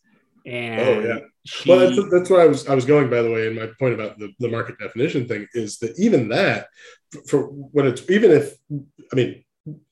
And 0.47 0.81
oh 0.81 1.01
yeah. 1.01 1.19
She, 1.45 1.71
well, 1.71 1.79
that's, 1.79 2.11
that's 2.11 2.31
where 2.31 2.41
I 2.41 2.47
was 2.47 2.67
I 2.69 2.75
was 2.75 2.85
going. 2.85 3.11
By 3.11 3.23
the 3.23 3.31
way, 3.31 3.47
and 3.47 3.57
my 3.57 3.69
point 3.79 3.95
about 3.95 4.19
the, 4.19 4.33
the 4.39 4.49
market 4.49 4.79
definition 4.79 5.27
thing 5.27 5.47
is 5.55 5.79
that 5.79 5.99
even 5.99 6.29
that, 6.29 6.69
for 7.27 7.45
when 7.45 7.87
it's 7.87 8.09
even 8.11 8.31
if 8.31 8.55
I 9.13 9.17
mean, 9.17 9.45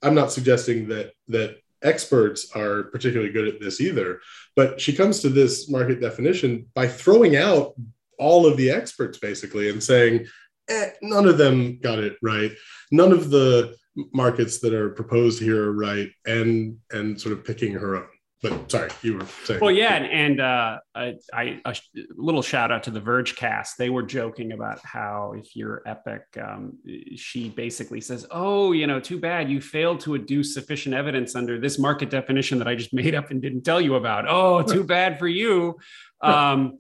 I'm 0.03 0.15
not 0.15 0.33
suggesting 0.33 0.89
that 0.89 1.13
that 1.29 1.57
experts 1.83 2.51
are 2.55 2.85
particularly 2.85 3.33
good 3.33 3.49
at 3.49 3.61
this 3.61 3.81
either, 3.81 4.21
but 4.55 4.81
she 4.81 4.95
comes 4.95 5.21
to 5.21 5.29
this 5.29 5.71
market 5.71 6.01
definition 6.01 6.67
by 6.75 6.89
throwing 6.89 7.37
out 7.37 7.75
all 8.19 8.47
of 8.47 8.57
the 8.57 8.71
experts 8.71 9.19
basically 9.19 9.69
and 9.69 9.83
saying 9.83 10.27
eh, 10.69 10.91
none 11.03 11.27
of 11.27 11.39
them 11.39 11.79
got 11.81 11.99
it 11.99 12.17
right. 12.23 12.53
None 12.91 13.13
of 13.13 13.31
the 13.31 13.77
markets 14.13 14.59
that 14.61 14.75
are 14.75 14.91
proposed 14.91 15.41
here 15.41 15.65
are 15.65 15.73
right, 15.73 16.11
and 16.27 16.79
and 16.91 17.21
sort 17.21 17.33
of 17.33 17.45
picking 17.45 17.73
her 17.73 17.97
own. 17.97 18.09
But 18.43 18.71
sorry, 18.71 18.91
you 19.03 19.15
were 19.15 19.27
saying. 19.45 19.61
Well, 19.61 19.71
yeah, 19.71 19.95
and, 19.95 20.07
and 20.07 20.41
uh, 20.41 20.79
I, 20.95 21.15
I, 21.33 21.61
a 21.65 21.75
little 22.17 22.43
shout 22.43 22.71
out 22.71 22.83
to 22.83 22.91
the 22.91 23.01
Vergecast. 23.01 23.77
They 23.79 23.89
were 23.89 24.03
joking 24.03 24.53
about 24.53 24.79
how 24.85 25.33
if 25.37 25.57
you're 25.57 25.83
Epic, 25.87 26.23
um, 26.43 26.75
she 27.17 27.49
basically 27.49 28.03
says, 28.03 28.27
"Oh, 28.31 28.73
you 28.73 28.87
know, 28.87 29.01
too 29.01 29.19
bad 29.19 29.51
you 29.51 29.63
failed 29.63 30.01
to 30.01 30.11
adduce 30.11 30.53
sufficient 30.53 30.95
evidence 30.95 31.35
under 31.35 31.59
this 31.59 31.79
market 31.79 32.11
definition 32.11 32.59
that 32.59 32.69
I 32.69 32.75
just 32.75 32.93
made 32.93 33.15
up 33.15 33.31
and 33.31 33.41
didn't 33.41 33.63
tell 33.63 33.81
you 33.81 33.95
about. 33.95 34.27
Oh, 34.29 34.63
too 34.63 34.85
bad 34.85 35.19
for 35.19 35.29
you." 35.29 35.77
Um, 36.21 36.79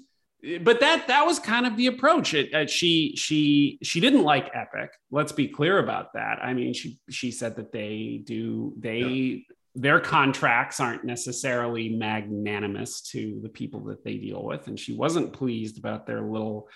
but 0.63 0.81
that 0.81 1.09
that 1.09 1.27
was 1.27 1.39
kind 1.39 1.67
of 1.67 1.77
the 1.77 1.87
approach. 1.87 2.35
It, 2.35 2.55
uh, 2.55 2.67
she 2.67 3.15
she 3.17 3.79
she 3.83 4.01
didn't 4.01 4.23
like 4.23 4.51
Epic. 4.55 4.91
Let's 5.11 5.33
be 5.33 5.49
clear 5.49 5.79
about 5.79 6.13
that. 6.15 6.39
I 6.43 6.53
mean, 6.53 6.73
she 6.73 6.99
she 7.11 7.31
said 7.31 7.57
that 7.57 7.73
they 7.73 8.23
do 8.25 8.75
they 8.79 8.99
yeah. 8.99 9.39
their 9.75 10.01
contracts 10.01 10.79
aren't 10.79 11.05
necessarily 11.05 11.89
magnanimous 11.89 13.01
to 13.13 13.41
the 13.43 13.49
people 13.49 13.81
that 13.85 14.05
they 14.05 14.17
deal 14.17 14.45
with. 14.45 14.69
And 14.69 14.79
she 14.79 14.95
wasn't 14.95 15.33
pleased 15.33 15.79
about 15.79 16.07
their 16.07 16.23
little 16.23 16.69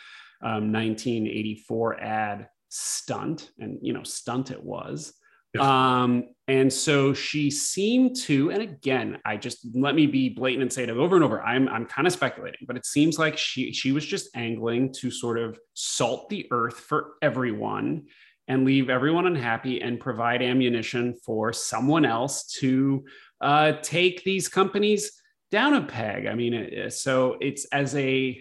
um, 0.43 0.73
1984 0.73 2.01
ad 2.01 2.49
stunt. 2.71 3.51
And, 3.59 3.79
you 3.83 3.93
know, 3.93 4.03
stunt 4.03 4.51
it 4.51 4.63
was. 4.63 5.13
Um, 5.59 6.28
and 6.46 6.72
so 6.72 7.12
she 7.12 7.51
seemed 7.51 8.16
to, 8.22 8.51
and 8.51 8.62
again, 8.62 9.18
I 9.24 9.36
just 9.36 9.66
let 9.74 9.94
me 9.94 10.07
be 10.07 10.28
blatant 10.28 10.62
and 10.62 10.72
say 10.72 10.82
it 10.84 10.90
over 10.90 11.16
and 11.16 11.24
over. 11.24 11.42
I'm 11.42 11.68
I'm 11.68 11.86
kind 11.86 12.07
of 12.07 12.12
speculating, 12.12 12.61
but 12.66 12.76
it 12.76 12.86
seems 12.86 13.18
like 13.18 13.38
she 13.38 13.72
she 13.72 13.92
was 13.92 14.05
just 14.05 14.36
angling 14.36 14.92
to 14.94 15.11
sort 15.11 15.38
of 15.38 15.59
salt 15.74 16.28
the 16.28 16.46
earth 16.51 16.78
for 16.78 17.12
everyone 17.22 18.07
and 18.48 18.64
leave 18.64 18.90
everyone 18.90 19.26
unhappy 19.26 19.80
and 19.80 20.01
provide 20.01 20.42
ammunition 20.42 21.14
for 21.24 21.53
someone 21.53 22.05
else 22.05 22.46
to 22.46 23.05
uh, 23.40 23.72
take 23.82 24.24
these 24.24 24.48
companies 24.48 25.12
down 25.53 25.74
a 25.74 25.82
peg. 25.82 26.26
I 26.26 26.34
mean, 26.34 26.90
so 26.90 27.36
it's 27.40 27.64
as 27.66 27.94
a 27.94 28.40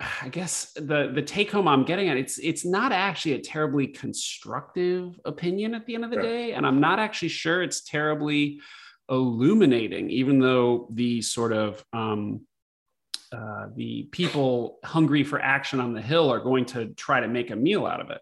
I 0.00 0.28
guess 0.28 0.72
the 0.72 1.10
the 1.14 1.22
take 1.22 1.52
home 1.52 1.68
I'm 1.68 1.84
getting 1.84 2.08
at 2.08 2.16
it's 2.16 2.38
it's 2.38 2.64
not 2.64 2.90
actually 2.90 3.34
a 3.34 3.40
terribly 3.40 3.86
constructive 3.86 5.20
opinion 5.24 5.74
at 5.74 5.86
the 5.86 5.94
end 5.94 6.04
of 6.04 6.10
the 6.10 6.20
day, 6.20 6.52
and 6.52 6.66
I'm 6.66 6.80
not 6.80 6.98
actually 6.98 7.28
sure 7.28 7.62
it's 7.62 7.82
terribly 7.82 8.60
illuminating, 9.08 10.10
even 10.10 10.40
though 10.40 10.88
the 10.90 11.22
sort 11.22 11.52
of 11.52 11.84
um, 11.92 12.40
uh, 13.32 13.66
the 13.74 14.08
people 14.10 14.78
hungry 14.84 15.22
for 15.22 15.40
action 15.40 15.80
on 15.80 15.94
the 15.94 16.02
hill 16.02 16.30
are 16.30 16.40
going 16.40 16.64
to 16.64 16.86
try 16.94 17.20
to 17.20 17.28
make 17.28 17.50
a 17.50 17.56
meal 17.56 17.86
out 17.86 18.00
of 18.00 18.10
it. 18.10 18.20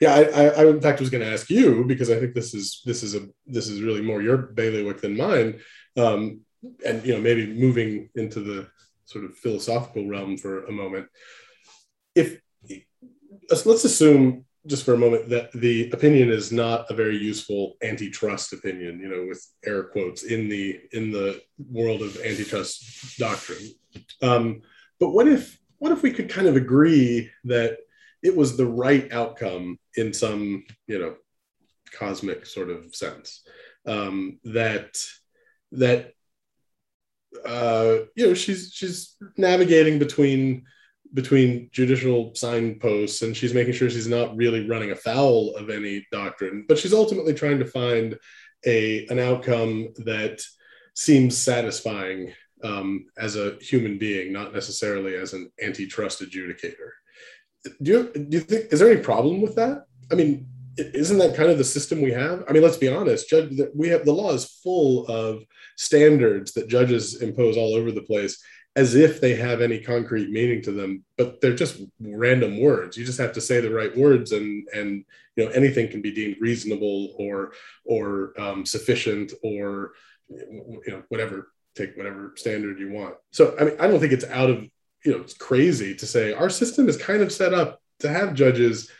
Yeah, 0.00 0.14
I, 0.14 0.22
I, 0.22 0.44
I 0.48 0.66
in 0.66 0.80
fact 0.82 1.00
was 1.00 1.10
going 1.10 1.24
to 1.24 1.32
ask 1.32 1.48
you 1.48 1.84
because 1.84 2.10
I 2.10 2.20
think 2.20 2.34
this 2.34 2.52
is 2.52 2.82
this 2.84 3.02
is 3.02 3.14
a 3.14 3.26
this 3.46 3.68
is 3.68 3.80
really 3.80 4.02
more 4.02 4.20
your 4.20 4.36
bailiwick 4.36 5.00
than 5.00 5.16
mine, 5.16 5.60
um, 5.96 6.40
and 6.84 7.04
you 7.06 7.14
know 7.14 7.20
maybe 7.20 7.46
moving 7.46 8.10
into 8.14 8.40
the 8.40 8.68
sort 9.12 9.24
of 9.24 9.36
philosophical 9.36 10.06
realm 10.08 10.36
for 10.36 10.64
a 10.64 10.72
moment. 10.72 11.06
If 12.14 12.40
let's 13.66 13.84
assume 13.84 14.44
just 14.66 14.84
for 14.84 14.94
a 14.94 14.98
moment 14.98 15.28
that 15.28 15.52
the 15.52 15.90
opinion 15.90 16.30
is 16.30 16.52
not 16.52 16.88
a 16.90 16.94
very 16.94 17.16
useful 17.16 17.76
antitrust 17.82 18.52
opinion, 18.52 19.00
you 19.00 19.08
know, 19.08 19.26
with 19.26 19.44
air 19.64 19.84
quotes 19.84 20.22
in 20.22 20.48
the 20.48 20.80
in 20.92 21.10
the 21.10 21.42
world 21.70 22.02
of 22.02 22.16
antitrust 22.20 23.18
doctrine. 23.18 23.72
Um, 24.22 24.62
but 25.00 25.10
what 25.10 25.26
if 25.26 25.58
what 25.78 25.92
if 25.92 26.02
we 26.02 26.12
could 26.12 26.28
kind 26.28 26.46
of 26.46 26.56
agree 26.56 27.30
that 27.44 27.78
it 28.22 28.36
was 28.36 28.56
the 28.56 28.66
right 28.66 29.12
outcome 29.12 29.78
in 29.96 30.12
some 30.12 30.64
you 30.86 30.98
know 30.98 31.16
cosmic 31.92 32.46
sort 32.46 32.70
of 32.70 32.94
sense 32.94 33.42
um, 33.86 34.38
that 34.44 34.96
that 35.72 36.12
uh, 37.46 37.98
you 38.14 38.26
know 38.26 38.34
she's 38.34 38.72
she's 38.72 39.16
navigating 39.36 39.98
between 39.98 40.64
between 41.14 41.68
judicial 41.72 42.34
signposts 42.34 43.22
and 43.22 43.36
she's 43.36 43.52
making 43.52 43.74
sure 43.74 43.90
she's 43.90 44.08
not 44.08 44.34
really 44.34 44.66
running 44.66 44.92
afoul 44.92 45.54
of 45.56 45.68
any 45.68 46.06
doctrine 46.10 46.64
but 46.66 46.78
she's 46.78 46.94
ultimately 46.94 47.34
trying 47.34 47.58
to 47.58 47.66
find 47.66 48.16
a 48.66 49.06
an 49.08 49.18
outcome 49.18 49.88
that 49.98 50.40
seems 50.94 51.36
satisfying 51.36 52.32
um, 52.62 53.06
as 53.18 53.36
a 53.36 53.56
human 53.60 53.98
being 53.98 54.32
not 54.32 54.52
necessarily 54.52 55.16
as 55.16 55.32
an 55.32 55.50
antitrust 55.62 56.22
adjudicator. 56.22 56.90
Do 57.82 57.90
you 57.90 58.12
do 58.12 58.36
you 58.36 58.40
think 58.40 58.72
is 58.72 58.80
there 58.80 58.90
any 58.90 59.00
problem 59.00 59.40
with 59.40 59.54
that? 59.56 59.86
I 60.10 60.14
mean 60.14 60.46
isn't 60.76 61.18
that 61.18 61.36
kind 61.36 61.50
of 61.50 61.58
the 61.58 61.64
system 61.64 62.00
we 62.00 62.12
have? 62.12 62.44
I 62.48 62.52
mean 62.52 62.62
let's 62.62 62.76
be 62.76 62.88
honest 62.88 63.28
judge 63.28 63.58
we 63.74 63.88
have 63.88 64.04
the 64.04 64.12
law 64.12 64.32
is 64.32 64.60
full 64.62 65.06
of 65.06 65.44
standards 65.76 66.52
that 66.52 66.68
judges 66.68 67.20
impose 67.22 67.56
all 67.56 67.74
over 67.74 67.92
the 67.92 68.02
place 68.02 68.42
as 68.74 68.94
if 68.94 69.20
they 69.20 69.34
have 69.34 69.60
any 69.60 69.78
concrete 69.78 70.30
meaning 70.30 70.62
to 70.62 70.72
them 70.72 71.04
but 71.18 71.40
they're 71.40 71.54
just 71.54 71.80
random 72.00 72.60
words. 72.60 72.96
You 72.96 73.04
just 73.04 73.20
have 73.20 73.32
to 73.34 73.40
say 73.40 73.60
the 73.60 73.74
right 73.74 73.96
words 73.96 74.32
and 74.32 74.66
and 74.74 75.04
you 75.36 75.44
know 75.44 75.50
anything 75.50 75.88
can 75.88 76.02
be 76.02 76.12
deemed 76.12 76.36
reasonable 76.40 77.14
or 77.18 77.52
or 77.84 78.32
um, 78.40 78.64
sufficient 78.64 79.32
or 79.42 79.92
you 80.28 80.82
know 80.88 81.02
whatever 81.08 81.52
take 81.74 81.96
whatever 81.96 82.32
standard 82.36 82.78
you 82.78 82.92
want. 82.92 83.16
So 83.30 83.56
i 83.58 83.64
mean 83.64 83.76
i 83.80 83.86
don't 83.86 84.00
think 84.00 84.12
it's 84.12 84.24
out 84.24 84.50
of 84.50 84.64
you 85.04 85.12
know 85.12 85.18
it's 85.18 85.34
crazy 85.34 85.94
to 85.94 86.06
say 86.06 86.32
our 86.32 86.50
system 86.50 86.88
is 86.88 86.96
kind 86.96 87.22
of 87.22 87.32
set 87.32 87.52
up 87.52 87.80
to 88.00 88.08
have 88.08 88.34
judges 88.34 88.90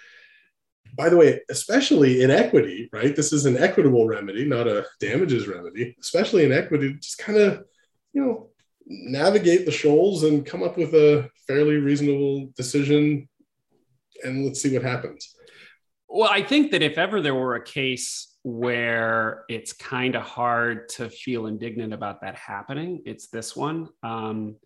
by 0.94 1.08
the 1.08 1.16
way, 1.16 1.40
especially 1.50 2.22
in 2.22 2.30
equity, 2.30 2.88
right? 2.92 3.16
This 3.16 3.32
is 3.32 3.46
an 3.46 3.56
equitable 3.56 4.06
remedy, 4.06 4.44
not 4.44 4.68
a 4.68 4.86
damages 5.00 5.48
remedy, 5.48 5.96
especially 6.00 6.44
in 6.44 6.52
equity, 6.52 6.94
just 6.94 7.18
kind 7.18 7.38
of, 7.38 7.64
you 8.12 8.22
know, 8.22 8.50
navigate 8.86 9.64
the 9.64 9.72
shoals 9.72 10.24
and 10.24 10.44
come 10.44 10.62
up 10.62 10.76
with 10.76 10.92
a 10.94 11.28
fairly 11.46 11.76
reasonable 11.76 12.52
decision. 12.56 13.28
And 14.22 14.44
let's 14.44 14.60
see 14.60 14.72
what 14.72 14.82
happens. 14.82 15.34
Well, 16.08 16.30
I 16.30 16.42
think 16.42 16.72
that 16.72 16.82
if 16.82 16.98
ever 16.98 17.22
there 17.22 17.34
were 17.34 17.54
a 17.54 17.64
case 17.64 18.36
where 18.42 19.44
it's 19.48 19.72
kind 19.72 20.14
of 20.14 20.22
hard 20.22 20.88
to 20.90 21.08
feel 21.08 21.46
indignant 21.46 21.94
about 21.94 22.20
that 22.20 22.36
happening, 22.36 23.02
it's 23.06 23.28
this 23.28 23.56
one. 23.56 23.88
Um, 24.02 24.56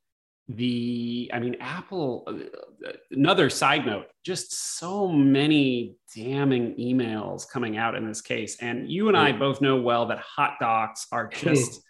the 0.48 1.28
i 1.34 1.40
mean 1.40 1.56
apple 1.58 2.22
uh, 2.28 2.92
another 3.10 3.50
side 3.50 3.84
note 3.84 4.06
just 4.26 4.76
so 4.78 5.06
many 5.06 5.96
damning 6.16 6.74
emails 6.76 7.48
coming 7.48 7.76
out 7.76 7.94
in 7.94 8.08
this 8.08 8.20
case. 8.20 8.56
And 8.60 8.90
you 8.90 9.06
and 9.06 9.16
i 9.16 9.30
both 9.30 9.60
know 9.60 9.76
well 9.80 10.06
that 10.06 10.18
hot 10.18 10.54
docs 10.58 11.06
are 11.12 11.28
just 11.32 11.80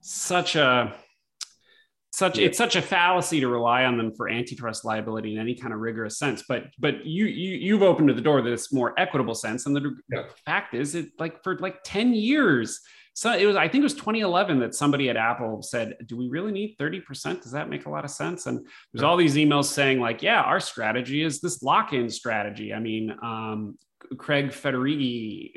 such 0.00 0.56
a 0.56 0.94
such 2.12 2.38
it's 2.38 2.58
such 2.58 2.76
a 2.76 2.82
fallacy 2.82 3.40
to 3.40 3.48
rely 3.48 3.84
on 3.84 3.96
them 3.96 4.14
for 4.14 4.28
antitrust 4.28 4.84
liability 4.84 5.34
in 5.34 5.40
any 5.40 5.54
kind 5.54 5.74
of 5.74 5.80
rigorous 5.80 6.18
sense. 6.18 6.44
But 6.48 6.64
but 6.78 7.04
you 7.04 7.26
you 7.26 7.56
you've 7.56 7.82
opened 7.82 8.08
the 8.08 8.20
door 8.20 8.40
to 8.40 8.50
this 8.50 8.72
more 8.72 8.98
equitable 8.98 9.34
sense. 9.34 9.66
And 9.66 9.76
the 9.76 9.94
yeah. 10.10 10.24
fact 10.46 10.74
is 10.74 10.94
it 10.94 11.08
like 11.18 11.42
for 11.42 11.58
like 11.58 11.82
10 11.84 12.14
years 12.14 12.80
so 13.14 13.32
it 13.32 13.46
was 13.46 13.56
i 13.56 13.68
think 13.68 13.82
it 13.82 13.84
was 13.84 13.94
2011 13.94 14.60
that 14.60 14.74
somebody 14.74 15.08
at 15.08 15.16
apple 15.16 15.62
said 15.62 15.96
do 16.06 16.16
we 16.16 16.28
really 16.28 16.52
need 16.52 16.76
30% 16.78 17.42
does 17.42 17.52
that 17.52 17.68
make 17.68 17.86
a 17.86 17.90
lot 17.90 18.04
of 18.04 18.10
sense? 18.10 18.46
And 18.46 18.66
there's 18.92 19.02
all 19.02 19.16
these 19.16 19.36
emails 19.36 19.66
saying 19.66 20.00
like 20.00 20.22
yeah 20.22 20.42
our 20.42 20.60
strategy 20.60 21.22
is 21.22 21.40
this 21.40 21.62
lock-in 21.62 22.10
strategy. 22.10 22.72
I 22.72 22.80
mean 22.80 23.14
um, 23.22 23.78
craig 24.18 24.50
federighi 24.50 25.52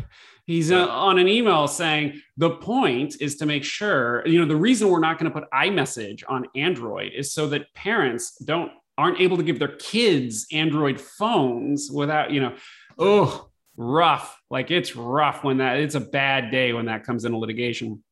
he's 0.46 0.72
uh, 0.72 0.88
on 0.88 1.18
an 1.18 1.28
email 1.28 1.68
saying 1.68 2.20
the 2.36 2.50
point 2.50 3.16
is 3.20 3.36
to 3.36 3.46
make 3.46 3.64
sure 3.64 4.26
you 4.26 4.40
know 4.40 4.46
the 4.46 4.56
reason 4.56 4.88
we're 4.88 5.00
not 5.00 5.18
going 5.18 5.30
to 5.30 5.40
put 5.40 5.48
imessage 5.52 6.24
on 6.28 6.46
android 6.56 7.12
is 7.14 7.32
so 7.32 7.46
that 7.48 7.72
parents 7.74 8.36
don't 8.44 8.72
aren't 8.98 9.20
able 9.20 9.36
to 9.36 9.42
give 9.42 9.58
their 9.58 9.76
kids 9.76 10.46
android 10.52 11.00
phones 11.00 11.90
without 11.90 12.30
you 12.30 12.40
know 12.40 12.54
oh 12.98 13.51
rough. 13.82 14.38
Like 14.50 14.70
it's 14.70 14.96
rough 14.96 15.44
when 15.44 15.58
that 15.58 15.78
it's 15.78 15.94
a 15.94 16.00
bad 16.00 16.50
day 16.50 16.72
when 16.72 16.86
that 16.86 17.04
comes 17.04 17.24
into 17.24 17.38
litigation. 17.38 18.02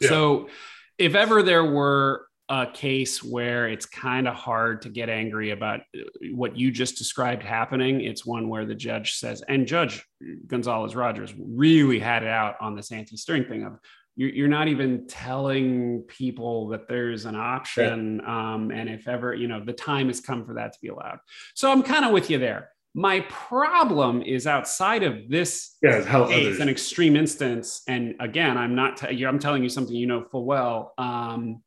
Yeah. 0.00 0.08
So 0.08 0.48
if 0.96 1.14
ever 1.14 1.42
there 1.42 1.64
were 1.64 2.28
a 2.48 2.66
case 2.72 3.22
where 3.22 3.68
it's 3.68 3.84
kind 3.84 4.26
of 4.26 4.34
hard 4.34 4.80
to 4.82 4.88
get 4.88 5.10
angry 5.10 5.50
about 5.50 5.80
uh, 5.80 6.00
what 6.32 6.56
you 6.56 6.70
just 6.70 6.96
described 6.96 7.42
happening. 7.42 8.00
It's 8.00 8.24
one 8.24 8.48
where 8.48 8.64
the 8.64 8.74
judge 8.74 9.16
says, 9.16 9.42
and 9.48 9.66
Judge 9.66 10.02
Gonzalez 10.46 10.96
Rogers 10.96 11.34
really 11.38 11.98
had 11.98 12.22
it 12.22 12.30
out 12.30 12.56
on 12.60 12.74
this 12.74 12.90
anti 12.90 13.16
steering 13.16 13.44
thing 13.44 13.64
of 13.64 13.78
you're 14.20 14.48
not 14.48 14.66
even 14.66 15.06
telling 15.06 16.02
people 16.08 16.66
that 16.68 16.88
there's 16.88 17.24
an 17.24 17.36
option. 17.36 18.20
Um, 18.26 18.72
and 18.72 18.88
if 18.88 19.06
ever, 19.06 19.32
you 19.32 19.46
know, 19.46 19.62
the 19.64 19.72
time 19.72 20.08
has 20.08 20.20
come 20.20 20.44
for 20.44 20.54
that 20.54 20.72
to 20.72 20.78
be 20.82 20.88
allowed. 20.88 21.20
So 21.54 21.70
I'm 21.70 21.84
kind 21.84 22.04
of 22.04 22.10
with 22.10 22.28
you 22.28 22.38
there. 22.38 22.70
My 22.94 23.20
problem 23.28 24.22
is 24.22 24.46
outside 24.46 25.02
of 25.02 25.28
this 25.28 25.76
yeah, 25.82 26.02
case, 26.26 26.58
an 26.58 26.68
extreme 26.68 27.16
instance. 27.16 27.82
And 27.86 28.14
again, 28.18 28.56
I'm 28.56 28.74
not, 28.74 28.96
t- 28.96 29.24
I'm 29.24 29.38
telling 29.38 29.62
you 29.62 29.68
something 29.68 29.94
you 29.94 30.06
know 30.06 30.24
full 30.24 30.44
well. 30.44 30.94
Um, 30.98 31.62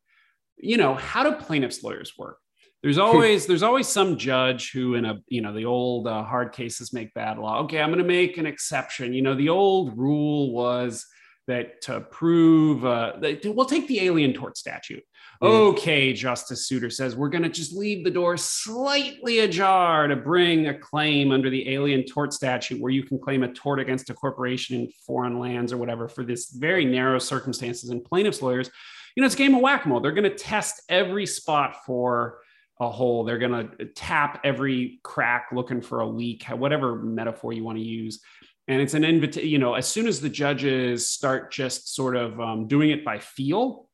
you 0.58 0.76
know, 0.76 0.94
how 0.94 1.22
do 1.22 1.36
plaintiffs' 1.36 1.82
lawyers 1.82 2.12
work? 2.18 2.38
There's 2.82 2.98
always 2.98 3.46
there's 3.46 3.62
always 3.62 3.86
some 3.86 4.18
judge 4.18 4.72
who, 4.72 4.96
in 4.96 5.04
a 5.04 5.20
you 5.28 5.40
know 5.40 5.54
the 5.54 5.66
old 5.66 6.08
uh, 6.08 6.24
hard 6.24 6.52
cases 6.52 6.92
make 6.92 7.14
bad 7.14 7.38
law. 7.38 7.62
Okay, 7.62 7.80
I'm 7.80 7.90
going 7.90 7.98
to 7.98 8.04
make 8.04 8.38
an 8.38 8.46
exception. 8.46 9.14
You 9.14 9.22
know, 9.22 9.36
the 9.36 9.50
old 9.50 9.96
rule 9.96 10.52
was 10.52 11.06
that 11.46 11.80
to 11.82 12.00
prove 12.00 12.84
uh, 12.84 13.14
that 13.20 13.44
we'll 13.44 13.66
take 13.66 13.86
the 13.86 14.00
alien 14.00 14.32
tort 14.32 14.56
statute. 14.56 15.02
Okay, 15.42 16.12
Justice 16.12 16.68
Souter 16.68 16.88
says 16.88 17.16
we're 17.16 17.28
going 17.28 17.42
to 17.42 17.48
just 17.48 17.72
leave 17.72 18.04
the 18.04 18.10
door 18.10 18.36
slightly 18.36 19.40
ajar 19.40 20.06
to 20.06 20.14
bring 20.14 20.68
a 20.68 20.78
claim 20.78 21.32
under 21.32 21.50
the 21.50 21.68
alien 21.70 22.04
tort 22.04 22.32
statute 22.32 22.80
where 22.80 22.92
you 22.92 23.02
can 23.02 23.18
claim 23.18 23.42
a 23.42 23.52
tort 23.52 23.80
against 23.80 24.08
a 24.08 24.14
corporation 24.14 24.76
in 24.80 24.88
foreign 25.04 25.40
lands 25.40 25.72
or 25.72 25.78
whatever 25.78 26.06
for 26.06 26.22
this 26.22 26.50
very 26.50 26.84
narrow 26.84 27.18
circumstances. 27.18 27.90
And 27.90 28.04
plaintiffs' 28.04 28.40
lawyers, 28.40 28.70
you 29.16 29.20
know, 29.20 29.26
it's 29.26 29.34
a 29.34 29.38
game 29.38 29.54
of 29.56 29.62
whack 29.62 29.84
a 29.84 29.88
mole. 29.88 29.98
They're 29.98 30.12
going 30.12 30.30
to 30.30 30.36
test 30.36 30.82
every 30.88 31.26
spot 31.26 31.84
for 31.84 32.38
a 32.78 32.88
hole. 32.88 33.24
They're 33.24 33.38
going 33.38 33.68
to 33.78 33.86
tap 33.86 34.42
every 34.44 35.00
crack 35.02 35.48
looking 35.52 35.80
for 35.80 36.00
a 36.00 36.06
leak, 36.06 36.44
whatever 36.46 36.94
metaphor 36.96 37.52
you 37.52 37.64
want 37.64 37.78
to 37.78 37.84
use 37.84 38.20
and 38.68 38.80
it's 38.80 38.94
an 38.94 39.04
invitation. 39.04 39.48
You 39.50 39.58
know, 39.58 39.74
as 39.74 39.88
soon 39.88 40.06
as 40.06 40.20
the 40.20 40.28
judges 40.28 41.08
start 41.08 41.50
just 41.50 41.94
sort 41.94 42.14
of 42.14 42.40
um, 42.40 42.68
doing 42.68 42.90
it 42.90 43.04
by 43.04 43.18
feel, 43.18 43.88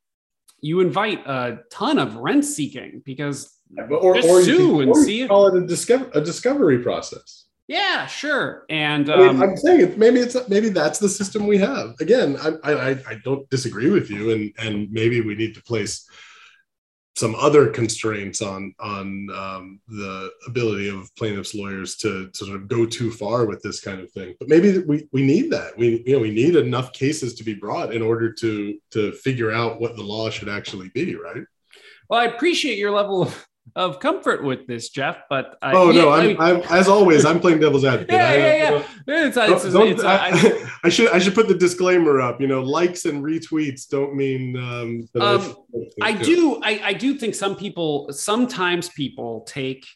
you 0.61 0.81
invite 0.81 1.27
a 1.27 1.61
ton 1.71 1.99
of 1.99 2.17
rent 2.17 2.45
seeking 2.45 3.03
because 3.05 3.55
or, 3.91 4.15
just 4.15 4.29
or 4.29 4.43
sue 4.43 4.79
can, 4.79 4.83
and 4.83 4.97
see 4.97 5.27
call 5.27 5.49
it 5.49 5.63
a, 5.63 5.67
discover, 5.67 6.11
a 6.15 6.21
discovery 6.21 6.79
process. 6.79 7.45
Yeah, 7.69 8.07
sure. 8.07 8.65
And 8.71 9.11
um, 9.11 9.21
I 9.21 9.33
mean, 9.33 9.43
I'm 9.43 9.57
saying 9.57 9.81
it, 9.83 9.99
maybe 9.99 10.21
it's 10.21 10.37
maybe 10.49 10.71
that's 10.71 10.99
the 10.99 11.09
system 11.09 11.47
we 11.47 11.59
have. 11.59 11.95
Again, 12.01 12.39
I, 12.43 12.73
I 12.73 12.91
I 12.91 13.21
don't 13.25 13.49
disagree 13.51 13.91
with 13.91 14.11
you, 14.11 14.31
and 14.31 14.53
and 14.59 14.91
maybe 14.91 15.21
we 15.21 15.35
need 15.35 15.55
to 15.55 15.63
place 15.63 16.09
some 17.19 17.35
other 17.35 17.69
constraints 17.69 18.41
on 18.41 18.75
on 18.79 19.29
um, 19.35 19.81
the 19.89 20.31
ability 20.47 20.89
of 20.89 21.15
plaintiffs 21.17 21.55
lawyers 21.55 21.97
to, 21.97 22.29
to 22.29 22.45
sort 22.45 22.57
of 22.57 22.69
go 22.69 22.87
too 22.87 23.11
far 23.11 23.45
with 23.45 23.61
this 23.63 23.81
kind 23.81 24.01
of 24.01 24.11
thing. 24.13 24.35
But 24.39 24.49
maybe 24.49 24.79
we, 24.79 25.09
we 25.13 25.27
need 25.27 25.51
that. 25.51 25.77
We 25.77 26.05
you 26.07 26.13
know 26.15 26.21
we 26.21 26.31
need 26.31 26.55
enough 26.55 26.93
cases 26.93 27.35
to 27.35 27.45
be 27.45 27.55
brought 27.55 27.93
in 27.93 28.03
order 28.03 28.33
to 28.33 28.79
to 28.93 29.13
figure 29.13 29.51
out 29.51 29.81
what 29.81 29.97
the 29.97 30.03
law 30.03 30.31
should 30.31 30.49
actually 30.49 30.91
be 30.91 31.17
right? 31.17 31.43
Well 32.09 32.21
i 32.21 32.25
appreciate 32.25 32.79
your 32.79 32.91
level 32.91 33.23
of 33.23 33.48
of 33.77 34.01
comfort 34.01 34.45
with 34.45 34.67
this, 34.67 34.89
Jeff. 34.91 35.19
But 35.29 35.59
oh 35.63 35.91
yeah, 35.91 36.03
no, 36.03 36.11
I'm, 36.11 36.21
I 36.21 36.27
mean, 36.27 36.37
I'm, 36.39 36.57
as 36.71 36.89
always, 36.89 37.25
I'm 37.25 37.41
playing 37.41 37.61
devil's 37.61 37.85
advocate. 37.85 38.15
Yeah, 38.15 38.35
yeah, 38.35 38.71
yeah. 39.07 39.27
It's, 39.27 39.37
it's, 39.37 39.75
it's, 39.75 40.05
I, 40.05 40.69
I, 40.85 40.89
should 40.89 41.11
I 41.11 41.19
should 41.19 41.35
put 41.35 41.49
the 41.49 41.55
disclaimer 41.55 42.21
up. 42.21 42.41
You 42.41 42.47
know, 42.47 42.63
likes 42.63 43.05
and 43.05 43.23
retweets 43.23 43.89
don't 43.89 44.15
mean. 44.15 44.57
Um, 44.57 45.09
um 45.21 45.57
I, 46.03 46.09
I 46.09 46.13
do 46.13 46.61
I, 46.63 46.81
I 46.85 46.93
do 46.93 47.15
think 47.15 47.35
some 47.35 47.57
people 47.57 48.09
sometimes 48.13 48.89
people 48.89 49.43
take 49.43 49.87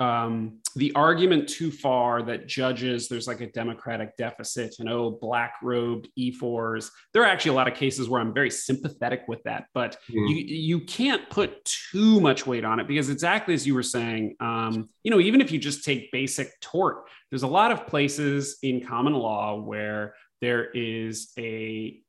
um, 0.00 0.58
the 0.76 0.92
argument 0.94 1.48
too 1.48 1.70
far 1.70 2.22
that 2.22 2.48
judges 2.48 3.08
there's 3.08 3.28
like 3.28 3.40
a 3.40 3.46
democratic 3.52 4.16
deficit 4.16 4.74
and 4.80 4.88
oh 4.88 5.18
black 5.20 5.54
robed 5.62 6.08
ephors 6.18 6.90
there 7.12 7.22
are 7.22 7.26
actually 7.26 7.50
a 7.50 7.54
lot 7.54 7.68
of 7.68 7.74
cases 7.74 8.08
where 8.08 8.20
i'm 8.20 8.34
very 8.34 8.50
sympathetic 8.50 9.22
with 9.28 9.42
that 9.44 9.66
but 9.72 9.96
mm. 10.10 10.28
you 10.28 10.36
you 10.36 10.80
can't 10.80 11.28
put 11.30 11.64
too 11.64 12.20
much 12.20 12.46
weight 12.46 12.64
on 12.64 12.80
it 12.80 12.88
because 12.88 13.08
exactly 13.08 13.54
as 13.54 13.66
you 13.66 13.74
were 13.74 13.82
saying 13.82 14.34
um, 14.40 14.88
you 15.04 15.10
know 15.10 15.20
even 15.20 15.40
if 15.40 15.52
you 15.52 15.58
just 15.58 15.84
take 15.84 16.10
basic 16.10 16.48
tort 16.60 17.08
there's 17.30 17.44
a 17.44 17.48
lot 17.48 17.70
of 17.70 17.86
places 17.86 18.58
in 18.62 18.84
common 18.84 19.12
law 19.12 19.60
where 19.60 20.14
there 20.40 20.70
is 20.72 21.32
a 21.38 22.00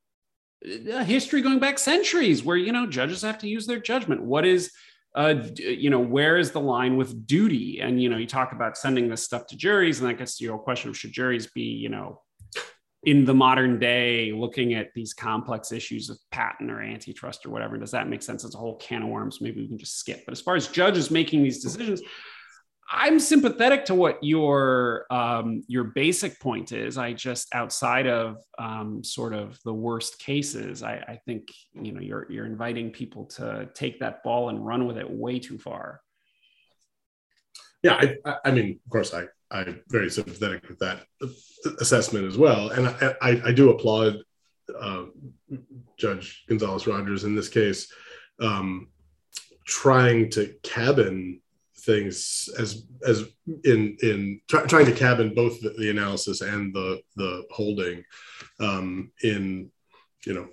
a 0.90 1.04
history 1.04 1.42
going 1.42 1.58
back 1.58 1.78
centuries 1.78 2.42
where 2.42 2.56
you 2.56 2.72
know 2.72 2.86
judges 2.86 3.22
have 3.22 3.38
to 3.38 3.48
use 3.48 3.66
their 3.66 3.78
judgment 3.78 4.22
what 4.22 4.44
is 4.44 4.72
uh, 5.16 5.34
you 5.56 5.88
know, 5.88 5.98
where 5.98 6.36
is 6.36 6.50
the 6.50 6.60
line 6.60 6.96
with 6.96 7.26
duty? 7.26 7.80
And, 7.80 8.00
you 8.00 8.10
know, 8.10 8.18
you 8.18 8.26
talk 8.26 8.52
about 8.52 8.76
sending 8.76 9.08
this 9.08 9.22
stuff 9.22 9.46
to 9.48 9.56
juries, 9.56 10.00
and 10.00 10.08
that 10.08 10.18
gets 10.18 10.36
to 10.38 10.44
your 10.44 10.58
question 10.58 10.90
of 10.90 10.96
should 10.96 11.12
juries 11.12 11.46
be, 11.46 11.62
you 11.62 11.88
know, 11.88 12.20
in 13.04 13.24
the 13.24 13.32
modern 13.32 13.78
day 13.78 14.32
looking 14.32 14.74
at 14.74 14.92
these 14.94 15.14
complex 15.14 15.72
issues 15.72 16.10
of 16.10 16.18
patent 16.30 16.70
or 16.70 16.82
antitrust 16.82 17.46
or 17.46 17.50
whatever? 17.50 17.78
Does 17.78 17.92
that 17.92 18.08
make 18.08 18.22
sense? 18.22 18.44
It's 18.44 18.54
a 18.54 18.58
whole 18.58 18.76
can 18.76 19.02
of 19.02 19.08
worms. 19.08 19.40
Maybe 19.40 19.62
we 19.62 19.68
can 19.68 19.78
just 19.78 19.98
skip. 19.98 20.24
But 20.26 20.32
as 20.32 20.40
far 20.40 20.54
as 20.54 20.68
judges 20.68 21.10
making 21.10 21.42
these 21.42 21.62
decisions 21.62 22.02
I'm 22.88 23.18
sympathetic 23.18 23.84
to 23.86 23.94
what 23.94 24.22
your 24.22 25.06
um, 25.10 25.64
your 25.66 25.84
basic 25.84 26.38
point 26.38 26.70
is. 26.70 26.98
I 26.98 27.12
just 27.12 27.52
outside 27.52 28.06
of 28.06 28.38
um, 28.58 29.02
sort 29.02 29.34
of 29.34 29.58
the 29.64 29.74
worst 29.74 30.20
cases, 30.20 30.82
I, 30.82 30.94
I, 30.94 31.20
think 31.26 31.48
you 31.74 31.92
know 31.92 32.00
you're 32.00 32.30
you're 32.30 32.46
inviting 32.46 32.90
people 32.90 33.24
to 33.36 33.68
take 33.74 34.00
that 34.00 34.22
ball 34.22 34.50
and 34.50 34.64
run 34.64 34.86
with 34.86 34.98
it 34.98 35.10
way 35.10 35.40
too 35.40 35.58
far. 35.58 36.00
Yeah, 37.82 38.14
I, 38.24 38.36
I 38.44 38.50
mean, 38.52 38.78
of 38.84 38.90
course, 38.90 39.12
I 39.12 39.24
I'm 39.50 39.82
very 39.88 40.10
sympathetic 40.10 40.68
with 40.68 40.78
that 40.78 41.06
assessment 41.80 42.26
as 42.26 42.38
well, 42.38 42.70
and 42.70 42.88
I 42.88 43.16
I, 43.20 43.42
I 43.46 43.52
do 43.52 43.70
applaud 43.70 44.18
uh, 44.80 45.04
Judge 45.98 46.44
Gonzalez 46.48 46.86
Rogers 46.86 47.24
in 47.24 47.34
this 47.34 47.48
case, 47.48 47.92
um, 48.40 48.88
trying 49.64 50.30
to 50.30 50.54
cabin 50.62 51.40
things 51.86 52.50
as 52.58 52.84
as 53.06 53.28
in 53.64 53.96
in 54.02 54.40
try, 54.48 54.62
trying 54.66 54.86
to 54.86 54.92
cabin 54.92 55.34
both 55.34 55.60
the, 55.60 55.70
the, 55.78 55.88
analysis 55.88 56.40
and 56.40 56.74
the 56.74 57.00
the 57.14 57.44
holding 57.50 58.04
um, 58.60 59.12
in 59.22 59.70
you 60.26 60.34
know 60.34 60.48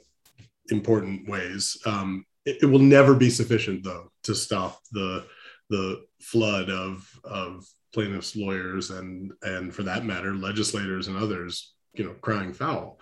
important 0.69 1.27
ways. 1.27 1.77
Um, 1.85 2.25
it, 2.45 2.59
it, 2.61 2.65
will 2.67 2.79
never 2.79 3.15
be 3.15 3.29
sufficient 3.29 3.83
though 3.83 4.11
to 4.23 4.35
stop 4.35 4.79
the 4.91 5.25
the 5.69 6.05
flood 6.21 6.69
of 6.69 7.09
of 7.23 7.65
plaintiffs 7.93 8.35
lawyers 8.35 8.91
and 8.91 9.33
and 9.41 9.73
for 9.73 9.83
that 9.83 10.05
matter 10.05 10.35
legislators 10.35 11.07
and 11.07 11.17
others 11.17 11.73
you 11.93 12.05
know 12.05 12.13
crying 12.21 12.53
foul. 12.53 12.99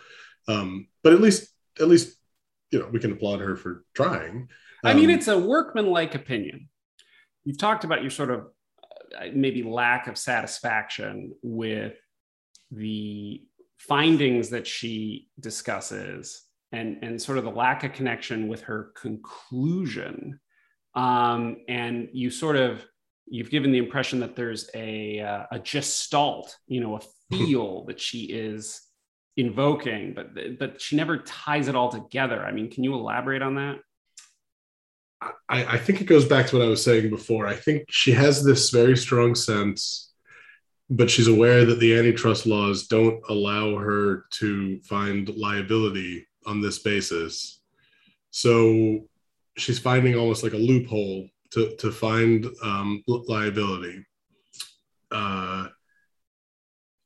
Um, 0.48 0.88
but 1.04 1.14
at 1.14 1.22
least 1.22 1.54
at 1.80 1.90
least 1.90 2.18
you 2.72 2.80
know 2.80 2.88
we 2.92 3.00
can 3.00 3.12
applaud 3.12 3.42
her 3.42 3.58
for 3.58 3.84
trying. 3.94 4.48
I 4.84 4.94
mean 4.94 5.10
um, 5.10 5.16
it's 5.16 5.28
a 5.28 5.38
workmanlike 5.38 6.16
opinion 6.16 6.70
you've 7.44 7.58
talked 7.58 7.84
about 7.84 8.02
your 8.02 8.12
sort 8.12 8.32
of 8.32 8.48
uh, 9.20 9.26
maybe 9.34 9.64
lack 9.64 10.08
of 10.08 10.18
satisfaction 10.18 11.34
with 11.42 11.96
the 12.72 13.42
findings 13.78 14.50
that 14.50 14.68
she 14.68 15.28
discusses 15.40 16.44
and, 16.72 17.00
and 17.02 17.22
sort 17.22 17.38
of 17.38 17.44
the 17.44 17.52
lack 17.52 17.84
of 17.84 17.94
connection 17.94 18.48
with 18.48 18.62
her 18.62 18.92
conclusion. 18.96 20.40
Um, 20.96 21.58
and 21.68 22.10
you 22.14 22.30
sort 22.30 22.56
of 22.56 22.86
you've 23.28 23.50
given 23.50 23.72
the 23.72 23.78
impression 23.78 24.20
that 24.20 24.36
there's 24.36 24.70
a, 24.76 25.22
uh, 25.22 25.46
a 25.52 25.60
gestalt, 25.60 26.56
you 26.68 26.82
know, 26.82 26.98
a 26.98 27.02
feel 27.36 27.86
that 27.86 28.00
she 28.00 28.24
is 28.24 28.82
invoking, 29.38 30.14
but 30.14 30.60
but 30.60 30.82
she 30.82 30.98
never 30.98 31.20
ties 31.20 31.70
it 31.70 31.76
all 31.76 31.90
together. 31.90 32.44
I 32.44 32.52
mean, 32.52 32.70
can 32.70 32.84
you 32.84 32.94
elaborate 32.94 33.42
on 33.42 33.56
that? 33.56 33.78
I, 35.22 35.76
I 35.76 35.78
think 35.78 36.02
it 36.02 36.06
goes 36.06 36.26
back 36.26 36.48
to 36.48 36.58
what 36.58 36.66
I 36.66 36.70
was 36.70 36.84
saying 36.84 37.10
before. 37.10 37.46
I 37.46 37.56
think 37.56 37.86
she 37.90 38.12
has 38.12 38.44
this 38.44 38.70
very 38.72 38.98
strong 38.98 39.36
sense, 39.36 40.14
but 40.90 41.12
she's 41.12 41.28
aware 41.28 41.66
that 41.66 41.80
the 41.80 41.98
antitrust 41.98 42.46
laws 42.46 42.88
don't 42.88 43.22
allow 43.30 43.78
her 43.78 44.26
to 44.40 44.82
find 44.82 45.30
liability 45.36 46.28
on 46.46 46.62
this 46.62 46.80
basis. 46.80 47.62
So 48.32 49.02
she's 49.58 49.80
finding 49.80 50.16
almost 50.16 50.44
like 50.44 50.54
a 50.54 50.58
loophole 50.58 51.28
to, 51.52 51.76
to 51.78 51.92
find 51.92 52.48
um, 52.64 53.04
liability. 53.08 54.06
Uh, 55.12 55.68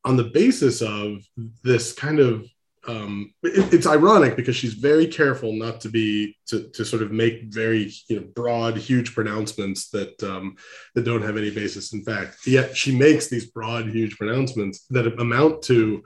on 0.06 0.16
the 0.16 0.24
basis 0.26 0.82
of 0.82 1.18
this 1.64 1.92
kind 1.92 2.20
of 2.20 2.48
um, 2.88 3.34
it, 3.44 3.74
it's 3.74 3.88
ironic 3.88 4.36
because 4.36 4.56
she's 4.56 4.74
very 4.74 5.08
careful 5.08 5.54
not 5.54 5.82
to 5.82 5.90
be 5.90 6.38
to, 6.48 6.70
to 6.70 6.86
sort 6.86 7.02
of 7.02 7.12
make 7.12 7.44
very 7.46 7.92
you 8.08 8.20
know 8.20 8.28
broad 8.36 8.78
huge 8.78 9.14
pronouncements 9.14 9.90
that 9.90 10.22
um, 10.24 10.56
that 10.94 11.06
don't 11.06 11.22
have 11.22 11.38
any 11.38 11.50
basis 11.50 11.94
in 11.94 12.04
fact. 12.04 12.46
Yet 12.46 12.76
she 12.76 12.96
makes 12.96 13.28
these 13.28 13.50
broad 13.50 13.88
huge 13.90 14.18
pronouncements 14.18 14.86
that 14.90 15.08
amount 15.20 15.64
to 15.64 16.04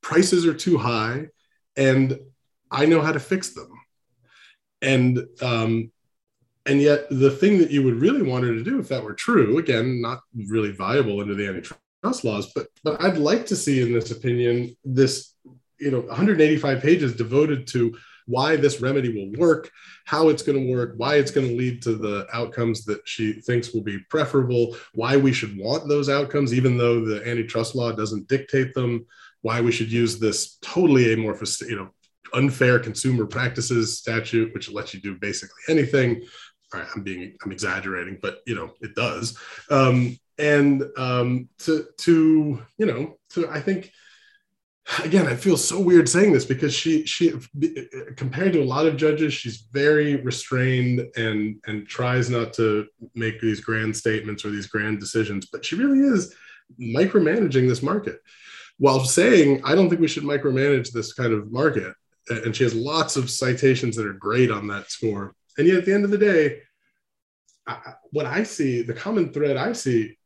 prices 0.00 0.46
are 0.46 0.54
too 0.54 0.78
high 0.78 1.26
and 1.76 2.18
i 2.70 2.86
know 2.86 3.00
how 3.00 3.12
to 3.12 3.20
fix 3.20 3.50
them. 3.54 3.70
And 4.82 5.26
um, 5.42 5.90
and 6.66 6.82
yet 6.82 7.08
the 7.10 7.30
thing 7.30 7.58
that 7.58 7.70
you 7.70 7.82
would 7.82 8.00
really 8.00 8.22
want 8.22 8.44
her 8.44 8.52
to 8.52 8.62
do 8.62 8.78
if 8.78 8.88
that 8.88 9.02
were 9.02 9.14
true 9.14 9.58
again 9.58 10.02
not 10.02 10.20
really 10.48 10.72
viable 10.72 11.20
under 11.20 11.34
the 11.34 11.46
antitrust 11.46 12.24
laws 12.24 12.52
but 12.54 12.66
but 12.84 13.00
i'd 13.04 13.18
like 13.18 13.46
to 13.46 13.56
see 13.56 13.80
in 13.80 13.92
this 13.92 14.10
opinion 14.10 14.76
this 14.84 15.34
you 15.78 15.90
know 15.90 16.00
185 16.00 16.80
pages 16.80 17.16
devoted 17.16 17.66
to 17.68 17.96
why 18.26 18.56
this 18.56 18.80
remedy 18.80 19.14
will 19.14 19.38
work, 19.38 19.70
how 20.04 20.28
it's 20.28 20.42
going 20.42 20.58
to 20.58 20.72
work, 20.72 20.94
why 20.96 21.16
it's 21.16 21.30
going 21.30 21.46
to 21.48 21.56
lead 21.56 21.80
to 21.82 21.94
the 21.94 22.26
outcomes 22.32 22.84
that 22.84 23.00
she 23.06 23.34
thinks 23.34 23.72
will 23.72 23.82
be 23.82 23.98
preferable, 24.10 24.76
why 24.94 25.16
we 25.16 25.32
should 25.32 25.56
want 25.56 25.88
those 25.88 26.08
outcomes, 26.08 26.52
even 26.52 26.76
though 26.76 27.04
the 27.04 27.26
antitrust 27.28 27.74
law 27.74 27.92
doesn't 27.92 28.28
dictate 28.28 28.74
them, 28.74 29.06
why 29.42 29.60
we 29.60 29.72
should 29.72 29.90
use 29.90 30.18
this 30.18 30.58
totally 30.60 31.12
amorphous, 31.12 31.60
you 31.60 31.76
know, 31.76 31.88
unfair 32.34 32.80
consumer 32.80 33.26
practices 33.26 33.98
statute, 33.98 34.52
which 34.52 34.70
lets 34.70 34.92
you 34.92 35.00
do 35.00 35.14
basically 35.14 35.62
anything. 35.68 36.20
All 36.74 36.80
right, 36.80 36.88
I'm 36.94 37.02
being, 37.02 37.36
I'm 37.44 37.52
exaggerating, 37.52 38.18
but 38.20 38.40
you 38.44 38.56
know, 38.56 38.72
it 38.80 38.96
does. 38.96 39.38
Um, 39.70 40.18
and 40.38 40.84
um, 40.98 41.48
to, 41.58 41.86
to, 41.98 42.60
you 42.76 42.86
know, 42.86 43.16
to, 43.30 43.48
I 43.48 43.60
think, 43.60 43.92
again, 45.04 45.26
I 45.26 45.34
feel 45.34 45.56
so 45.56 45.80
weird 45.80 46.08
saying 46.08 46.32
this 46.32 46.44
because 46.44 46.74
she 46.74 47.04
she 47.06 47.34
compared 48.16 48.52
to 48.52 48.62
a 48.62 48.64
lot 48.64 48.86
of 48.86 48.96
judges, 48.96 49.34
she's 49.34 49.68
very 49.72 50.16
restrained 50.16 51.06
and 51.16 51.60
and 51.66 51.86
tries 51.86 52.30
not 52.30 52.52
to 52.54 52.86
make 53.14 53.40
these 53.40 53.60
grand 53.60 53.96
statements 53.96 54.44
or 54.44 54.50
these 54.50 54.66
grand 54.66 55.00
decisions, 55.00 55.46
but 55.46 55.64
she 55.64 55.76
really 55.76 56.00
is 56.00 56.34
micromanaging 56.80 57.68
this 57.68 57.82
market 57.82 58.20
while 58.78 59.04
saying 59.04 59.62
I 59.64 59.74
don't 59.74 59.88
think 59.88 60.00
we 60.00 60.08
should 60.08 60.24
micromanage 60.24 60.92
this 60.92 61.12
kind 61.12 61.32
of 61.32 61.52
market. 61.52 61.94
And 62.28 62.54
she 62.54 62.64
has 62.64 62.74
lots 62.74 63.16
of 63.16 63.30
citations 63.30 63.96
that 63.96 64.06
are 64.06 64.12
great 64.12 64.50
on 64.50 64.66
that 64.68 64.90
score. 64.90 65.34
And 65.58 65.66
yet 65.66 65.78
at 65.78 65.84
the 65.84 65.94
end 65.94 66.04
of 66.04 66.10
the 66.10 66.18
day, 66.18 66.58
I, 67.66 67.94
what 68.10 68.26
I 68.26 68.42
see, 68.42 68.82
the 68.82 68.94
common 68.94 69.32
thread 69.32 69.56
I 69.56 69.72
see 69.72 70.18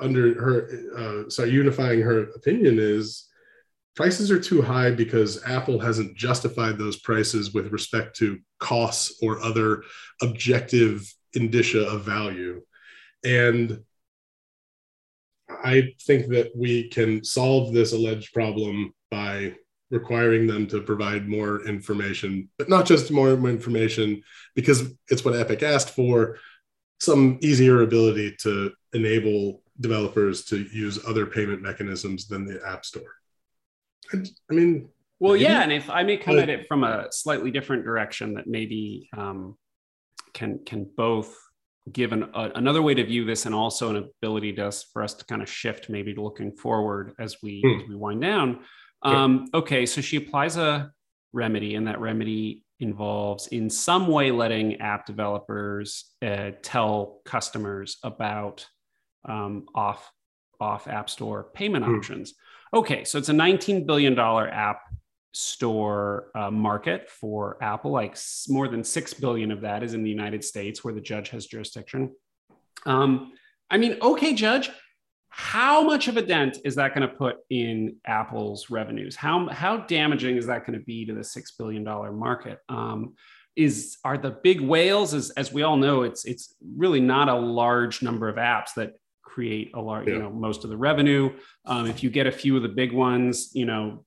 under 0.00 0.40
her, 0.40 0.70
uh, 0.96 1.30
sorry, 1.30 1.50
unifying 1.50 2.00
her 2.02 2.30
opinion 2.36 2.78
is 2.78 3.27
prices 3.98 4.30
are 4.30 4.38
too 4.38 4.62
high 4.62 4.92
because 4.92 5.42
Apple 5.44 5.80
hasn't 5.80 6.16
justified 6.16 6.78
those 6.78 7.00
prices 7.00 7.52
with 7.52 7.72
respect 7.72 8.14
to 8.16 8.38
costs 8.60 9.18
or 9.20 9.40
other 9.40 9.82
objective 10.22 11.12
indicia 11.32 11.82
of 11.84 12.04
value. 12.04 12.62
And 13.24 13.80
I 15.64 15.94
think 16.02 16.28
that 16.28 16.52
we 16.54 16.88
can 16.90 17.24
solve 17.24 17.74
this 17.74 17.92
alleged 17.92 18.32
problem 18.32 18.94
by 19.10 19.56
requiring 19.90 20.46
them 20.46 20.68
to 20.68 20.80
provide 20.80 21.26
more 21.26 21.66
information, 21.66 22.48
but 22.56 22.68
not 22.68 22.86
just 22.86 23.10
more 23.10 23.32
information 23.32 24.22
because 24.54 24.92
it's 25.08 25.24
what 25.24 25.34
Epic 25.34 25.64
asked 25.64 25.90
for, 25.90 26.38
some 27.00 27.36
easier 27.42 27.82
ability 27.82 28.36
to 28.42 28.70
enable 28.92 29.60
developers 29.80 30.44
to 30.44 30.58
use 30.72 31.04
other 31.04 31.26
payment 31.26 31.62
mechanisms 31.62 32.28
than 32.28 32.44
the 32.44 32.64
App 32.64 32.84
Store. 32.84 33.17
I, 34.12 34.18
I 34.50 34.54
mean, 34.54 34.88
well, 35.20 35.32
maybe, 35.32 35.44
yeah, 35.44 35.62
and 35.62 35.72
if 35.72 35.90
I 35.90 36.02
may 36.02 36.16
come 36.16 36.38
at 36.38 36.48
it 36.48 36.66
from 36.68 36.84
a 36.84 37.06
slightly 37.10 37.50
different 37.50 37.84
direction, 37.84 38.34
that 38.34 38.46
maybe 38.46 39.08
um, 39.16 39.56
can 40.32 40.60
can 40.64 40.88
both 40.96 41.34
give 41.92 42.12
an, 42.12 42.24
a, 42.34 42.50
another 42.54 42.82
way 42.82 42.94
to 42.94 43.04
view 43.04 43.24
this 43.24 43.46
and 43.46 43.54
also 43.54 43.90
an 43.90 43.96
ability 43.96 44.52
to 44.54 44.66
us 44.66 44.84
for 44.92 45.02
us 45.02 45.14
to 45.14 45.24
kind 45.24 45.42
of 45.42 45.48
shift 45.48 45.88
maybe 45.88 46.14
to 46.14 46.22
looking 46.22 46.52
forward 46.52 47.14
as 47.18 47.36
we 47.42 47.62
hmm. 47.64 47.80
as 47.80 47.88
we 47.88 47.94
wind 47.94 48.20
down 48.20 48.60
um, 49.02 49.46
okay 49.54 49.86
so 49.86 50.00
she 50.00 50.16
applies 50.16 50.56
a 50.56 50.90
remedy 51.32 51.74
and 51.74 51.86
that 51.86 52.00
remedy 52.00 52.64
involves 52.80 53.48
in 53.48 53.68
some 53.70 54.06
way 54.06 54.30
letting 54.30 54.80
app 54.80 55.06
developers 55.06 56.12
uh, 56.22 56.50
tell 56.62 57.20
customers 57.24 57.98
about 58.02 58.66
um, 59.28 59.66
off 59.74 60.10
off 60.60 60.88
app 60.88 61.08
store 61.08 61.48
payment 61.54 61.84
hmm. 61.84 61.96
options 61.96 62.34
okay 62.74 63.04
so 63.04 63.18
it's 63.18 63.28
a 63.28 63.32
19 63.32 63.86
billion 63.86 64.14
dollar 64.14 64.48
app 64.48 64.82
store 65.32 66.30
uh, 66.34 66.50
market 66.50 67.08
for 67.08 67.62
Apple. 67.62 67.90
Like 67.90 68.16
more 68.48 68.68
than 68.68 68.82
six 68.82 69.14
billion 69.14 69.50
of 69.50 69.60
that 69.60 69.82
is 69.82 69.94
in 69.94 70.02
the 70.02 70.10
United 70.10 70.42
States, 70.44 70.82
where 70.82 70.94
the 70.94 71.00
judge 71.00 71.28
has 71.30 71.46
jurisdiction. 71.46 72.14
Um, 72.86 73.32
I 73.70 73.76
mean, 73.76 73.98
okay, 74.00 74.34
judge, 74.34 74.70
how 75.28 75.82
much 75.84 76.08
of 76.08 76.16
a 76.16 76.22
dent 76.22 76.58
is 76.64 76.74
that 76.76 76.94
going 76.94 77.08
to 77.08 77.14
put 77.14 77.36
in 77.50 77.96
Apple's 78.06 78.70
revenues? 78.70 79.14
How 79.14 79.48
how 79.48 79.78
damaging 79.78 80.36
is 80.36 80.46
that 80.46 80.66
going 80.66 80.78
to 80.78 80.84
be 80.84 81.04
to 81.06 81.14
the 81.14 81.24
six 81.24 81.52
billion 81.52 81.84
dollar 81.84 82.12
market? 82.12 82.58
Um, 82.68 83.14
is 83.54 83.98
are 84.04 84.16
the 84.16 84.30
big 84.30 84.60
whales 84.60 85.14
as, 85.14 85.30
as 85.30 85.52
we 85.52 85.62
all 85.62 85.76
know 85.76 86.02
it's 86.02 86.24
it's 86.24 86.54
really 86.76 87.00
not 87.00 87.28
a 87.28 87.34
large 87.34 88.02
number 88.02 88.28
of 88.28 88.36
apps 88.36 88.74
that 88.76 88.92
create 89.38 89.70
a 89.74 89.80
large 89.80 90.08
yeah. 90.08 90.14
you 90.14 90.20
know 90.20 90.30
most 90.30 90.64
of 90.64 90.70
the 90.70 90.76
revenue 90.76 91.30
um, 91.66 91.86
if 91.86 92.02
you 92.02 92.10
get 92.10 92.26
a 92.26 92.32
few 92.32 92.56
of 92.56 92.62
the 92.62 92.68
big 92.68 92.92
ones 92.92 93.50
you 93.54 93.64
know 93.64 94.04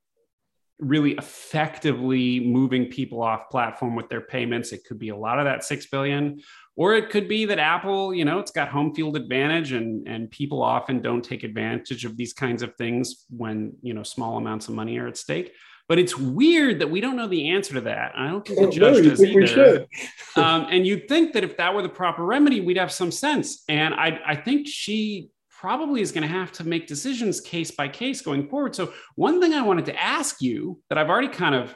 really 0.77 1.11
effectively 1.11 2.39
moving 2.39 2.88
people 2.88 3.21
off 3.21 3.49
platform 3.51 3.95
with 3.95 4.09
their 4.09 4.21
payments. 4.21 4.71
It 4.71 4.84
could 4.84 4.97
be 4.97 5.09
a 5.09 5.15
lot 5.15 5.38
of 5.38 5.45
that 5.45 5.63
6 5.63 5.86
billion 5.86 6.41
or 6.75 6.95
it 6.95 7.11
could 7.11 7.27
be 7.27 7.45
that 7.45 7.59
Apple, 7.59 8.13
you 8.13 8.25
know, 8.25 8.39
it's 8.39 8.51
got 8.51 8.69
home 8.69 8.93
field 8.95 9.15
advantage 9.15 9.73
and 9.73 10.07
and 10.07 10.32
people 10.32 10.61
often 10.63 11.01
don't 11.01 11.23
take 11.23 11.43
advantage 11.43 12.03
of 12.03 12.17
these 12.17 12.34
kinds 12.34 12.63
of 12.63 12.75
things 12.75 13.25
when, 13.29 13.73
you 13.82 13.93
know, 13.93 14.03
small 14.03 14.38
amounts 14.38 14.67
of 14.67 14.73
money 14.73 14.97
are 14.97 15.07
at 15.07 15.17
stake. 15.17 15.53
But 15.91 15.99
it's 15.99 16.17
weird 16.17 16.79
that 16.79 16.89
we 16.89 17.01
don't 17.01 17.17
know 17.17 17.27
the 17.27 17.49
answer 17.49 17.73
to 17.73 17.81
that. 17.81 18.13
I 18.15 18.29
don't 18.29 18.47
think 18.47 18.59
the 18.59 18.67
oh, 18.67 18.71
judge 18.71 19.03
no, 19.03 19.09
does 19.09 19.21
either. 19.21 19.87
um, 20.37 20.67
and 20.69 20.87
you'd 20.87 21.09
think 21.09 21.33
that 21.33 21.43
if 21.43 21.57
that 21.57 21.75
were 21.75 21.81
the 21.81 21.89
proper 21.89 22.23
remedy, 22.23 22.61
we'd 22.61 22.77
have 22.77 22.93
some 22.93 23.11
sense. 23.11 23.65
And 23.67 23.93
I, 23.93 24.17
I 24.25 24.35
think 24.37 24.69
she 24.69 25.31
probably 25.49 25.99
is 25.99 26.13
going 26.13 26.21
to 26.21 26.29
have 26.29 26.53
to 26.53 26.63
make 26.63 26.87
decisions 26.87 27.41
case 27.41 27.71
by 27.71 27.89
case 27.89 28.21
going 28.21 28.47
forward. 28.47 28.73
So, 28.73 28.93
one 29.15 29.41
thing 29.41 29.53
I 29.53 29.63
wanted 29.63 29.83
to 29.87 30.01
ask 30.01 30.41
you 30.41 30.79
that 30.87 30.97
I've 30.97 31.09
already 31.09 31.27
kind 31.27 31.55
of 31.55 31.75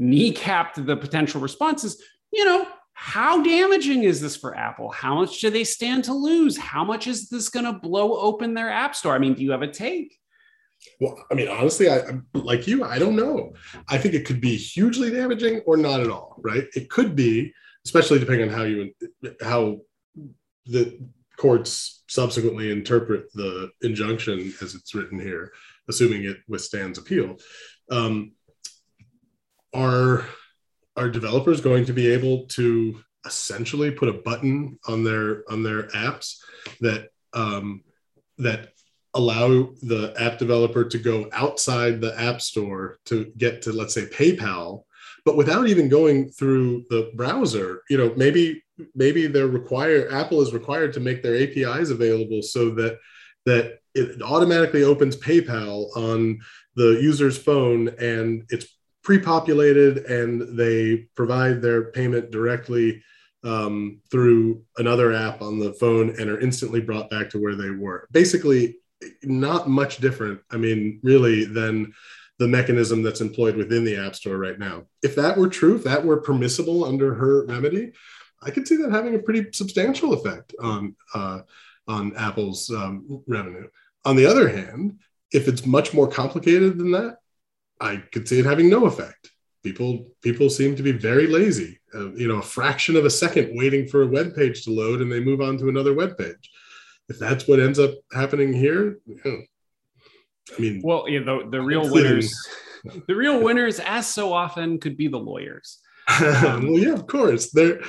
kneecapped 0.00 0.84
the 0.84 0.96
potential 0.96 1.40
responses, 1.40 2.02
you 2.32 2.44
know, 2.44 2.66
how 2.94 3.44
damaging 3.44 4.02
is 4.02 4.20
this 4.20 4.34
for 4.34 4.56
Apple? 4.56 4.90
How 4.90 5.14
much 5.14 5.40
do 5.40 5.50
they 5.50 5.62
stand 5.62 6.02
to 6.06 6.14
lose? 6.14 6.58
How 6.58 6.82
much 6.82 7.06
is 7.06 7.28
this 7.28 7.48
going 7.48 7.66
to 7.66 7.74
blow 7.74 8.18
open 8.18 8.54
their 8.54 8.70
app 8.70 8.96
store? 8.96 9.14
I 9.14 9.20
mean, 9.20 9.34
do 9.34 9.44
you 9.44 9.52
have 9.52 9.62
a 9.62 9.68
take? 9.68 10.18
Well, 11.00 11.24
I 11.30 11.34
mean, 11.34 11.48
honestly, 11.48 11.90
I 11.90 12.00
like 12.34 12.66
you. 12.66 12.84
I 12.84 12.98
don't 12.98 13.16
know. 13.16 13.52
I 13.88 13.98
think 13.98 14.14
it 14.14 14.26
could 14.26 14.40
be 14.40 14.56
hugely 14.56 15.10
damaging 15.10 15.60
or 15.66 15.76
not 15.76 16.00
at 16.00 16.10
all. 16.10 16.36
Right? 16.38 16.64
It 16.74 16.90
could 16.90 17.14
be, 17.16 17.52
especially 17.84 18.18
depending 18.18 18.48
on 18.48 18.54
how 18.54 18.64
you 18.64 18.92
how 19.42 19.80
the 20.66 20.98
courts 21.38 22.04
subsequently 22.08 22.70
interpret 22.70 23.32
the 23.34 23.70
injunction 23.82 24.52
as 24.60 24.74
it's 24.74 24.94
written 24.94 25.18
here, 25.18 25.52
assuming 25.88 26.24
it 26.24 26.38
withstands 26.48 26.98
appeal, 26.98 27.36
um, 27.90 28.32
are 29.74 30.24
are 30.96 31.08
developers 31.08 31.60
going 31.60 31.86
to 31.86 31.92
be 31.92 32.08
able 32.08 32.46
to 32.46 33.02
essentially 33.24 33.90
put 33.90 34.08
a 34.08 34.12
button 34.12 34.78
on 34.86 35.04
their 35.04 35.44
on 35.50 35.62
their 35.62 35.84
apps 35.88 36.36
that 36.80 37.08
um, 37.32 37.82
that 38.38 38.68
allow 39.14 39.48
the 39.82 40.14
app 40.18 40.38
developer 40.38 40.84
to 40.84 40.98
go 40.98 41.28
outside 41.32 42.00
the 42.00 42.18
app 42.20 42.40
store 42.40 42.98
to 43.04 43.32
get 43.36 43.62
to 43.62 43.72
let's 43.72 43.94
say 43.94 44.06
PayPal 44.06 44.84
but 45.24 45.36
without 45.36 45.68
even 45.68 45.88
going 45.88 46.30
through 46.30 46.84
the 46.88 47.10
browser 47.14 47.82
you 47.90 47.98
know 47.98 48.12
maybe 48.16 48.62
maybe 48.94 49.26
they're 49.26 49.48
required 49.48 50.12
apple 50.12 50.40
is 50.40 50.52
required 50.54 50.92
to 50.92 51.00
make 51.00 51.22
their 51.22 51.36
apis 51.36 51.90
available 51.90 52.42
so 52.42 52.70
that 52.70 52.98
that 53.44 53.80
it 53.94 54.22
automatically 54.22 54.82
opens 54.82 55.16
paypal 55.16 55.94
on 55.96 56.40
the 56.76 56.98
user's 57.02 57.36
phone 57.36 57.88
and 57.98 58.44
it's 58.48 58.66
pre-populated 59.02 59.98
and 60.06 60.56
they 60.56 61.08
provide 61.16 61.60
their 61.60 61.90
payment 61.90 62.30
directly 62.30 63.02
um, 63.44 64.00
through 64.10 64.62
another 64.78 65.12
app 65.12 65.42
on 65.42 65.58
the 65.58 65.72
phone 65.74 66.10
and 66.20 66.30
are 66.30 66.40
instantly 66.40 66.80
brought 66.80 67.10
back 67.10 67.28
to 67.30 67.38
where 67.38 67.56
they 67.56 67.70
were. 67.70 68.06
Basically 68.12 68.76
not 69.22 69.68
much 69.68 69.98
different 69.98 70.40
i 70.50 70.56
mean 70.56 71.00
really 71.02 71.44
than 71.44 71.92
the 72.38 72.48
mechanism 72.48 73.02
that's 73.02 73.20
employed 73.20 73.56
within 73.56 73.84
the 73.84 73.96
app 73.96 74.14
store 74.14 74.38
right 74.38 74.58
now 74.58 74.82
if 75.02 75.14
that 75.14 75.36
were 75.36 75.48
true 75.48 75.76
if 75.76 75.84
that 75.84 76.04
were 76.04 76.20
permissible 76.20 76.84
under 76.84 77.14
her 77.14 77.44
remedy 77.46 77.92
I 78.42 78.50
could 78.50 78.66
see 78.66 78.76
that 78.76 78.90
having 78.90 79.14
a 79.14 79.20
pretty 79.20 79.46
substantial 79.52 80.12
effect 80.12 80.54
on 80.60 80.96
uh, 81.14 81.40
on 81.88 82.16
Apple's 82.16 82.70
um, 82.70 83.22
revenue. 83.26 83.68
On 84.04 84.16
the 84.16 84.26
other 84.26 84.48
hand, 84.48 84.98
if 85.30 85.48
it's 85.48 85.64
much 85.64 85.94
more 85.94 86.08
complicated 86.08 86.78
than 86.78 86.90
that, 86.92 87.18
I 87.80 87.96
could 87.96 88.28
see 88.28 88.38
it 88.40 88.44
having 88.44 88.68
no 88.68 88.86
effect. 88.86 89.30
People 89.62 90.08
people 90.22 90.50
seem 90.50 90.74
to 90.76 90.82
be 90.82 90.92
very 90.92 91.26
lazy. 91.26 91.80
Uh, 91.94 92.12
you 92.14 92.26
know, 92.26 92.38
a 92.38 92.42
fraction 92.42 92.96
of 92.96 93.04
a 93.04 93.10
second 93.10 93.50
waiting 93.52 93.86
for 93.86 94.02
a 94.02 94.08
web 94.08 94.34
page 94.34 94.64
to 94.64 94.70
load, 94.70 95.00
and 95.00 95.10
they 95.10 95.20
move 95.20 95.40
on 95.40 95.56
to 95.58 95.68
another 95.68 95.94
web 95.94 96.18
page. 96.18 96.50
If 97.08 97.18
that's 97.18 97.46
what 97.46 97.60
ends 97.60 97.78
up 97.78 97.90
happening 98.12 98.52
here, 98.52 98.98
know, 99.06 99.42
I 100.56 100.60
mean, 100.60 100.80
well, 100.84 101.08
yeah, 101.08 101.20
the, 101.20 101.48
the 101.50 101.60
real 101.60 101.90
winners, 101.90 102.34
the 103.06 103.14
real 103.14 103.42
winners, 103.42 103.80
as 103.80 104.06
so 104.06 104.32
often, 104.32 104.78
could 104.78 104.96
be 104.96 105.08
the 105.08 105.18
lawyers. 105.18 105.78
Um, 106.20 106.22
well, 106.72 106.78
yeah, 106.78 106.92
of 106.92 107.06
course. 107.06 107.50
They're 107.50 107.80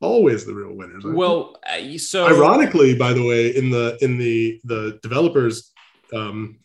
always 0.00 0.44
the 0.44 0.54
real 0.54 0.74
winners. 0.74 1.04
Well, 1.04 1.56
uh, 1.68 1.98
so 1.98 2.26
ironically, 2.26 2.96
by 2.96 3.12
the 3.12 3.24
way, 3.24 3.54
in 3.54 3.70
the 3.70 3.96
in 4.00 4.18
the 4.18 4.60
the 4.64 4.98
developers 5.02 5.72
um, 6.14 6.58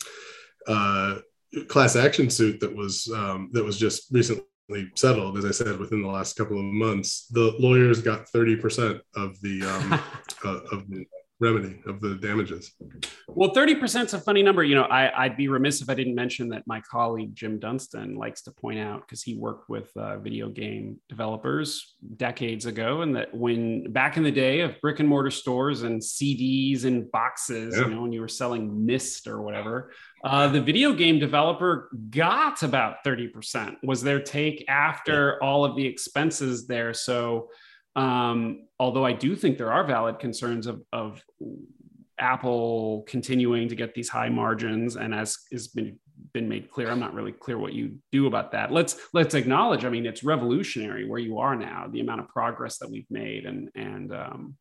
uh, 0.68 1.20
class 1.68 1.96
action 1.96 2.30
suit 2.30 2.60
that 2.62 2.76
was 2.76 3.12
um, 3.14 3.50
that 3.54 3.64
was 3.64 3.78
just 3.78 4.12
recently 4.12 4.44
settled, 4.96 5.38
as 5.38 5.46
I 5.46 5.52
said, 5.52 5.80
within 5.80 6.02
the 6.02 6.08
last 6.08 6.36
couple 6.36 6.58
of 6.58 6.66
months, 6.66 7.28
the 7.28 7.56
lawyers 7.60 8.02
got 8.02 8.28
thirty 8.30 8.56
percent 8.56 9.02
of 9.16 9.40
the 9.42 9.64
um, 9.64 9.94
uh, 10.46 10.60
of 10.72 10.90
the 10.90 11.06
remedy 11.40 11.80
of 11.86 12.00
the 12.02 12.16
damages? 12.16 12.72
Well, 13.28 13.54
30% 13.54 14.06
is 14.06 14.14
a 14.14 14.20
funny 14.20 14.42
number. 14.42 14.64
You 14.64 14.76
know, 14.76 14.84
I, 14.84 15.28
would 15.28 15.38
be 15.38 15.48
remiss 15.48 15.82
if 15.82 15.90
I 15.90 15.94
didn't 15.94 16.16
mention 16.16 16.50
that 16.50 16.64
my 16.66 16.82
colleague 16.82 17.36
Jim 17.36 17.60
Dunstan 17.60 18.16
likes 18.16 18.42
to 18.44 18.52
point 18.52 18.80
out 18.80 19.02
because 19.02 19.22
he 19.22 19.36
worked 19.36 19.70
with 19.70 19.92
uh, 19.98 20.18
video 20.20 20.50
game 20.50 21.00
developers 21.10 21.96
decades 22.16 22.66
ago, 22.66 23.02
and 23.02 23.16
that 23.16 23.34
when 23.34 23.92
back 23.92 24.18
in 24.18 24.24
the 24.24 24.32
day 24.32 24.62
of 24.62 24.80
brick 24.82 25.00
and 25.00 25.10
mortar 25.10 25.32
stores 25.32 25.84
and 25.84 26.02
CDs 26.02 26.86
and 26.86 27.12
boxes, 27.12 27.76
yeah. 27.76 27.84
you 27.84 27.96
know, 27.96 28.02
when 28.02 28.14
you 28.14 28.22
were 28.22 28.28
selling 28.28 28.86
Myst 28.86 29.28
or 29.28 29.42
whatever, 29.42 29.92
uh, 30.24 30.48
the 30.48 30.62
video 30.62 30.94
game 30.94 31.20
developer 31.20 31.90
got 32.10 32.64
about 32.64 33.04
30% 33.06 33.76
was 33.84 34.02
their 34.02 34.22
take 34.22 34.66
after 34.68 35.38
yeah. 35.40 35.48
all 35.48 35.66
of 35.66 35.76
the 35.76 35.86
expenses 35.86 36.66
there. 36.68 36.94
So, 36.94 37.50
um, 37.96 38.68
although 38.80 39.06
I 39.06 39.14
do 39.14 39.36
think 39.36 39.58
there 39.58 39.72
are 39.72 39.86
valid 39.86 40.20
concerns 40.20 40.68
of, 40.68 40.82
of 40.92 41.24
Apple 42.20 43.04
continuing 43.08 43.70
to 43.70 43.76
get 43.76 43.94
these 43.94 44.10
high 44.10 44.30
margins, 44.30 44.96
and 44.96 45.14
as 45.14 45.38
has 45.52 45.68
been 45.68 46.00
been 46.34 46.48
made 46.50 46.70
clear, 46.70 46.90
I'm 46.90 47.00
not 47.00 47.14
really 47.14 47.32
clear 47.32 47.58
what 47.58 47.74
you 47.74 47.98
do 48.12 48.28
about 48.28 48.52
that. 48.52 48.72
Let's 48.72 48.98
let's 49.14 49.34
acknowledge. 49.34 49.86
I 49.86 49.90
mean, 49.90 50.06
it's 50.06 50.24
revolutionary 50.24 51.08
where 51.08 51.20
you 51.20 51.40
are 51.40 51.56
now, 51.56 51.88
the 51.92 52.02
amount 52.02 52.22
of 52.22 52.30
progress 52.30 52.78
that 52.80 52.90
we've 52.90 53.10
made, 53.10 53.46
and 53.46 53.70
and 53.76 54.14
um, 54.14 54.58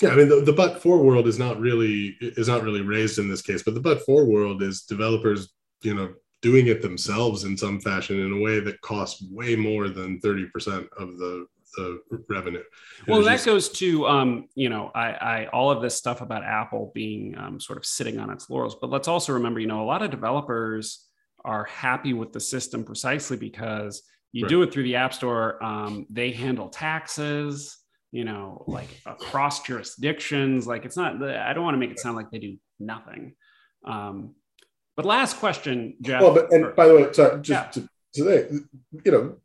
yeah, 0.00 0.10
I 0.10 0.16
mean, 0.16 0.28
the, 0.28 0.40
the 0.40 0.52
but 0.52 0.80
for 0.80 0.98
world 0.98 1.26
is 1.26 1.38
not 1.38 1.60
really 1.60 2.16
is 2.20 2.48
not 2.48 2.62
really 2.62 2.80
raised 2.80 3.18
in 3.18 3.28
this 3.28 3.42
case, 3.42 3.62
but 3.62 3.74
the 3.74 3.80
but 3.80 4.02
for 4.04 4.24
world 4.24 4.62
is 4.62 4.82
developers, 4.82 5.52
you 5.82 5.94
know, 5.94 6.14
doing 6.42 6.68
it 6.68 6.80
themselves 6.80 7.44
in 7.44 7.56
some 7.56 7.80
fashion 7.80 8.18
in 8.18 8.32
a 8.32 8.40
way 8.40 8.60
that 8.60 8.80
costs 8.80 9.22
way 9.30 9.56
more 9.56 9.88
than 9.88 10.20
30% 10.20 10.88
of 10.98 11.18
the 11.18 11.46
the 11.76 12.00
revenue. 12.28 12.62
Well, 13.06 13.22
that 13.22 13.32
just, 13.32 13.46
goes 13.46 13.68
to 13.70 14.06
um, 14.06 14.48
you 14.54 14.68
know, 14.68 14.90
I, 14.94 15.10
I 15.10 15.46
all 15.52 15.70
of 15.70 15.82
this 15.82 15.96
stuff 15.96 16.20
about 16.20 16.44
Apple 16.44 16.92
being 16.94 17.36
um, 17.38 17.60
sort 17.60 17.78
of 17.78 17.86
sitting 17.86 18.18
on 18.18 18.30
its 18.30 18.48
laurels, 18.50 18.76
but 18.80 18.90
let's 18.90 19.08
also 19.08 19.32
remember, 19.34 19.60
you 19.60 19.66
know, 19.66 19.82
a 19.82 19.86
lot 19.86 20.02
of 20.02 20.10
developers 20.10 21.06
are 21.44 21.64
happy 21.64 22.12
with 22.12 22.32
the 22.32 22.40
system 22.40 22.84
precisely 22.84 23.36
because 23.36 24.02
you 24.32 24.44
right. 24.44 24.50
do 24.50 24.62
it 24.62 24.72
through 24.72 24.84
the 24.84 24.96
App 24.96 25.14
Store. 25.14 25.62
Um, 25.62 26.06
they 26.10 26.30
handle 26.30 26.68
taxes, 26.68 27.78
you 28.12 28.24
know, 28.24 28.64
like 28.66 28.88
across 29.06 29.62
jurisdictions. 29.62 30.66
Like 30.66 30.84
it's 30.84 30.96
not. 30.96 31.22
I 31.22 31.52
don't 31.52 31.64
want 31.64 31.74
to 31.74 31.78
make 31.78 31.90
it 31.90 31.98
sound 31.98 32.16
like 32.16 32.30
they 32.30 32.38
do 32.38 32.56
nothing. 32.78 33.34
Um, 33.84 34.34
but 34.96 35.06
last 35.06 35.38
question, 35.38 35.96
Jeff. 36.02 36.20
Well, 36.20 36.34
but 36.34 36.52
and 36.52 36.64
or, 36.66 36.70
by 36.72 36.86
the 36.86 36.94
way, 36.94 37.12
sorry, 37.12 37.40
just 37.40 37.76
yeah. 37.76 37.82
to, 37.82 37.88
today, 38.12 38.48
you 39.04 39.12
know, 39.12 39.36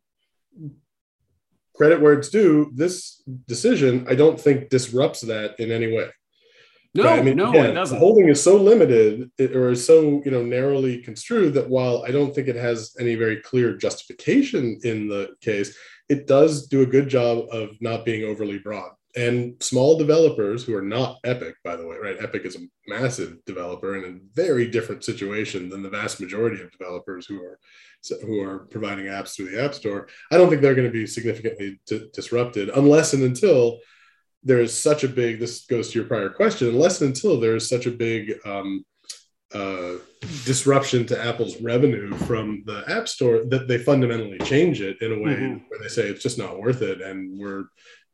credit 1.75 2.01
where 2.01 2.13
it's 2.13 2.29
due, 2.29 2.71
this 2.73 3.21
decision, 3.47 4.05
I 4.09 4.15
don't 4.15 4.39
think 4.39 4.69
disrupts 4.69 5.21
that 5.21 5.59
in 5.59 5.71
any 5.71 5.95
way. 5.95 6.09
No, 6.95 7.03
right? 7.03 7.19
I 7.19 7.21
mean, 7.23 7.35
no, 7.35 7.49
again, 7.49 7.71
it 7.71 7.73
doesn't. 7.73 7.97
The 7.97 7.99
holding 7.99 8.29
is 8.29 8.41
so 8.41 8.55
limited 8.55 9.29
or 9.39 9.71
is 9.71 9.85
so 9.85 10.21
you 10.23 10.31
know 10.31 10.43
narrowly 10.43 11.01
construed 11.01 11.53
that 11.55 11.69
while 11.69 12.03
I 12.07 12.11
don't 12.11 12.33
think 12.33 12.47
it 12.47 12.55
has 12.55 12.95
any 12.99 13.15
very 13.15 13.41
clear 13.41 13.75
justification 13.75 14.79
in 14.83 15.09
the 15.09 15.35
case, 15.41 15.75
it 16.07 16.25
does 16.25 16.67
do 16.67 16.83
a 16.83 16.85
good 16.85 17.09
job 17.09 17.47
of 17.51 17.71
not 17.81 18.05
being 18.05 18.23
overly 18.23 18.59
broad. 18.59 18.91
And 19.17 19.55
small 19.63 19.97
developers 19.97 20.63
who 20.63 20.75
are 20.75 20.81
not 20.81 21.19
Epic, 21.23 21.55
by 21.63 21.77
the 21.77 21.87
way, 21.87 21.95
right? 21.97 22.17
Epic 22.21 22.43
is 22.45 22.57
a 22.57 22.67
massive 22.87 23.37
developer 23.45 23.95
in 23.95 24.03
a 24.03 24.19
very 24.33 24.67
different 24.67 25.05
situation 25.05 25.69
than 25.69 25.81
the 25.81 25.89
vast 25.89 26.19
majority 26.19 26.61
of 26.61 26.71
developers 26.71 27.25
who 27.25 27.41
are 27.41 27.57
who 28.21 28.41
are 28.41 28.59
providing 28.59 29.05
apps 29.05 29.35
through 29.35 29.49
the 29.49 29.63
App 29.63 29.73
Store, 29.73 30.07
I 30.31 30.37
don't 30.37 30.49
think 30.49 30.61
they're 30.61 30.75
going 30.75 30.87
to 30.87 30.93
be 30.93 31.07
significantly 31.07 31.79
d- 31.87 32.09
disrupted 32.13 32.69
unless 32.69 33.13
and 33.13 33.23
until 33.23 33.79
there 34.43 34.61
is 34.61 34.79
such 34.79 35.03
a 35.03 35.09
big. 35.09 35.39
This 35.39 35.65
goes 35.65 35.91
to 35.91 35.99
your 35.99 36.07
prior 36.07 36.29
question. 36.29 36.67
Unless 36.67 37.01
and 37.01 37.09
until 37.15 37.39
there 37.39 37.55
is 37.55 37.67
such 37.67 37.87
a 37.87 37.91
big 37.91 38.35
um, 38.45 38.85
uh, 39.53 39.93
disruption 40.45 41.05
to 41.07 41.23
Apple's 41.23 41.59
revenue 41.61 42.13
from 42.13 42.63
the 42.65 42.83
App 42.87 43.07
Store 43.07 43.43
that 43.49 43.67
they 43.67 43.79
fundamentally 43.79 44.37
change 44.39 44.81
it 44.81 45.01
in 45.01 45.13
a 45.13 45.19
way 45.19 45.33
mm-hmm. 45.33 45.63
where 45.67 45.79
they 45.81 45.87
say 45.87 46.03
it's 46.03 46.23
just 46.23 46.37
not 46.37 46.59
worth 46.59 46.81
it, 46.83 47.01
and 47.01 47.39
we're 47.39 47.63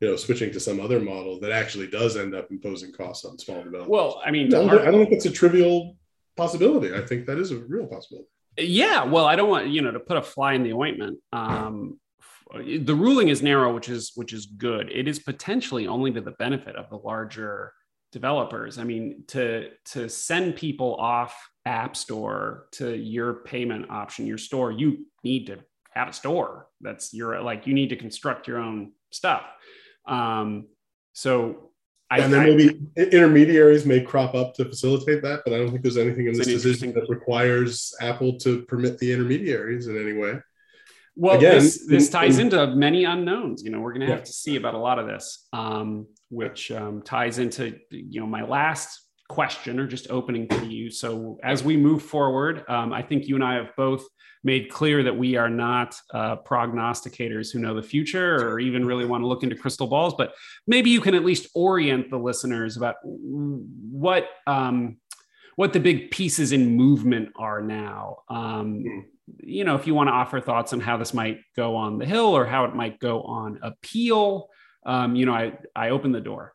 you 0.02 0.08
know 0.08 0.16
switching 0.16 0.50
to 0.50 0.58
some 0.58 0.80
other 0.80 0.98
model 0.98 1.38
that 1.38 1.52
actually 1.52 1.86
does 1.86 2.16
end 2.16 2.34
up 2.34 2.50
imposing 2.50 2.92
costs 2.92 3.24
on 3.24 3.38
small 3.38 3.62
developers. 3.62 3.88
Well, 3.88 4.20
I 4.26 4.32
mean, 4.32 4.48
I 4.48 4.58
don't, 4.58 4.70
I 4.70 4.90
don't 4.90 5.04
think 5.04 5.12
it's 5.12 5.26
a 5.26 5.30
trivial 5.30 5.96
possibility. 6.36 6.92
I 6.92 7.06
think 7.06 7.24
that 7.26 7.38
is 7.38 7.52
a 7.52 7.58
real 7.58 7.86
possibility. 7.86 8.28
Yeah, 8.58 9.04
well, 9.04 9.24
I 9.26 9.36
don't 9.36 9.48
want 9.48 9.68
you 9.68 9.80
know 9.80 9.92
to 9.92 10.00
put 10.00 10.16
a 10.16 10.22
fly 10.22 10.54
in 10.54 10.64
the 10.64 10.72
ointment. 10.72 11.18
Um, 11.32 12.00
the 12.52 12.94
ruling 12.94 13.28
is 13.28 13.42
narrow, 13.42 13.72
which 13.72 13.88
is 13.88 14.10
which 14.16 14.32
is 14.32 14.46
good. 14.46 14.90
It 14.90 15.06
is 15.06 15.20
potentially 15.20 15.86
only 15.86 16.10
to 16.10 16.20
the 16.20 16.32
benefit 16.32 16.74
of 16.74 16.90
the 16.90 16.96
larger 16.96 17.72
developers. 18.10 18.78
I 18.78 18.84
mean, 18.84 19.22
to 19.28 19.68
to 19.92 20.08
send 20.08 20.56
people 20.56 20.96
off 20.96 21.48
App 21.64 21.96
Store 21.96 22.66
to 22.72 22.92
your 22.96 23.34
payment 23.44 23.88
option, 23.88 24.26
your 24.26 24.38
store, 24.38 24.72
you 24.72 25.06
need 25.22 25.46
to 25.46 25.58
have 25.92 26.08
a 26.08 26.12
store. 26.12 26.66
That's 26.80 27.14
your 27.14 27.40
like 27.40 27.68
you 27.68 27.74
need 27.74 27.90
to 27.90 27.96
construct 27.96 28.48
your 28.48 28.58
own 28.58 28.92
stuff. 29.12 29.42
Um, 30.06 30.66
so 31.12 31.70
I, 32.10 32.18
and 32.18 32.32
then 32.32 32.44
maybe 32.44 32.78
intermediaries 32.96 33.86
may 33.86 34.02
crop 34.02 34.34
up 34.34 34.54
to 34.54 34.66
facilitate 34.66 35.22
that, 35.22 35.40
but 35.44 35.54
I 35.54 35.58
don't 35.58 35.70
think 35.70 35.82
there's 35.82 35.96
anything 35.96 36.26
in 36.26 36.34
this 36.34 36.46
decision 36.46 36.92
that 36.92 37.08
requires 37.08 37.94
Apple 38.02 38.38
to 38.40 38.62
permit 38.62 38.98
the 38.98 39.10
intermediaries 39.12 39.86
in 39.86 39.98
any 39.98 40.12
way. 40.12 40.38
Well, 41.16 41.36
Again, 41.36 41.54
this, 41.54 41.86
this 41.86 42.10
ties 42.10 42.38
in, 42.38 42.46
into 42.46 42.66
many 42.74 43.04
unknowns. 43.04 43.62
You 43.62 43.70
know, 43.70 43.80
we're 43.80 43.92
going 43.92 44.02
to 44.02 44.08
have 44.08 44.20
yeah. 44.20 44.24
to 44.24 44.32
see 44.32 44.56
about 44.56 44.74
a 44.74 44.78
lot 44.78 44.98
of 44.98 45.06
this, 45.06 45.46
um, 45.54 46.06
which 46.28 46.70
um, 46.70 47.02
ties 47.02 47.38
into 47.38 47.78
you 47.90 48.20
know 48.20 48.26
my 48.26 48.44
last 48.44 49.00
question 49.32 49.80
or 49.80 49.86
just 49.86 50.10
opening 50.10 50.46
to 50.46 50.66
you. 50.66 50.90
So 50.90 51.38
as 51.42 51.64
we 51.64 51.74
move 51.76 52.02
forward, 52.02 52.64
um, 52.68 52.92
I 52.92 53.02
think 53.02 53.26
you 53.26 53.34
and 53.34 53.42
I 53.42 53.54
have 53.54 53.74
both 53.76 54.04
made 54.44 54.68
clear 54.68 55.02
that 55.02 55.16
we 55.16 55.36
are 55.36 55.48
not 55.48 55.94
uh, 56.12 56.36
prognosticators 56.36 57.50
who 57.50 57.58
know 57.58 57.74
the 57.74 57.82
future 57.82 58.46
or 58.46 58.60
even 58.60 58.84
really 58.84 59.06
want 59.06 59.22
to 59.22 59.26
look 59.26 59.42
into 59.42 59.56
crystal 59.56 59.86
balls, 59.86 60.14
but 60.18 60.34
maybe 60.66 60.90
you 60.90 61.00
can 61.00 61.14
at 61.14 61.24
least 61.24 61.48
orient 61.54 62.10
the 62.10 62.18
listeners 62.18 62.76
about 62.76 62.96
what 63.04 64.28
um, 64.46 64.98
what 65.56 65.72
the 65.72 65.80
big 65.80 66.10
pieces 66.10 66.52
in 66.52 66.76
movement 66.76 67.30
are 67.36 67.62
now. 67.62 68.18
Um, 68.28 68.84
you 69.38 69.64
know, 69.64 69.76
if 69.76 69.86
you 69.86 69.94
want 69.94 70.08
to 70.08 70.12
offer 70.12 70.40
thoughts 70.40 70.72
on 70.72 70.80
how 70.80 70.96
this 70.98 71.14
might 71.14 71.38
go 71.56 71.76
on 71.76 71.98
the 71.98 72.06
Hill 72.06 72.36
or 72.36 72.44
how 72.44 72.64
it 72.64 72.74
might 72.74 72.98
go 72.98 73.22
on 73.22 73.60
appeal, 73.62 74.48
um, 74.84 75.14
you 75.14 75.24
know, 75.24 75.32
I 75.32 75.52
I 75.74 75.90
open 75.90 76.12
the 76.12 76.20
door. 76.20 76.54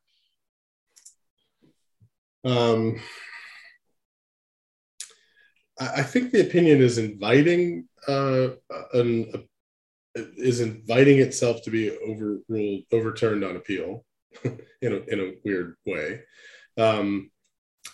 Um, 2.48 3.00
I 5.80 6.02
think 6.02 6.32
the 6.32 6.42
opinion 6.42 6.82
is 6.82 6.98
inviting 6.98 7.88
uh, 8.08 8.50
an, 8.94 9.48
is 10.16 10.62
inviting 10.62 11.20
itself 11.20 11.62
to 11.64 11.70
be 11.70 11.92
overruled, 11.92 12.84
overturned 12.92 13.44
on 13.44 13.58
appeal 13.58 14.06
in 14.44 14.94
a 14.94 14.96
in 15.08 15.20
a 15.20 15.34
weird 15.44 15.76
way. 15.86 16.22
Um, 16.78 17.30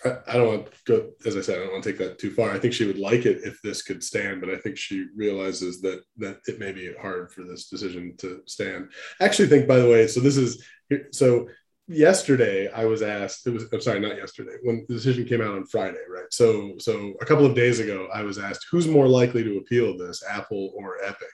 I, 0.05 0.17
I, 0.27 0.33
don't 0.33 0.47
want 0.47 0.67
to 0.67 0.71
go, 0.85 1.09
as 1.25 1.35
I 1.35 1.41
said, 1.41 1.57
I 1.57 1.63
don't 1.63 1.71
want 1.71 1.83
to 1.83 1.91
take 1.91 1.99
that 1.99 2.19
too 2.19 2.31
far. 2.31 2.51
I 2.51 2.59
think 2.59 2.73
she 2.73 2.85
would 2.85 2.99
like 2.99 3.25
it 3.25 3.41
if 3.43 3.61
this 3.61 3.81
could 3.81 4.03
stand, 4.03 4.41
but 4.41 4.49
I 4.49 4.57
think 4.57 4.77
she 4.77 5.07
realizes 5.15 5.81
that 5.81 6.03
that 6.17 6.39
it 6.47 6.59
may 6.59 6.71
be 6.71 6.93
hard 7.01 7.31
for 7.31 7.43
this 7.43 7.69
decision 7.69 8.15
to 8.19 8.41
stand. 8.45 8.91
I 9.19 9.25
actually 9.25 9.49
think, 9.49 9.67
by 9.67 9.79
the 9.79 9.89
way, 9.89 10.07
so 10.07 10.19
this 10.19 10.37
is 10.37 10.63
so 11.11 11.47
yesterday 11.87 12.71
I 12.71 12.85
was 12.85 13.01
asked, 13.01 13.45
it 13.47 13.51
was, 13.51 13.65
I'm 13.71 13.81
sorry, 13.81 13.99
not 13.99 14.17
yesterday, 14.17 14.53
when 14.63 14.85
the 14.87 14.93
decision 14.93 15.25
came 15.25 15.41
out 15.41 15.55
on 15.55 15.65
Friday, 15.65 16.03
right? 16.09 16.31
So, 16.31 16.75
so 16.79 17.13
a 17.21 17.25
couple 17.25 17.45
of 17.45 17.55
days 17.55 17.79
ago, 17.79 18.07
I 18.13 18.23
was 18.23 18.39
asked, 18.39 18.67
who's 18.71 18.87
more 18.87 19.07
likely 19.07 19.43
to 19.43 19.57
appeal 19.57 19.97
this, 19.97 20.23
Apple 20.29 20.73
or 20.75 21.03
Epic? 21.03 21.27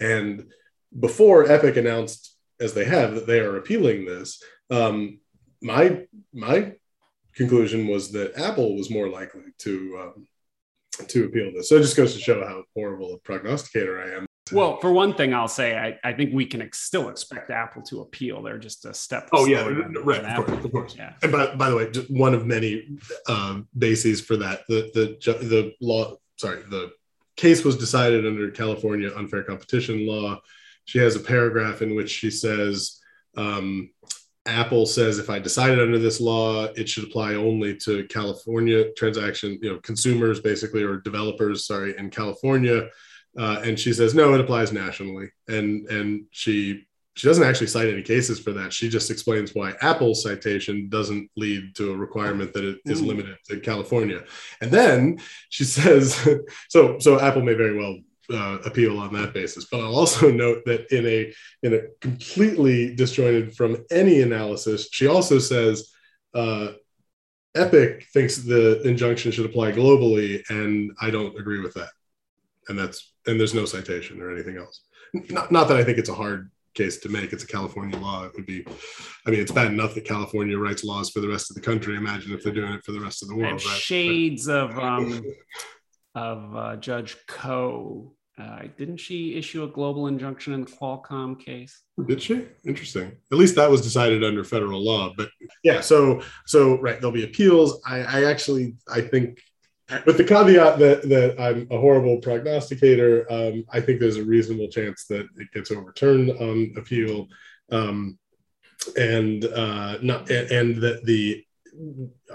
And 0.00 0.52
before 1.00 1.50
Epic 1.50 1.76
announced, 1.76 2.36
as 2.60 2.74
they 2.74 2.84
have, 2.84 3.14
that 3.14 3.26
they 3.26 3.40
are 3.40 3.56
appealing 3.56 4.04
this, 4.04 4.42
um, 4.70 5.20
my, 5.62 6.04
my 6.32 6.74
conclusion 7.34 7.86
was 7.86 8.12
that 8.12 8.38
Apple 8.38 8.76
was 8.76 8.90
more 8.90 9.08
likely 9.08 9.42
to, 9.58 9.98
um, 10.00 10.28
to 11.06 11.24
appeal 11.24 11.52
this. 11.52 11.68
So 11.68 11.76
it 11.76 11.82
just 11.82 11.96
goes 11.96 12.14
to 12.14 12.20
show 12.20 12.44
how 12.44 12.64
horrible 12.74 13.14
a 13.14 13.18
prognosticator 13.18 14.00
I 14.00 14.16
am. 14.16 14.27
Well, 14.52 14.78
for 14.80 14.92
one 14.92 15.14
thing, 15.14 15.34
I'll 15.34 15.48
say 15.48 15.76
I, 15.76 15.98
I 16.08 16.12
think 16.12 16.32
we 16.32 16.46
can 16.46 16.62
ex- 16.62 16.80
still 16.80 17.08
expect 17.08 17.50
Apple 17.50 17.82
to 17.82 18.00
appeal. 18.00 18.42
They're 18.42 18.58
just 18.58 18.84
a 18.84 18.94
step. 18.94 19.28
Oh 19.32 19.46
yeah, 19.46 19.68
right. 20.02 20.24
Of 20.24 20.46
course, 20.46 20.64
of 20.64 20.72
course. 20.72 20.96
Yeah. 20.96 21.12
And 21.22 21.32
by, 21.32 21.54
by 21.54 21.70
the 21.70 21.76
way, 21.76 21.90
just 21.90 22.10
one 22.10 22.34
of 22.34 22.46
many 22.46 22.98
uh, 23.26 23.60
bases 23.76 24.20
for 24.20 24.36
that, 24.38 24.62
the 24.68 24.90
the 24.94 25.32
the 25.44 25.74
law. 25.80 26.16
Sorry, 26.36 26.62
the 26.70 26.92
case 27.36 27.64
was 27.64 27.76
decided 27.76 28.26
under 28.26 28.50
California 28.50 29.10
unfair 29.16 29.42
competition 29.42 30.06
law. 30.06 30.40
She 30.84 30.98
has 30.98 31.16
a 31.16 31.20
paragraph 31.20 31.82
in 31.82 31.94
which 31.94 32.10
she 32.10 32.30
says. 32.30 33.00
Um, 33.36 33.90
Apple 34.46 34.86
says 34.86 35.18
if 35.18 35.28
I 35.28 35.38
decided 35.38 35.78
under 35.78 35.98
this 35.98 36.22
law, 36.22 36.64
it 36.64 36.88
should 36.88 37.04
apply 37.04 37.34
only 37.34 37.76
to 37.78 38.06
California 38.06 38.90
transaction, 38.94 39.58
you 39.60 39.70
know, 39.70 39.78
consumers 39.80 40.40
basically 40.40 40.82
or 40.82 40.96
developers, 40.96 41.66
sorry, 41.66 41.94
in 41.98 42.08
California 42.08 42.88
uh, 43.38 43.62
and 43.64 43.78
she 43.78 43.92
says 43.92 44.14
no, 44.14 44.34
it 44.34 44.40
applies 44.40 44.72
nationally, 44.72 45.30
and 45.46 45.86
and 45.88 46.24
she 46.30 46.84
she 47.18 47.26
doesn't 47.26 47.44
actually 47.44 47.66
cite 47.66 47.88
any 47.88 48.02
cases 48.02 48.38
for 48.38 48.52
that. 48.52 48.72
She 48.72 48.88
just 48.88 49.10
explains 49.10 49.52
why 49.52 49.72
Apple's 49.80 50.22
citation 50.22 50.88
doesn't 50.88 51.28
lead 51.36 51.74
to 51.74 51.90
a 51.90 51.96
requirement 51.96 52.52
that 52.52 52.62
it 52.62 52.78
is 52.84 53.02
mm. 53.02 53.06
limited 53.06 53.36
to 53.48 53.58
California. 53.58 54.22
And 54.60 54.70
then 54.70 55.18
she 55.48 55.64
says, 55.78 56.28
so 56.68 56.98
so 57.00 57.18
Apple 57.18 57.42
may 57.42 57.54
very 57.54 57.76
well 57.76 57.98
uh, 58.32 58.58
appeal 58.64 59.00
on 59.00 59.12
that 59.14 59.34
basis. 59.34 59.66
But 59.70 59.80
I'll 59.80 59.96
also 59.96 60.30
note 60.44 60.64
that 60.66 60.92
in 60.92 61.06
a 61.06 61.32
in 61.64 61.74
a 61.74 61.80
completely 62.00 62.94
disjointed 62.94 63.56
from 63.56 63.84
any 63.90 64.22
analysis, 64.22 64.88
she 64.92 65.06
also 65.06 65.38
says. 65.38 65.92
Uh, 66.34 66.72
Epic 67.54 68.06
thinks 68.12 68.36
the 68.36 68.80
injunction 68.82 69.32
should 69.32 69.46
apply 69.46 69.72
globally, 69.72 70.42
and 70.50 70.92
I 71.00 71.10
don't 71.10 71.36
agree 71.36 71.60
with 71.60 71.74
that. 71.74 71.88
And 72.68 72.78
that's 72.78 73.10
and 73.28 73.38
there's 73.38 73.54
no 73.54 73.64
citation 73.64 74.20
or 74.20 74.32
anything 74.32 74.56
else. 74.56 74.80
Not, 75.30 75.52
not 75.52 75.68
that 75.68 75.76
I 75.76 75.84
think 75.84 75.98
it's 75.98 76.08
a 76.08 76.14
hard 76.14 76.50
case 76.74 76.98
to 77.00 77.08
make. 77.08 77.32
It's 77.32 77.44
a 77.44 77.46
California 77.46 77.98
law. 77.98 78.24
It 78.24 78.32
would 78.34 78.46
be, 78.46 78.64
I 79.26 79.30
mean, 79.30 79.40
it's 79.40 79.52
bad 79.52 79.68
enough 79.68 79.94
that 79.94 80.04
California 80.04 80.58
writes 80.58 80.84
laws 80.84 81.10
for 81.10 81.20
the 81.20 81.28
rest 81.28 81.50
of 81.50 81.54
the 81.54 81.62
country. 81.62 81.96
Imagine 81.96 82.32
if 82.32 82.42
they're 82.42 82.52
doing 82.52 82.72
it 82.72 82.84
for 82.84 82.92
the 82.92 83.00
rest 83.00 83.22
of 83.22 83.28
the 83.28 83.36
world. 83.36 83.64
Right? 83.64 83.76
Shades 83.76 84.46
but, 84.46 84.56
of 84.56 84.78
um, 84.78 85.22
of 86.14 86.56
uh, 86.56 86.76
Judge 86.76 87.16
Koh. 87.26 88.14
Uh, 88.40 88.62
didn't 88.76 88.98
she 88.98 89.34
issue 89.34 89.64
a 89.64 89.66
global 89.66 90.06
injunction 90.06 90.52
in 90.52 90.60
the 90.60 90.70
Qualcomm 90.70 91.40
case? 91.40 91.82
Did 92.06 92.22
she? 92.22 92.46
Interesting. 92.64 93.16
At 93.32 93.38
least 93.38 93.56
that 93.56 93.68
was 93.68 93.80
decided 93.80 94.22
under 94.22 94.44
federal 94.44 94.80
law. 94.84 95.12
But 95.16 95.28
yeah, 95.64 95.80
so 95.80 96.22
so 96.46 96.80
right, 96.80 97.00
there'll 97.00 97.10
be 97.10 97.24
appeals. 97.24 97.80
I, 97.84 97.98
I 98.02 98.24
actually 98.30 98.76
I 98.88 99.00
think 99.00 99.40
with 100.04 100.16
the 100.16 100.24
caveat 100.24 100.78
that 100.78 101.08
that 101.08 101.40
I'm 101.40 101.66
a 101.70 101.78
horrible 101.78 102.18
prognosticator, 102.18 103.30
um, 103.30 103.64
I 103.72 103.80
think 103.80 104.00
there's 104.00 104.16
a 104.16 104.24
reasonable 104.24 104.68
chance 104.68 105.04
that 105.06 105.26
it 105.36 105.52
gets 105.52 105.70
overturned 105.70 106.30
on 106.30 106.74
appeal, 106.76 107.28
um, 107.70 108.18
and 108.96 109.44
uh, 109.44 109.98
not 110.02 110.30
and, 110.30 110.50
and 110.50 110.76
that 110.82 111.04
the 111.04 111.44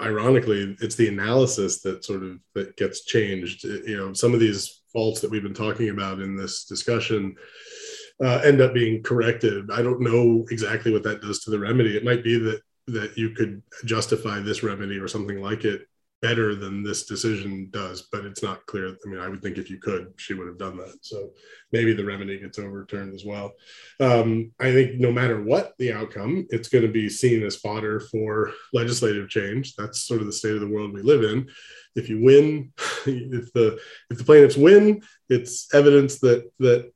ironically 0.01 0.75
it's 0.79 0.95
the 0.95 1.09
analysis 1.09 1.81
that 1.81 2.05
sort 2.05 2.23
of 2.23 2.39
that 2.55 2.75
gets 2.77 3.05
changed. 3.05 3.63
You 3.63 3.97
know, 3.97 4.13
some 4.13 4.33
of 4.33 4.39
these 4.39 4.81
faults 4.91 5.21
that 5.21 5.29
we've 5.29 5.43
been 5.43 5.53
talking 5.53 5.89
about 5.89 6.19
in 6.19 6.35
this 6.35 6.65
discussion. 6.65 7.35
Uh, 8.23 8.39
end 8.45 8.61
up 8.61 8.75
being 8.75 9.01
corrected. 9.01 9.71
I 9.71 9.81
don't 9.81 9.99
know 9.99 10.45
exactly 10.51 10.93
what 10.93 11.01
that 11.01 11.19
does 11.19 11.39
to 11.39 11.51
the 11.51 11.57
remedy. 11.57 11.97
It 11.97 12.05
might 12.05 12.23
be 12.23 12.37
that 12.37 12.61
that 12.87 13.17
you 13.17 13.31
could 13.31 13.61
justify 13.85 14.39
this 14.39 14.61
remedy 14.61 14.97
or 14.99 15.07
something 15.07 15.41
like 15.41 15.65
it 15.65 15.87
better 16.23 16.55
than 16.55 16.81
this 16.83 17.05
decision 17.05 17.67
does, 17.69 18.03
but 18.09 18.23
it's 18.23 18.41
not 18.41 18.65
clear. 18.65 18.87
I 18.87 19.09
mean, 19.09 19.19
I 19.19 19.27
would 19.27 19.41
think 19.41 19.57
if 19.57 19.69
you 19.69 19.77
could, 19.77 20.13
she 20.15 20.33
would 20.33 20.47
have 20.47 20.57
done 20.57 20.77
that. 20.77 20.95
So 21.01 21.31
maybe 21.73 21.91
the 21.91 22.05
remedy 22.05 22.39
gets 22.39 22.57
overturned 22.57 23.13
as 23.13 23.25
well. 23.25 23.51
Um, 23.99 24.53
I 24.57 24.71
think 24.71 25.01
no 25.01 25.11
matter 25.11 25.43
what 25.43 25.73
the 25.79 25.91
outcome, 25.91 26.47
it's 26.49 26.69
going 26.69 26.87
to 26.87 26.91
be 26.91 27.09
seen 27.09 27.43
as 27.43 27.57
fodder 27.57 27.99
for 27.99 28.53
legislative 28.71 29.27
change. 29.27 29.75
That's 29.75 30.07
sort 30.07 30.21
of 30.21 30.25
the 30.25 30.31
state 30.31 30.53
of 30.53 30.61
the 30.61 30.67
world 30.67 30.93
we 30.93 31.01
live 31.01 31.23
in. 31.23 31.49
If 31.93 32.07
you 32.07 32.23
win, 32.23 32.71
if 33.05 33.51
the 33.51 33.77
if 34.09 34.17
the 34.17 34.23
plaintiffs 34.23 34.55
win, 34.55 35.01
it's 35.27 35.73
evidence 35.75 36.19
that 36.19 36.49
that 36.59 36.89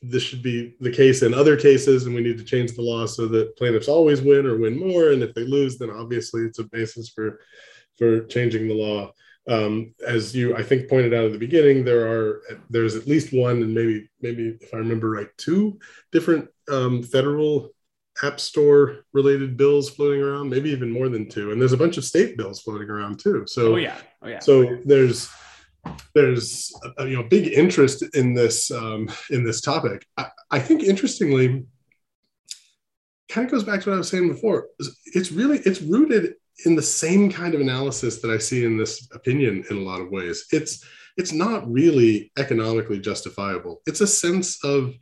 this 0.00 0.22
should 0.22 0.42
be 0.42 0.74
the 0.80 0.90
case 0.90 1.22
in 1.22 1.34
other 1.34 1.58
cases, 1.58 2.06
and 2.06 2.14
we 2.14 2.22
need 2.22 2.38
to 2.38 2.44
change 2.44 2.72
the 2.72 2.82
law 2.82 3.04
so 3.04 3.28
that 3.28 3.54
plaintiffs 3.58 3.86
always 3.86 4.22
win 4.22 4.46
or 4.46 4.56
win 4.56 4.80
more. 4.80 5.12
And 5.12 5.22
if 5.22 5.34
they 5.34 5.44
lose, 5.44 5.76
then 5.76 5.90
obviously 5.90 6.42
it's 6.42 6.58
a 6.58 6.64
basis 6.64 7.10
for 7.10 7.38
for 7.98 8.24
changing 8.24 8.68
the 8.68 8.74
law. 8.74 9.12
Um, 9.48 9.94
as 10.06 10.34
you, 10.36 10.56
I 10.56 10.62
think, 10.62 10.88
pointed 10.88 11.12
out 11.12 11.24
at 11.24 11.32
the 11.32 11.38
beginning, 11.38 11.84
there 11.84 12.06
are 12.06 12.42
there's 12.70 12.94
at 12.94 13.08
least 13.08 13.32
one, 13.32 13.62
and 13.62 13.74
maybe 13.74 14.08
maybe 14.20 14.56
if 14.60 14.72
I 14.72 14.78
remember 14.78 15.10
right, 15.10 15.28
two 15.36 15.78
different 16.12 16.48
um, 16.70 17.02
federal 17.02 17.70
app 18.22 18.38
store 18.38 19.04
related 19.12 19.56
bills 19.56 19.90
floating 19.90 20.22
around, 20.22 20.50
maybe 20.50 20.70
even 20.70 20.90
more 20.90 21.08
than 21.08 21.28
two, 21.28 21.50
and 21.50 21.60
there's 21.60 21.72
a 21.72 21.78
bunch 21.78 21.96
of 21.96 22.04
state 22.04 22.36
bills 22.36 22.60
floating 22.60 22.88
around 22.88 23.18
too. 23.18 23.44
So 23.46 23.74
oh 23.74 23.76
yeah, 23.76 23.96
oh 24.22 24.28
yeah. 24.28 24.38
So 24.38 24.78
there's 24.84 25.28
there's 26.14 26.72
a, 26.98 27.06
you 27.08 27.16
know 27.16 27.24
big 27.24 27.52
interest 27.52 28.04
in 28.14 28.34
this 28.34 28.70
um, 28.70 29.08
in 29.30 29.44
this 29.44 29.60
topic. 29.60 30.06
I, 30.16 30.26
I 30.50 30.58
think 30.60 30.82
interestingly, 30.82 31.64
kind 33.28 33.44
of 33.44 33.50
goes 33.50 33.64
back 33.64 33.80
to 33.80 33.90
what 33.90 33.96
I 33.96 33.98
was 33.98 34.08
saying 34.08 34.28
before. 34.28 34.68
It's 35.06 35.32
really 35.32 35.58
it's 35.60 35.82
rooted 35.82 36.34
in 36.64 36.76
the 36.76 36.82
same 36.82 37.30
kind 37.30 37.54
of 37.54 37.60
analysis 37.60 38.20
that 38.20 38.30
I 38.30 38.38
see 38.38 38.64
in 38.64 38.76
this 38.76 39.08
opinion 39.12 39.64
in 39.70 39.78
a 39.78 39.80
lot 39.80 40.00
of 40.00 40.10
ways. 40.10 40.46
It's 40.52 40.84
it's 41.16 41.32
not 41.32 41.70
really 41.70 42.32
economically 42.38 42.98
justifiable. 42.98 43.82
It's 43.86 44.00
a 44.00 44.06
sense 44.06 44.62
of 44.64 44.94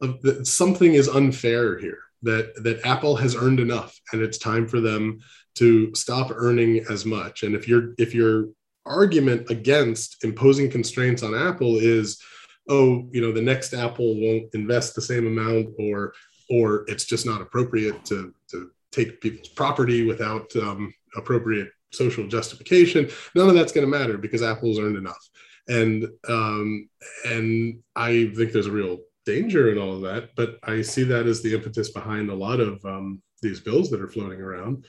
of 0.00 0.20
that 0.22 0.46
something 0.46 0.94
is 0.94 1.08
unfair 1.08 1.78
here. 1.78 1.98
That 2.22 2.62
that 2.64 2.84
Apple 2.84 3.16
has 3.16 3.36
earned 3.36 3.60
enough, 3.60 3.98
and 4.12 4.22
it's 4.22 4.38
time 4.38 4.66
for 4.66 4.80
them 4.80 5.20
to 5.56 5.94
stop 5.94 6.30
earning 6.34 6.84
as 6.90 7.04
much. 7.04 7.42
And 7.42 7.54
if 7.54 7.68
your 7.68 7.94
if 7.98 8.14
your 8.14 8.48
argument 8.86 9.50
against 9.50 10.24
imposing 10.24 10.70
constraints 10.70 11.22
on 11.22 11.34
Apple 11.34 11.76
is, 11.76 12.20
oh, 12.68 13.06
you 13.12 13.20
know, 13.20 13.32
the 13.32 13.42
next 13.42 13.74
Apple 13.74 14.20
won't 14.20 14.52
invest 14.54 14.94
the 14.94 15.02
same 15.02 15.26
amount, 15.26 15.68
or 15.78 16.12
or 16.50 16.84
it's 16.88 17.04
just 17.04 17.26
not 17.26 17.40
appropriate 17.40 18.04
to 18.06 18.34
to 18.50 18.70
take 18.92 19.20
people's 19.20 19.48
property 19.48 20.06
without 20.06 20.54
um, 20.56 20.92
appropriate 21.16 21.68
social 21.92 22.26
justification. 22.26 23.08
None 23.34 23.48
of 23.48 23.54
that's 23.54 23.72
going 23.72 23.86
to 23.86 23.98
matter 23.98 24.18
because 24.18 24.42
Apple's 24.42 24.78
earned 24.78 24.96
enough. 24.96 25.28
And 25.68 26.08
um, 26.28 26.88
and 27.26 27.80
I 27.94 28.32
think 28.36 28.52
there's 28.52 28.66
a 28.66 28.72
real 28.72 28.98
danger 29.26 29.70
in 29.70 29.78
all 29.78 29.94
of 29.94 30.02
that. 30.02 30.30
But 30.36 30.58
I 30.62 30.82
see 30.82 31.04
that 31.04 31.26
as 31.26 31.42
the 31.42 31.54
impetus 31.54 31.90
behind 31.90 32.30
a 32.30 32.34
lot 32.34 32.60
of 32.60 32.82
um, 32.84 33.22
these 33.42 33.60
bills 33.60 33.90
that 33.90 34.00
are 34.00 34.08
floating 34.08 34.40
around. 34.40 34.86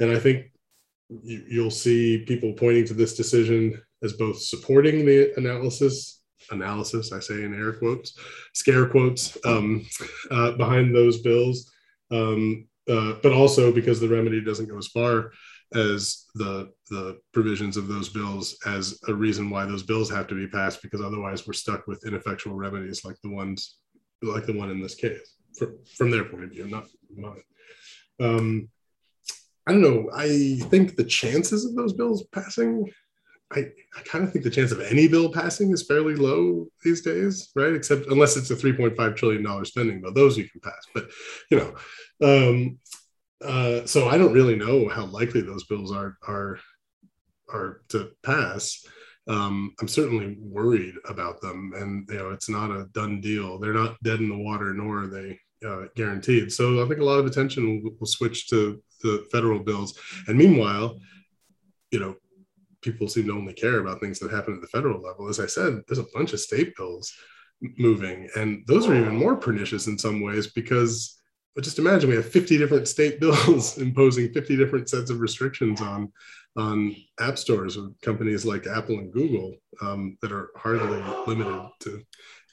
And 0.00 0.10
I 0.10 0.18
think 0.18 0.46
you, 1.08 1.44
you'll 1.48 1.70
see 1.70 2.24
people 2.26 2.54
pointing 2.54 2.86
to 2.86 2.94
this 2.94 3.14
decision 3.14 3.80
as 4.02 4.14
both 4.14 4.40
supporting 4.40 5.04
the 5.04 5.32
analysis 5.36 6.22
analysis, 6.50 7.12
I 7.12 7.20
say 7.20 7.44
in 7.44 7.54
air 7.54 7.72
quotes, 7.72 8.18
scare 8.52 8.86
quotes, 8.86 9.38
um, 9.44 9.86
uh, 10.30 10.52
behind 10.52 10.94
those 10.94 11.20
bills, 11.20 11.70
um, 12.10 12.66
uh, 12.88 13.14
but 13.22 13.32
also 13.32 13.72
because 13.72 14.00
the 14.00 14.08
remedy 14.08 14.40
doesn't 14.40 14.68
go 14.68 14.78
as 14.78 14.88
far 14.88 15.32
as 15.74 16.26
the 16.34 16.70
the 16.90 17.18
provisions 17.32 17.76
of 17.76 17.88
those 17.88 18.08
bills 18.08 18.56
as 18.66 18.98
a 19.08 19.14
reason 19.14 19.48
why 19.48 19.64
those 19.64 19.82
bills 19.82 20.10
have 20.10 20.26
to 20.26 20.34
be 20.34 20.46
passed 20.46 20.82
because 20.82 21.00
otherwise 21.00 21.46
we're 21.46 21.52
stuck 21.52 21.86
with 21.86 22.06
ineffectual 22.06 22.54
remedies 22.54 23.04
like 23.04 23.16
the 23.22 23.30
ones 23.30 23.78
like 24.22 24.46
the 24.46 24.56
one 24.56 24.70
in 24.70 24.80
this 24.80 24.94
case 24.94 25.36
from, 25.56 25.78
from 25.96 26.10
their 26.10 26.24
point 26.24 26.44
of 26.44 26.50
view 26.50 26.66
not 26.68 26.86
mine. 27.16 27.42
Um, 28.20 28.68
i 29.66 29.72
don't 29.72 29.80
know 29.80 30.10
i 30.14 30.58
think 30.68 30.96
the 30.96 31.04
chances 31.04 31.64
of 31.64 31.74
those 31.74 31.92
bills 31.92 32.24
passing 32.32 32.90
I, 33.54 33.60
I 33.96 34.02
kind 34.04 34.24
of 34.24 34.32
think 34.32 34.44
the 34.44 34.50
chance 34.50 34.72
of 34.72 34.80
any 34.80 35.08
bill 35.08 35.30
passing 35.30 35.70
is 35.72 35.86
fairly 35.86 36.14
low 36.14 36.66
these 36.82 37.02
days, 37.02 37.50
right? 37.54 37.74
Except 37.74 38.06
unless 38.06 38.36
it's 38.36 38.50
a 38.50 38.56
$3.5 38.56 39.16
trillion 39.16 39.64
spending 39.64 40.00
bill, 40.00 40.12
those 40.12 40.38
you 40.38 40.48
can 40.48 40.60
pass. 40.60 40.86
But, 40.94 41.08
you 41.50 41.58
know, 41.58 41.74
um, 42.22 42.78
uh, 43.44 43.86
so 43.86 44.08
I 44.08 44.18
don't 44.18 44.32
really 44.32 44.56
know 44.56 44.88
how 44.88 45.06
likely 45.06 45.40
those 45.40 45.64
bills 45.64 45.92
are 45.92 46.16
are 46.26 46.58
are 47.52 47.82
to 47.88 48.10
pass. 48.22 48.84
Um, 49.28 49.74
I'm 49.80 49.88
certainly 49.88 50.36
worried 50.38 50.94
about 51.08 51.40
them, 51.40 51.72
and 51.76 52.08
you 52.08 52.18
know 52.18 52.30
it's 52.30 52.48
not 52.48 52.70
a 52.70 52.88
done 52.92 53.20
deal. 53.20 53.58
They're 53.58 53.74
not 53.74 54.02
dead 54.02 54.20
in 54.20 54.28
the 54.28 54.38
water, 54.38 54.72
nor 54.72 55.04
are 55.04 55.06
they 55.08 55.38
uh, 55.66 55.86
guaranteed. 55.96 56.52
So 56.52 56.84
I 56.84 56.88
think 56.88 57.00
a 57.00 57.04
lot 57.04 57.18
of 57.18 57.26
attention 57.26 57.82
will, 57.82 57.92
will 57.98 58.06
switch 58.06 58.48
to 58.48 58.82
the 59.02 59.26
federal 59.32 59.60
bills. 59.60 59.98
And 60.28 60.38
meanwhile, 60.38 60.98
you 61.90 62.00
know, 62.00 62.16
people 62.82 63.08
seem 63.08 63.26
to 63.26 63.32
only 63.32 63.52
care 63.52 63.78
about 63.78 64.00
things 64.00 64.18
that 64.18 64.30
happen 64.30 64.54
at 64.54 64.60
the 64.60 64.66
federal 64.66 65.00
level. 65.00 65.28
As 65.28 65.40
I 65.40 65.46
said, 65.46 65.82
there's 65.86 65.98
a 65.98 66.06
bunch 66.14 66.32
of 66.32 66.40
state 66.40 66.76
bills 66.76 67.12
moving, 67.78 68.28
and 68.36 68.64
those 68.66 68.86
are 68.86 68.94
even 68.94 69.16
more 69.16 69.36
pernicious 69.36 69.86
in 69.86 69.98
some 69.98 70.20
ways 70.20 70.48
because 70.48 71.18
but 71.54 71.64
just 71.64 71.78
imagine 71.78 72.08
we 72.08 72.16
have 72.16 72.26
50 72.26 72.56
different 72.56 72.88
state 72.88 73.20
bills 73.20 73.78
imposing 73.78 74.32
50 74.32 74.56
different 74.56 74.88
sets 74.88 75.10
of 75.10 75.20
restrictions 75.20 75.80
on 75.80 76.12
on 76.56 76.94
app 77.18 77.38
stores 77.38 77.78
with 77.78 77.98
companies 78.02 78.44
like 78.44 78.66
Apple 78.66 78.98
and 78.98 79.12
Google 79.12 79.56
um, 79.80 80.18
that 80.20 80.32
are 80.32 80.50
hardly 80.54 81.02
limited 81.26 81.70
to. 81.80 82.02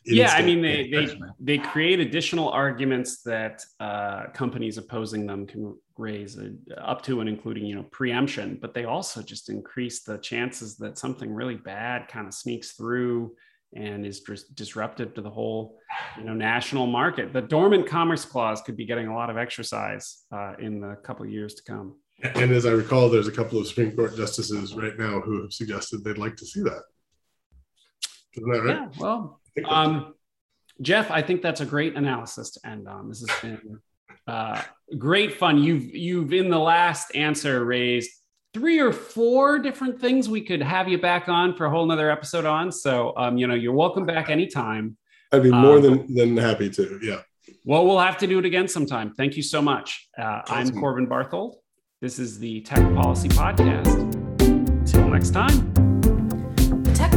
Yeah, 0.06 0.34
I 0.34 0.41
mean 0.41 0.62
they, 0.62 0.89
they 0.89 1.20
they 1.39 1.58
create 1.58 2.00
additional 2.00 2.50
arguments 2.50 3.22
that 3.24 3.64
uh, 3.80 4.28
companies 4.34 4.78
opposing 4.78 5.26
them 5.26 5.45
can 5.45 5.76
raise 5.97 6.39
uh, 6.39 6.50
up 6.80 7.02
to 7.04 7.20
and 7.20 7.30
including 7.30 7.66
you 7.66 7.76
know 7.76 7.84
preemption, 7.91 8.58
but 8.62 8.74
they 8.74 8.86
also 8.86 9.22
just 9.22 9.50
increase 9.50 10.04
the 10.04 10.18
chances 10.20 10.78
that 10.78 10.97
something 10.97 11.32
really 11.32 11.56
bad 11.56 12.08
kind 12.08 12.28
of 12.28 12.34
sneaks 12.34 12.72
through 12.72 13.36
and 13.76 14.06
is 14.06 14.22
dis- 14.22 14.45
disruptive 14.45 15.14
to 15.14 15.22
the 15.22 15.30
whole 15.30 15.78
you 16.18 16.24
know 16.24 16.34
national 16.34 16.88
market. 16.88 17.34
The 17.34 17.41
dormant 17.41 17.88
commerce 17.88 18.26
clause 18.26 18.62
could 18.62 18.78
be 18.78 18.86
getting 18.86 19.08
a 19.08 19.16
lot 19.16 19.30
of 19.30 19.38
exercise 19.38 20.24
uh, 20.32 20.54
in 20.60 20.80
the 20.80 20.95
couple 21.04 21.26
of 21.26 21.32
years 21.32 21.54
to 21.56 21.64
come. 21.64 21.95
And 22.22 22.52
as 22.52 22.66
i 22.66 22.72
recall 22.72 23.10
there's 23.10 23.28
a 23.28 23.32
couple 23.32 23.60
of 23.60 23.68
supreme 23.68 23.95
court 23.95 24.16
justices 24.16 24.76
right 24.76 24.97
now 24.97 25.22
who 25.22 25.41
have 25.41 25.54
suggested 25.54 26.04
they'd 26.04 26.18
like 26.18 26.36
to 26.38 26.45
see 26.45 26.62
that. 26.62 26.84
Isn't 28.36 28.52
that 28.52 28.64
right? 28.64 28.76
Yeah 28.76 28.88
well 28.97 29.39
um, 29.66 30.14
jeff 30.82 31.12
i 31.12 31.22
think 31.22 31.41
that's 31.41 31.62
a 31.62 31.66
great 31.66 31.95
analysis 31.95 32.52
to 32.52 32.60
end 32.68 32.88
on 32.88 33.10
this 33.10 33.20
has 33.28 33.41
been 33.41 33.80
uh, 34.28 34.62
great 34.97 35.34
fun 35.34 35.58
you've 35.58 35.95
you've 35.95 36.34
in 36.34 36.50
the 36.50 36.60
last 36.60 37.16
answer 37.16 37.66
raised 37.66 38.12
three 38.54 38.80
or 38.80 38.91
four 38.91 39.60
different 39.60 40.00
things 40.00 40.28
we 40.28 40.41
could 40.41 40.62
have 40.62 40.88
you 40.88 40.97
back 40.97 41.30
on 41.30 41.56
for 41.56 41.66
a 41.66 41.70
whole 41.70 41.86
nother 41.86 42.10
episode 42.10 42.45
on. 42.45 42.72
So, 42.72 43.14
um, 43.16 43.38
you 43.38 43.47
know, 43.47 43.54
you're 43.54 43.74
welcome 43.74 44.06
back 44.06 44.30
anytime. 44.30 44.97
I'd 45.32 45.43
be 45.43 45.52
more 45.52 45.78
um, 45.78 45.82
than, 45.84 46.16
than 46.16 46.38
happy 46.38 46.70
to. 46.72 47.00
Yeah. 47.02 47.22
Well, 47.64 47.86
we'll 47.86 48.00
have 48.00 48.18
to 48.20 48.28
do 48.28 48.39
it 48.39 48.45
again 48.45 48.68
sometime. 48.68 49.14
Thank 49.14 49.36
you 49.36 49.43
so 49.43 49.62
much. 49.62 50.08
Uh, 50.18 50.41
I'm 50.47 50.72
Corbin 50.72 51.08
Barthold. 51.08 51.56
This 52.02 52.18
is 52.18 52.39
the 52.39 52.62
Tech 52.62 52.82
Policy 52.95 53.30
Podcast. 53.30 54.14
Until 54.41 55.10
next 55.10 55.32
time. 55.32 55.78